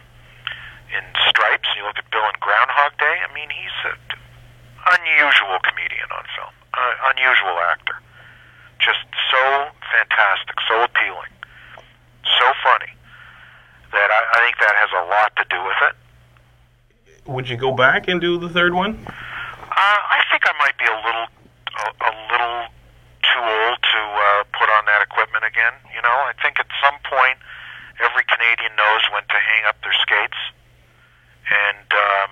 in 0.98 1.04
Stripes, 1.30 1.70
you 1.78 1.84
look 1.84 2.00
at 2.00 2.08
Bill 2.10 2.26
in 2.26 2.36
Groundhog 2.40 2.98
Day. 2.98 3.16
I 3.22 3.30
mean, 3.36 3.52
he's 3.52 3.76
an 3.86 4.00
unusual 4.98 5.60
comedian 5.64 6.10
on 6.12 6.24
film, 6.36 6.56
uh, 6.74 7.12
unusual 7.14 7.60
actor, 7.72 8.00
just 8.80 9.04
so 9.32 9.68
fantastic, 9.92 10.56
so 10.68 10.84
appealing, 10.84 11.34
so 12.40 12.48
funny 12.64 12.92
that 13.92 14.10
I, 14.12 14.20
I 14.36 14.40
think 14.44 14.58
that 14.60 14.76
has 14.76 14.92
a 14.92 15.04
lot 15.08 15.32
to 15.38 15.46
do 15.50 15.60
with 15.64 15.80
it. 15.90 15.96
Would 17.48 17.56
you 17.56 17.64
go 17.64 17.72
back 17.72 18.12
and 18.12 18.20
do 18.20 18.36
the 18.36 18.52
third 18.52 18.76
one? 18.76 19.00
Uh, 19.08 20.00
I 20.04 20.20
think 20.28 20.44
I 20.44 20.52
might 20.60 20.76
be 20.76 20.84
a 20.84 21.00
little, 21.00 21.32
a, 21.80 21.86
a 21.96 22.12
little 22.28 22.68
too 23.24 23.40
old 23.40 23.80
to 23.80 24.02
uh, 24.04 24.44
put 24.52 24.68
on 24.68 24.84
that 24.84 25.00
equipment 25.00 25.48
again. 25.48 25.72
You 25.96 26.04
know, 26.04 26.12
I 26.28 26.36
think 26.44 26.60
at 26.60 26.68
some 26.84 27.00
point 27.08 27.40
every 28.04 28.28
Canadian 28.28 28.76
knows 28.76 29.00
when 29.16 29.24
to 29.32 29.40
hang 29.40 29.64
up 29.64 29.80
their 29.80 29.96
skates, 29.96 30.36
and 31.48 31.88
um, 31.88 32.32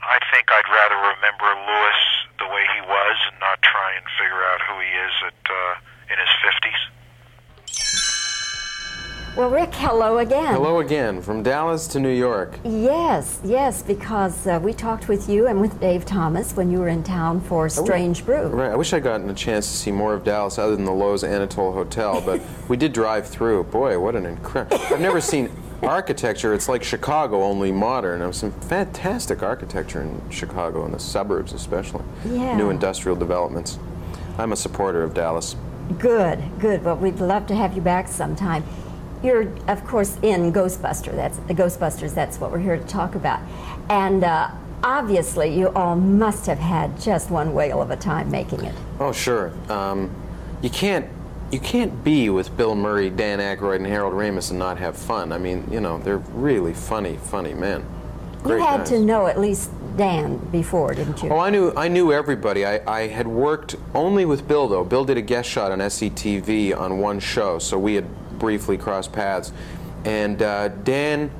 I 0.00 0.16
think 0.32 0.48
I'd 0.48 0.72
rather 0.72 0.96
remember 1.12 1.52
Louis 1.52 2.00
the 2.40 2.48
way 2.48 2.64
he 2.72 2.80
was 2.88 3.16
and 3.28 3.36
not 3.44 3.60
try 3.60 3.92
and 3.92 4.08
figure 4.16 4.40
out 4.40 4.64
who 4.72 4.80
he 4.80 4.88
is 4.88 5.14
at 5.28 5.40
uh, 5.52 5.76
in 6.08 6.16
his 6.16 6.32
fifties. 6.40 6.80
Well, 9.36 9.52
Rick, 9.52 9.76
hello 9.92 10.16
again. 10.20 10.54
Hello 10.54 10.80
again, 10.80 11.20
from 11.20 11.42
Dallas 11.42 11.86
to 11.88 12.00
New 12.00 12.14
York. 12.14 12.58
Yes, 12.64 13.42
yes, 13.44 13.82
because 13.82 14.46
uh, 14.46 14.58
we 14.62 14.72
talked 14.72 15.06
with 15.06 15.28
you 15.28 15.48
and 15.48 15.60
with 15.60 15.78
Dave 15.80 16.06
Thomas 16.06 16.56
when 16.56 16.70
you 16.70 16.78
were 16.78 16.88
in 16.88 17.02
town 17.02 17.42
for 17.42 17.68
Strange 17.68 18.24
Brew. 18.24 18.46
Right, 18.46 18.70
I 18.70 18.74
wish 18.74 18.94
I'd 18.94 19.02
gotten 19.02 19.28
a 19.28 19.34
chance 19.34 19.66
to 19.66 19.76
see 19.76 19.92
more 19.92 20.14
of 20.14 20.24
Dallas 20.24 20.58
other 20.58 20.76
than 20.76 20.86
the 20.86 20.92
Loews 20.92 21.28
Anatole 21.28 21.72
Hotel, 21.72 22.22
but 22.22 22.40
we 22.68 22.78
did 22.78 22.94
drive 22.94 23.28
through. 23.28 23.64
Boy, 23.64 23.98
what 23.98 24.16
an 24.16 24.24
incredible. 24.24 24.82
I've 24.86 24.98
never 24.98 25.20
seen 25.20 25.50
architecture. 25.82 26.54
It's 26.54 26.70
like 26.70 26.82
Chicago, 26.82 27.42
only 27.42 27.70
modern. 27.70 28.20
There's 28.20 28.38
some 28.38 28.52
fantastic 28.62 29.42
architecture 29.42 30.00
in 30.00 30.22
Chicago, 30.30 30.86
in 30.86 30.92
the 30.92 31.00
suburbs 31.00 31.52
especially. 31.52 32.04
Yeah. 32.24 32.56
New 32.56 32.70
industrial 32.70 33.16
developments. 33.16 33.78
I'm 34.38 34.52
a 34.52 34.56
supporter 34.56 35.02
of 35.02 35.12
Dallas. 35.12 35.54
Good, 35.98 36.42
good. 36.58 36.82
Well, 36.82 36.96
we'd 36.96 37.20
love 37.20 37.46
to 37.48 37.54
have 37.54 37.74
you 37.74 37.82
back 37.82 38.08
sometime. 38.08 38.64
You're, 39.22 39.52
of 39.68 39.84
course, 39.86 40.18
in 40.22 40.52
Ghostbuster. 40.52 41.12
That's 41.14 41.38
the 41.38 41.54
Ghostbusters. 41.54 42.14
That's 42.14 42.40
what 42.40 42.50
we're 42.50 42.58
here 42.58 42.76
to 42.76 42.86
talk 42.86 43.14
about. 43.14 43.40
And 43.88 44.24
uh, 44.24 44.50
obviously, 44.82 45.56
you 45.56 45.68
all 45.70 45.96
must 45.96 46.46
have 46.46 46.58
had 46.58 47.00
just 47.00 47.30
one 47.30 47.54
whale 47.54 47.80
of 47.80 47.90
a 47.90 47.96
time 47.96 48.30
making 48.30 48.64
it. 48.64 48.74
Oh, 48.98 49.12
sure. 49.12 49.52
Um, 49.70 50.10
you 50.60 50.70
can't 50.70 51.08
you 51.52 51.60
can't 51.60 52.02
be 52.02 52.30
with 52.30 52.56
Bill 52.56 52.74
Murray, 52.74 53.10
Dan 53.10 53.38
Aykroyd, 53.38 53.76
and 53.76 53.86
Harold 53.86 54.14
Ramis 54.14 54.48
and 54.48 54.58
not 54.58 54.78
have 54.78 54.96
fun. 54.96 55.32
I 55.32 55.38
mean, 55.38 55.68
you 55.70 55.80
know, 55.80 55.98
they're 55.98 56.16
really 56.16 56.72
funny, 56.72 57.18
funny 57.18 57.52
men. 57.52 57.84
Great 58.42 58.56
you 58.56 58.64
had 58.64 58.78
guys. 58.78 58.88
to 58.88 59.00
know 59.00 59.26
at 59.26 59.38
least 59.38 59.70
Dan 59.98 60.38
before, 60.50 60.94
didn't 60.94 61.22
you? 61.22 61.28
Oh, 61.28 61.38
I 61.38 61.50
knew 61.50 61.72
I 61.76 61.88
knew 61.88 62.10
everybody. 62.10 62.64
I, 62.64 62.80
I 62.90 63.06
had 63.08 63.28
worked 63.28 63.76
only 63.94 64.24
with 64.24 64.48
Bill 64.48 64.66
though. 64.66 64.82
Bill 64.82 65.04
did 65.04 65.18
a 65.18 65.22
guest 65.22 65.48
shot 65.48 65.70
on 65.70 65.78
SCTV 65.78 66.76
on 66.76 66.98
one 66.98 67.20
show, 67.20 67.58
so 67.58 67.78
we 67.78 67.94
had 67.94 68.06
briefly 68.42 68.76
crossed 68.76 69.12
paths. 69.12 69.52
And 70.04 70.42
uh, 70.42 70.68
Dan, 70.68 71.30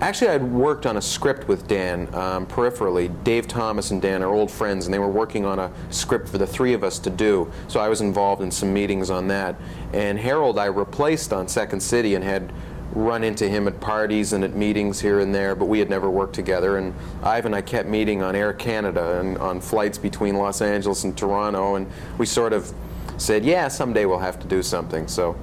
actually, 0.00 0.32
I'd 0.32 0.42
worked 0.42 0.84
on 0.84 0.96
a 0.96 1.00
script 1.00 1.46
with 1.46 1.68
Dan 1.68 2.12
um, 2.12 2.44
peripherally. 2.44 3.08
Dave 3.22 3.46
Thomas 3.46 3.92
and 3.92 4.02
Dan 4.02 4.20
are 4.20 4.34
old 4.34 4.50
friends, 4.50 4.86
and 4.86 4.92
they 4.92 4.98
were 4.98 5.08
working 5.08 5.46
on 5.46 5.60
a 5.60 5.70
script 5.90 6.28
for 6.28 6.38
the 6.38 6.46
three 6.46 6.74
of 6.74 6.82
us 6.82 6.98
to 6.98 7.08
do. 7.08 7.50
So 7.68 7.78
I 7.78 7.88
was 7.88 8.00
involved 8.00 8.42
in 8.42 8.50
some 8.50 8.74
meetings 8.74 9.10
on 9.10 9.28
that. 9.28 9.54
And 9.92 10.18
Harold, 10.18 10.58
I 10.58 10.64
replaced 10.66 11.32
on 11.32 11.46
Second 11.46 11.80
City 11.80 12.16
and 12.16 12.24
had 12.24 12.52
run 12.94 13.22
into 13.22 13.48
him 13.48 13.68
at 13.68 13.78
parties 13.80 14.32
and 14.32 14.42
at 14.42 14.56
meetings 14.56 15.00
here 15.00 15.20
and 15.20 15.32
there, 15.32 15.54
but 15.54 15.66
we 15.66 15.78
had 15.78 15.88
never 15.88 16.10
worked 16.10 16.34
together. 16.34 16.78
And 16.78 16.92
Ivan 17.22 17.54
and 17.54 17.54
I 17.54 17.62
kept 17.62 17.88
meeting 17.88 18.22
on 18.22 18.34
Air 18.34 18.52
Canada 18.52 19.20
and 19.20 19.38
on 19.38 19.60
flights 19.60 19.98
between 19.98 20.34
Los 20.34 20.60
Angeles 20.60 21.04
and 21.04 21.16
Toronto, 21.16 21.76
and 21.76 21.86
we 22.18 22.26
sort 22.26 22.52
of 22.52 22.72
said, 23.18 23.44
yeah, 23.44 23.68
someday 23.68 24.04
we'll 24.04 24.18
have 24.18 24.40
to 24.40 24.48
do 24.48 24.62
something. 24.62 25.06
So 25.06 25.36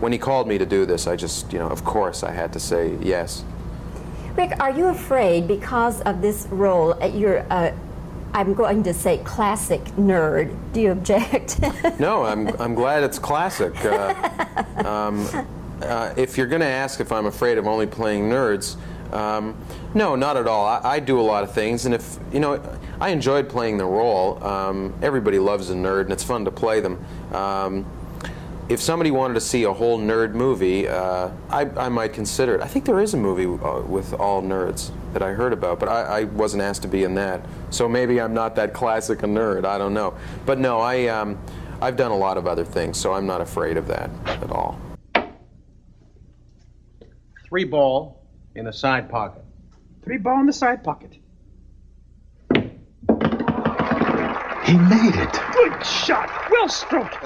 when 0.00 0.12
he 0.12 0.18
called 0.18 0.48
me 0.48 0.58
to 0.58 0.66
do 0.66 0.86
this, 0.86 1.06
I 1.06 1.16
just, 1.16 1.52
you 1.52 1.58
know, 1.58 1.68
of 1.68 1.84
course 1.84 2.22
I 2.22 2.32
had 2.32 2.52
to 2.54 2.60
say 2.60 2.96
yes. 3.00 3.44
Rick, 4.36 4.52
are 4.60 4.70
you 4.70 4.86
afraid 4.86 5.46
because 5.46 6.00
of 6.02 6.20
this 6.20 6.46
role? 6.50 7.00
uh, 7.02 7.06
You're, 7.06 7.46
uh, 7.50 7.72
I'm 8.32 8.52
going 8.54 8.82
to 8.82 8.92
say, 8.92 9.18
classic 9.18 9.84
nerd. 9.96 10.56
Do 10.72 10.80
you 10.80 10.90
object? 10.90 11.60
No, 12.00 12.24
I'm, 12.24 12.48
I'm 12.60 12.74
glad 12.74 13.04
it's 13.04 13.18
classic. 13.20 13.72
Uh, 13.84 14.64
um, 14.84 15.24
uh, 15.80 16.12
if 16.16 16.36
you're 16.36 16.48
going 16.48 16.60
to 16.60 16.66
ask 16.66 16.98
if 17.00 17.12
I'm 17.12 17.26
afraid 17.26 17.56
of 17.58 17.68
only 17.68 17.86
playing 17.86 18.28
nerds, 18.28 18.76
um, 19.12 19.56
no, 19.94 20.16
not 20.16 20.36
at 20.36 20.48
all. 20.48 20.66
I, 20.66 20.80
I 20.82 20.98
do 21.00 21.20
a 21.20 21.22
lot 21.22 21.44
of 21.44 21.52
things, 21.54 21.86
and 21.86 21.94
if, 21.94 22.18
you 22.32 22.40
know, 22.40 22.60
I 23.00 23.10
enjoyed 23.10 23.48
playing 23.48 23.78
the 23.78 23.84
role. 23.86 24.42
Um, 24.42 24.92
everybody 25.02 25.38
loves 25.38 25.70
a 25.70 25.74
nerd, 25.74 26.02
and 26.02 26.12
it's 26.12 26.24
fun 26.24 26.44
to 26.46 26.50
play 26.50 26.80
them. 26.80 27.04
If 28.66 28.80
somebody 28.80 29.10
wanted 29.10 29.34
to 29.34 29.42
see 29.42 29.64
a 29.64 29.72
whole 29.72 29.98
nerd 29.98 30.32
movie, 30.32 30.88
uh, 30.88 31.30
I, 31.50 31.66
I 31.76 31.90
might 31.90 32.14
consider 32.14 32.54
it. 32.54 32.62
I 32.62 32.66
think 32.66 32.86
there 32.86 32.98
is 32.98 33.12
a 33.12 33.16
movie 33.18 33.44
uh, 33.44 33.82
with 33.82 34.14
all 34.14 34.42
nerds 34.42 34.90
that 35.12 35.22
I 35.22 35.32
heard 35.32 35.52
about, 35.52 35.78
but 35.78 35.90
I, 35.90 36.20
I 36.20 36.24
wasn't 36.24 36.62
asked 36.62 36.80
to 36.82 36.88
be 36.88 37.04
in 37.04 37.14
that. 37.16 37.44
So 37.68 37.86
maybe 37.86 38.22
I'm 38.22 38.32
not 38.32 38.54
that 38.56 38.72
classic 38.72 39.22
a 39.22 39.26
nerd. 39.26 39.66
I 39.66 39.76
don't 39.76 39.92
know. 39.92 40.16
But 40.46 40.58
no, 40.58 40.80
I, 40.80 41.08
um, 41.08 41.38
I've 41.82 41.96
done 41.98 42.10
a 42.10 42.16
lot 42.16 42.38
of 42.38 42.46
other 42.46 42.64
things, 42.64 42.96
so 42.96 43.12
I'm 43.12 43.26
not 43.26 43.42
afraid 43.42 43.76
of 43.76 43.86
that 43.88 44.08
at 44.26 44.50
all. 44.50 44.80
Three 47.46 47.64
ball 47.64 48.26
in 48.54 48.64
the 48.64 48.72
side 48.72 49.10
pocket. 49.10 49.44
Three 50.02 50.16
ball 50.16 50.40
in 50.40 50.46
the 50.46 50.54
side 50.54 50.82
pocket. 50.82 51.12
He 54.64 54.78
made 54.78 55.14
it. 55.16 55.38
Good 55.52 55.84
shot. 55.84 56.30
Well 56.50 56.70
stroked. 56.70 57.22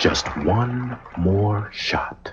Just 0.00 0.34
one 0.38 0.98
more 1.18 1.68
shot. 1.74 2.32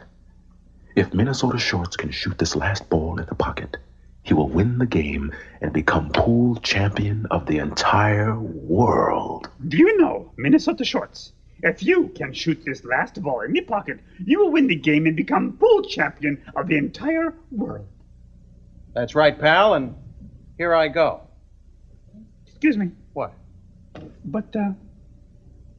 If 0.96 1.14
Minnesota 1.14 1.60
Shorts 1.60 1.98
can 1.98 2.12
shoot 2.12 2.38
this 2.38 2.56
last 2.56 2.90
ball 2.90 3.20
in 3.20 3.26
the 3.26 3.36
pocket, 3.36 3.76
he 4.24 4.34
will 4.34 4.48
win 4.48 4.78
the 4.78 4.86
game 4.86 5.34
and 5.60 5.74
become 5.74 6.10
pool 6.12 6.56
champion 6.62 7.26
of 7.30 7.46
the 7.46 7.58
entire 7.58 8.40
world. 8.40 9.50
Do 9.68 9.76
you 9.76 9.98
know, 9.98 10.32
Minnesota 10.38 10.86
Shorts? 10.86 11.34
If 11.62 11.84
you 11.84 12.08
can 12.16 12.32
shoot 12.32 12.64
this 12.64 12.86
last 12.86 13.22
ball 13.22 13.42
in 13.42 13.52
the 13.52 13.60
pocket, 13.60 14.00
you 14.26 14.40
will 14.40 14.52
win 14.52 14.68
the 14.68 14.76
game 14.76 15.06
and 15.06 15.18
become 15.18 15.58
pool 15.58 15.82
champion 15.82 16.42
of 16.56 16.70
the 16.70 16.78
entire 16.78 17.34
world. 17.52 17.90
That's 18.94 19.14
right, 19.14 19.38
pal, 19.38 19.74
and 19.74 19.94
here 20.58 20.74
I 20.74 20.88
go. 20.88 21.20
Excuse 22.46 22.78
me. 22.78 22.92
What? 23.12 23.34
But, 24.24 24.56
uh, 24.56 24.72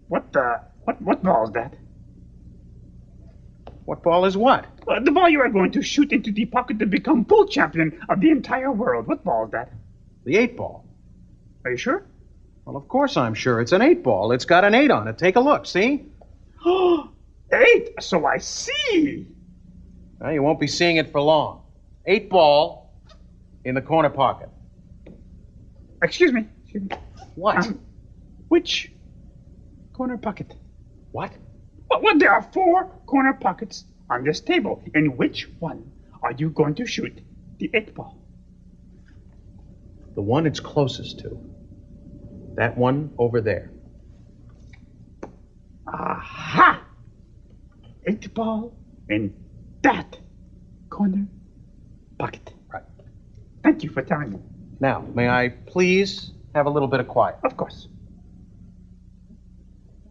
what, 0.08 0.36
uh, 0.36 0.58
what, 0.88 1.02
what 1.02 1.22
ball 1.22 1.44
is 1.44 1.50
that? 1.52 1.74
What 3.84 4.02
ball 4.02 4.24
is 4.24 4.38
what? 4.38 4.64
Uh, 4.86 5.00
the 5.00 5.10
ball 5.10 5.28
you 5.28 5.38
are 5.42 5.50
going 5.50 5.70
to 5.72 5.82
shoot 5.82 6.12
into 6.12 6.32
the 6.32 6.46
pocket 6.46 6.78
to 6.78 6.86
become 6.86 7.26
pool 7.26 7.46
champion 7.46 8.00
of 8.08 8.22
the 8.22 8.30
entire 8.30 8.72
world. 8.72 9.06
What 9.06 9.22
ball 9.22 9.44
is 9.44 9.50
that? 9.50 9.70
The 10.24 10.38
eight 10.38 10.56
ball. 10.56 10.86
Are 11.66 11.72
you 11.72 11.76
sure? 11.76 12.06
Well, 12.64 12.74
of 12.76 12.88
course 12.88 13.18
I'm 13.18 13.34
sure. 13.34 13.60
It's 13.60 13.72
an 13.72 13.82
eight 13.82 14.02
ball. 14.02 14.32
It's 14.32 14.46
got 14.46 14.64
an 14.64 14.74
eight 14.74 14.90
on 14.90 15.08
it. 15.08 15.18
Take 15.18 15.36
a 15.36 15.40
look, 15.40 15.66
see? 15.66 16.06
Eight. 17.52 17.94
So 18.00 18.24
I 18.26 18.38
see. 18.38 19.26
Well, 20.20 20.32
you 20.32 20.42
won't 20.42 20.60
be 20.60 20.66
seeing 20.66 20.96
it 20.96 21.12
for 21.12 21.20
long. 21.20 21.62
Eight 22.06 22.30
ball 22.30 22.94
in 23.64 23.74
the 23.74 23.82
corner 23.82 24.10
pocket. 24.10 24.48
Excuse 26.02 26.32
me. 26.32 26.46
Excuse 26.64 26.84
me. 26.84 26.96
What? 27.34 27.58
Um, 27.58 27.80
which 28.48 28.92
corner 29.92 30.16
pocket? 30.16 30.54
What? 31.18 31.32
Well, 31.90 32.00
well, 32.00 32.16
there 32.16 32.30
are 32.30 32.42
four 32.52 32.84
corner 33.06 33.32
pockets 33.32 33.84
on 34.08 34.22
this 34.22 34.40
table. 34.40 34.84
In 34.94 35.16
which 35.16 35.48
one 35.58 35.90
are 36.22 36.30
you 36.30 36.48
going 36.50 36.76
to 36.76 36.86
shoot 36.86 37.20
the 37.58 37.68
eight 37.74 37.92
ball? 37.92 38.22
The 40.14 40.22
one 40.22 40.46
it's 40.46 40.60
closest 40.60 41.18
to. 41.18 41.40
That 42.54 42.78
one 42.78 43.10
over 43.18 43.40
there. 43.40 43.72
Aha! 45.92 46.84
Eight 48.06 48.32
ball 48.32 48.76
in 49.08 49.34
that 49.82 50.20
corner 50.88 51.26
pocket. 52.16 52.54
Right. 52.72 52.84
Thank 53.64 53.82
you 53.82 53.90
for 53.90 54.02
telling 54.02 54.30
me. 54.30 54.38
Now, 54.78 55.04
may 55.14 55.28
I 55.28 55.48
please 55.48 56.30
have 56.54 56.66
a 56.66 56.70
little 56.70 56.86
bit 56.86 57.00
of 57.00 57.08
quiet? 57.08 57.38
Of 57.42 57.56
course. 57.56 57.88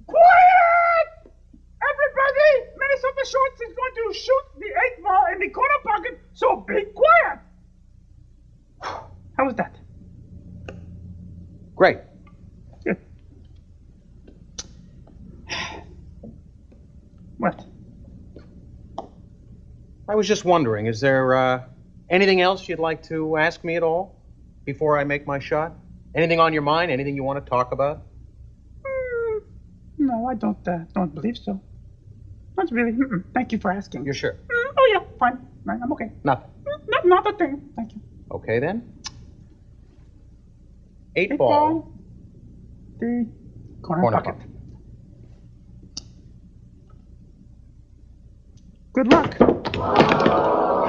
Quiet! 0.06 0.48
Everybody! 1.78 2.72
Shorts 3.30 3.62
is 3.62 3.74
going 3.76 3.94
to 3.96 4.14
shoot 4.18 4.46
the 4.60 4.68
eight 4.68 5.04
ball 5.04 5.26
in 5.34 5.40
the 5.40 5.50
corner 5.50 5.80
pocket, 5.84 6.20
so 6.34 6.64
be 6.68 6.86
quiet! 6.96 7.40
How 9.38 9.46
was 9.46 9.56
that? 9.56 9.76
Great. 11.76 12.00
Good. 12.84 12.98
What? 17.38 17.66
I 20.10 20.16
was 20.16 20.28
just 20.28 20.46
wondering, 20.46 20.88
is 20.88 21.02
there 21.02 21.36
uh, 21.36 21.64
anything 22.10 22.42
else 22.42 22.68
you'd 22.68 22.80
like 22.80 23.04
to 23.04 23.38
ask 23.38 23.64
me 23.64 23.76
at 23.76 23.84
all 23.84 24.16
before 24.66 24.98
I 24.98 25.04
make 25.04 25.28
my 25.28 25.38
shot? 25.38 25.74
Anything 26.16 26.40
on 26.40 26.54
your 26.54 26.62
mind? 26.62 26.92
Anything 26.92 27.16
you 27.16 27.24
want 27.24 27.44
to 27.46 27.50
talk 27.50 27.74
about? 27.74 28.04
Mm, 28.86 29.40
no, 30.00 30.26
I 30.28 30.34
don't. 30.34 30.68
Uh, 30.68 30.80
don't 30.96 31.14
believe 31.14 31.38
so. 31.38 31.62
Not 32.58 32.72
really. 32.72 32.92
Mm-mm. 32.94 33.24
Thank 33.34 33.52
you 33.52 33.60
for 33.60 33.72
asking. 33.72 34.04
You're 34.04 34.16
sure? 34.16 34.32
Mm, 34.34 34.66
oh 34.78 34.90
yeah, 34.94 35.00
fine. 35.20 35.38
Right, 35.64 35.80
I'm 35.82 35.92
okay. 35.94 36.12
Nothing. 36.24 36.46
Mm, 36.68 36.80
not, 36.90 37.06
not 37.06 37.34
a 37.34 37.38
thing. 37.38 37.62
Thank 37.76 37.94
you. 37.96 38.02
Okay 38.32 38.60
then. 38.60 38.84
Eight, 41.16 41.32
Eight 41.32 41.38
ball. 41.38 41.50
ball. 41.50 41.92
The 43.00 43.30
corner, 43.84 44.02
Corner 44.02 44.18
pocket. 44.18 44.36
Good 48.94 49.12
luck. 49.12 49.34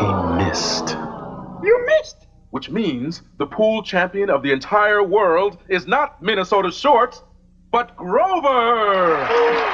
He 0.01 0.45
missed. 0.45 0.97
You 1.63 1.87
missed. 1.87 2.27
Which 2.51 2.71
means 2.71 3.21
the 3.37 3.47
pool 3.47 3.83
champion 3.83 4.31
of 4.31 4.43
the 4.43 4.53
entire 4.53 5.03
world 5.03 5.59
is 5.69 5.87
not 5.87 6.23
Minnesota 6.23 6.71
Shorts, 6.73 7.23
but 7.71 7.95
Grover! 7.97 9.29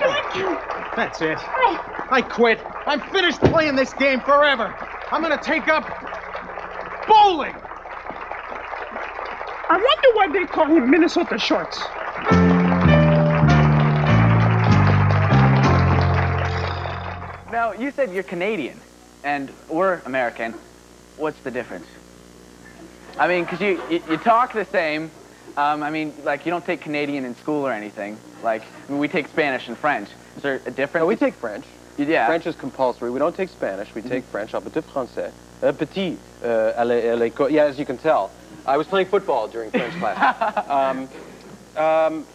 Thank 0.00 0.36
you. 0.36 0.81
That's 0.94 1.22
it. 1.22 1.38
I 1.38 2.22
quit. 2.28 2.60
I'm 2.86 3.00
finished 3.00 3.40
playing 3.40 3.76
this 3.76 3.94
game 3.94 4.20
forever. 4.20 4.74
I'm 5.10 5.22
gonna 5.22 5.40
take 5.42 5.68
up 5.68 5.84
bowling. 7.08 7.54
I 9.68 9.76
wonder 9.76 10.08
why 10.12 10.28
they 10.32 10.46
call 10.46 10.66
him 10.66 10.90
Minnesota 10.90 11.38
Shorts. 11.38 11.78
Now, 17.50 17.72
you 17.72 17.90
said 17.90 18.12
you're 18.12 18.22
Canadian, 18.22 18.78
and 19.24 19.50
we're 19.68 20.00
American. 20.04 20.54
What's 21.16 21.38
the 21.40 21.50
difference? 21.50 21.86
I 23.18 23.28
mean, 23.28 23.44
because 23.44 23.60
you, 23.60 23.82
you, 23.90 24.02
you 24.10 24.16
talk 24.18 24.52
the 24.52 24.64
same. 24.66 25.10
Um, 25.56 25.82
I 25.82 25.90
mean, 25.90 26.14
like, 26.24 26.46
you 26.46 26.50
don't 26.50 26.64
take 26.64 26.80
Canadian 26.80 27.24
in 27.24 27.34
school 27.36 27.66
or 27.66 27.72
anything. 27.72 28.16
Like, 28.42 28.62
I 28.62 28.90
mean, 28.92 28.98
we 29.00 29.08
take 29.08 29.28
Spanish 29.28 29.68
and 29.68 29.76
French. 29.76 30.08
Is 30.36 30.42
there 30.42 30.60
a 30.66 30.70
difference? 30.70 31.02
No, 31.02 31.06
we 31.06 31.16
take 31.16 31.34
French. 31.34 31.64
Yeah. 31.98 32.26
French 32.26 32.46
is 32.46 32.56
compulsory. 32.56 33.10
We 33.10 33.18
don't 33.18 33.36
take 33.36 33.50
Spanish. 33.50 33.94
We 33.94 34.00
take 34.02 34.24
French. 34.24 34.54
Un 34.54 34.62
petit 34.62 34.80
français. 34.80 35.30
Un 35.62 35.74
petit. 35.74 36.16
Uh, 36.42 36.72
à 36.76 36.84
l'é- 36.86 37.02
à 37.10 37.16
l'école. 37.18 37.50
Yeah, 37.50 37.64
as 37.64 37.78
you 37.78 37.84
can 37.84 37.98
tell. 37.98 38.30
I 38.66 38.76
was 38.76 38.86
playing 38.86 39.08
football 39.08 39.46
during 39.48 39.70
French 39.70 39.94
class. 39.98 40.68
um, 40.68 41.08
um, 41.76 42.26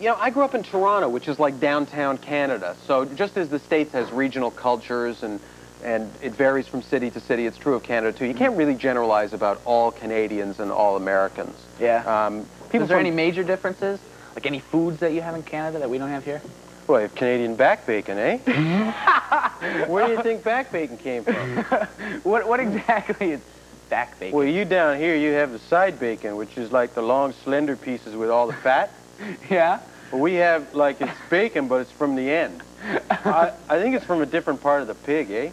you 0.00 0.06
know, 0.08 0.16
I 0.18 0.30
grew 0.30 0.42
up 0.42 0.54
in 0.54 0.62
Toronto, 0.62 1.08
which 1.08 1.28
is 1.28 1.38
like 1.38 1.60
downtown 1.60 2.18
Canada. 2.18 2.76
So 2.86 3.04
just 3.04 3.36
as 3.36 3.48
the 3.48 3.58
States 3.60 3.92
has 3.92 4.10
regional 4.10 4.50
cultures 4.50 5.22
and 5.22 5.40
and 5.84 6.10
it 6.22 6.32
varies 6.32 6.66
from 6.66 6.82
city 6.82 7.10
to 7.10 7.20
city. 7.20 7.46
It's 7.46 7.58
true 7.58 7.74
of 7.74 7.82
Canada 7.82 8.16
too. 8.16 8.24
You 8.24 8.34
can't 8.34 8.56
really 8.56 8.74
generalize 8.74 9.32
about 9.34 9.60
all 9.64 9.90
Canadians 9.92 10.58
and 10.58 10.72
all 10.72 10.96
Americans. 10.96 11.54
Yeah. 11.78 12.02
Um, 12.26 12.46
people 12.70 12.82
Is 12.84 12.88
there 12.88 12.98
from- 12.98 13.06
any 13.06 13.14
major 13.14 13.42
differences? 13.42 14.00
Like 14.34 14.46
any 14.46 14.60
foods 14.60 15.00
that 15.00 15.12
you 15.12 15.22
have 15.22 15.34
in 15.34 15.42
Canada 15.42 15.78
that 15.78 15.88
we 15.88 15.96
don't 15.98 16.10
have 16.10 16.24
here? 16.24 16.42
Well, 16.86 17.00
you 17.00 17.06
have 17.08 17.14
Canadian 17.16 17.56
back 17.56 17.86
bacon, 17.86 18.18
eh? 18.18 18.36
Where 19.86 20.06
do 20.06 20.12
you 20.12 20.22
think 20.22 20.44
back 20.44 20.70
bacon 20.70 20.98
came 20.98 21.24
from? 21.24 21.56
what 22.22 22.46
what 22.46 22.60
exactly 22.60 23.32
is 23.32 23.40
back 23.88 24.20
bacon? 24.20 24.36
Well, 24.38 24.46
you 24.46 24.64
down 24.64 24.98
here, 24.98 25.16
you 25.16 25.32
have 25.32 25.52
the 25.52 25.58
side 25.58 25.98
bacon, 25.98 26.36
which 26.36 26.56
is 26.58 26.70
like 26.70 26.94
the 26.94 27.02
long, 27.02 27.32
slender 27.44 27.76
pieces 27.76 28.14
with 28.14 28.30
all 28.30 28.46
the 28.46 28.52
fat. 28.52 28.90
yeah. 29.50 29.80
Well, 30.12 30.20
we 30.20 30.34
have 30.34 30.74
like 30.74 31.00
it's 31.00 31.10
bacon, 31.30 31.66
but 31.66 31.80
it's 31.80 31.90
from 31.90 32.14
the 32.14 32.30
end. 32.30 32.62
I, 33.10 33.52
I 33.68 33.80
think 33.80 33.96
it's 33.96 34.04
from 34.04 34.20
a 34.22 34.26
different 34.26 34.60
part 34.62 34.82
of 34.82 34.86
the 34.86 34.94
pig, 34.94 35.30
eh? 35.30 35.50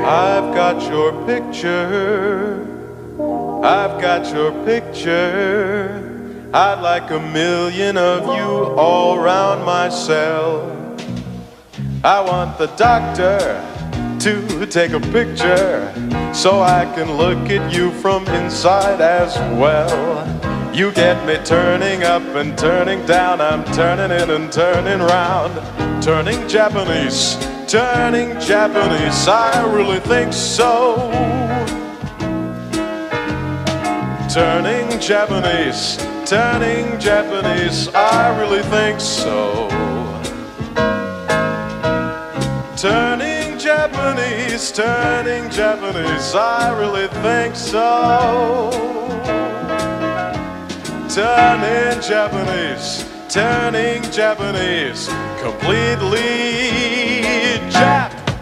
I've 0.00 0.54
got 0.54 0.82
your 0.90 1.12
picture. 1.26 2.83
I've 3.14 4.00
got 4.00 4.34
your 4.34 4.50
picture. 4.64 6.50
I'd 6.52 6.80
like 6.80 7.10
a 7.12 7.20
million 7.20 7.96
of 7.96 8.24
you 8.36 8.74
all 8.76 9.18
round 9.20 9.64
my 9.64 9.88
cell. 9.88 10.96
I 12.02 12.20
want 12.20 12.58
the 12.58 12.66
doctor 12.76 13.38
to 14.18 14.66
take 14.66 14.90
a 14.90 15.00
picture 15.00 15.92
so 16.34 16.60
I 16.60 16.92
can 16.96 17.12
look 17.16 17.38
at 17.50 17.72
you 17.72 17.92
from 17.92 18.26
inside 18.26 19.00
as 19.00 19.36
well. 19.60 20.74
You 20.74 20.90
get 20.90 21.24
me 21.24 21.36
turning 21.44 22.02
up 22.02 22.22
and 22.34 22.58
turning 22.58 23.06
down. 23.06 23.40
I'm 23.40 23.64
turning 23.66 24.10
in 24.10 24.30
and 24.30 24.52
turning 24.52 24.98
round. 24.98 26.02
Turning 26.02 26.48
Japanese, 26.48 27.36
turning 27.68 28.40
Japanese. 28.40 29.28
I 29.28 29.64
really 29.72 30.00
think 30.00 30.32
so. 30.32 31.43
Turning 34.34 34.98
Japanese, 34.98 35.96
turning 36.26 36.98
Japanese. 36.98 37.88
I 37.94 38.36
really 38.40 38.64
think 38.64 38.98
so. 38.98 39.68
Turning 42.76 43.56
Japanese, 43.60 44.72
turning 44.72 45.48
Japanese. 45.50 46.34
I 46.34 46.76
really 46.76 47.06
think 47.22 47.54
so. 47.54 48.72
Turning 51.08 52.00
Japanese, 52.02 53.04
turning 53.28 54.02
Japanese. 54.10 55.08
Completely 55.40 57.20
Japanese. 57.70 58.34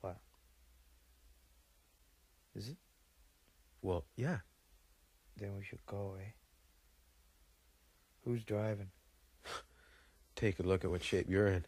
What? 0.00 0.16
Is 2.54 2.68
it? 2.68 2.76
Well, 3.82 4.04
yeah. 4.14 4.38
Then 5.36 5.56
we 5.56 5.64
should 5.64 5.84
go, 5.86 6.16
eh? 6.20 6.30
Who's 8.24 8.44
driving? 8.44 8.90
Take 10.36 10.60
a 10.60 10.62
look 10.62 10.84
at 10.84 10.90
what 10.90 11.02
shape 11.02 11.26
you're 11.28 11.48
in. 11.48 11.66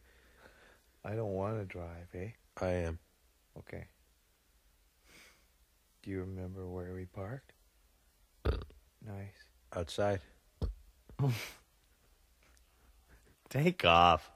I 1.04 1.16
don't 1.16 1.34
want 1.34 1.58
to 1.58 1.64
drive, 1.64 2.06
eh? 2.14 2.28
I 2.60 2.68
am. 2.68 3.00
Okay. 3.58 3.88
Do 6.04 6.10
you 6.12 6.20
remember 6.20 6.68
where 6.68 6.94
we 6.94 7.06
parked? 7.06 7.52
Nice. 9.04 9.44
Outside. 9.72 10.20
Take 13.48 13.84
off. 13.84 14.35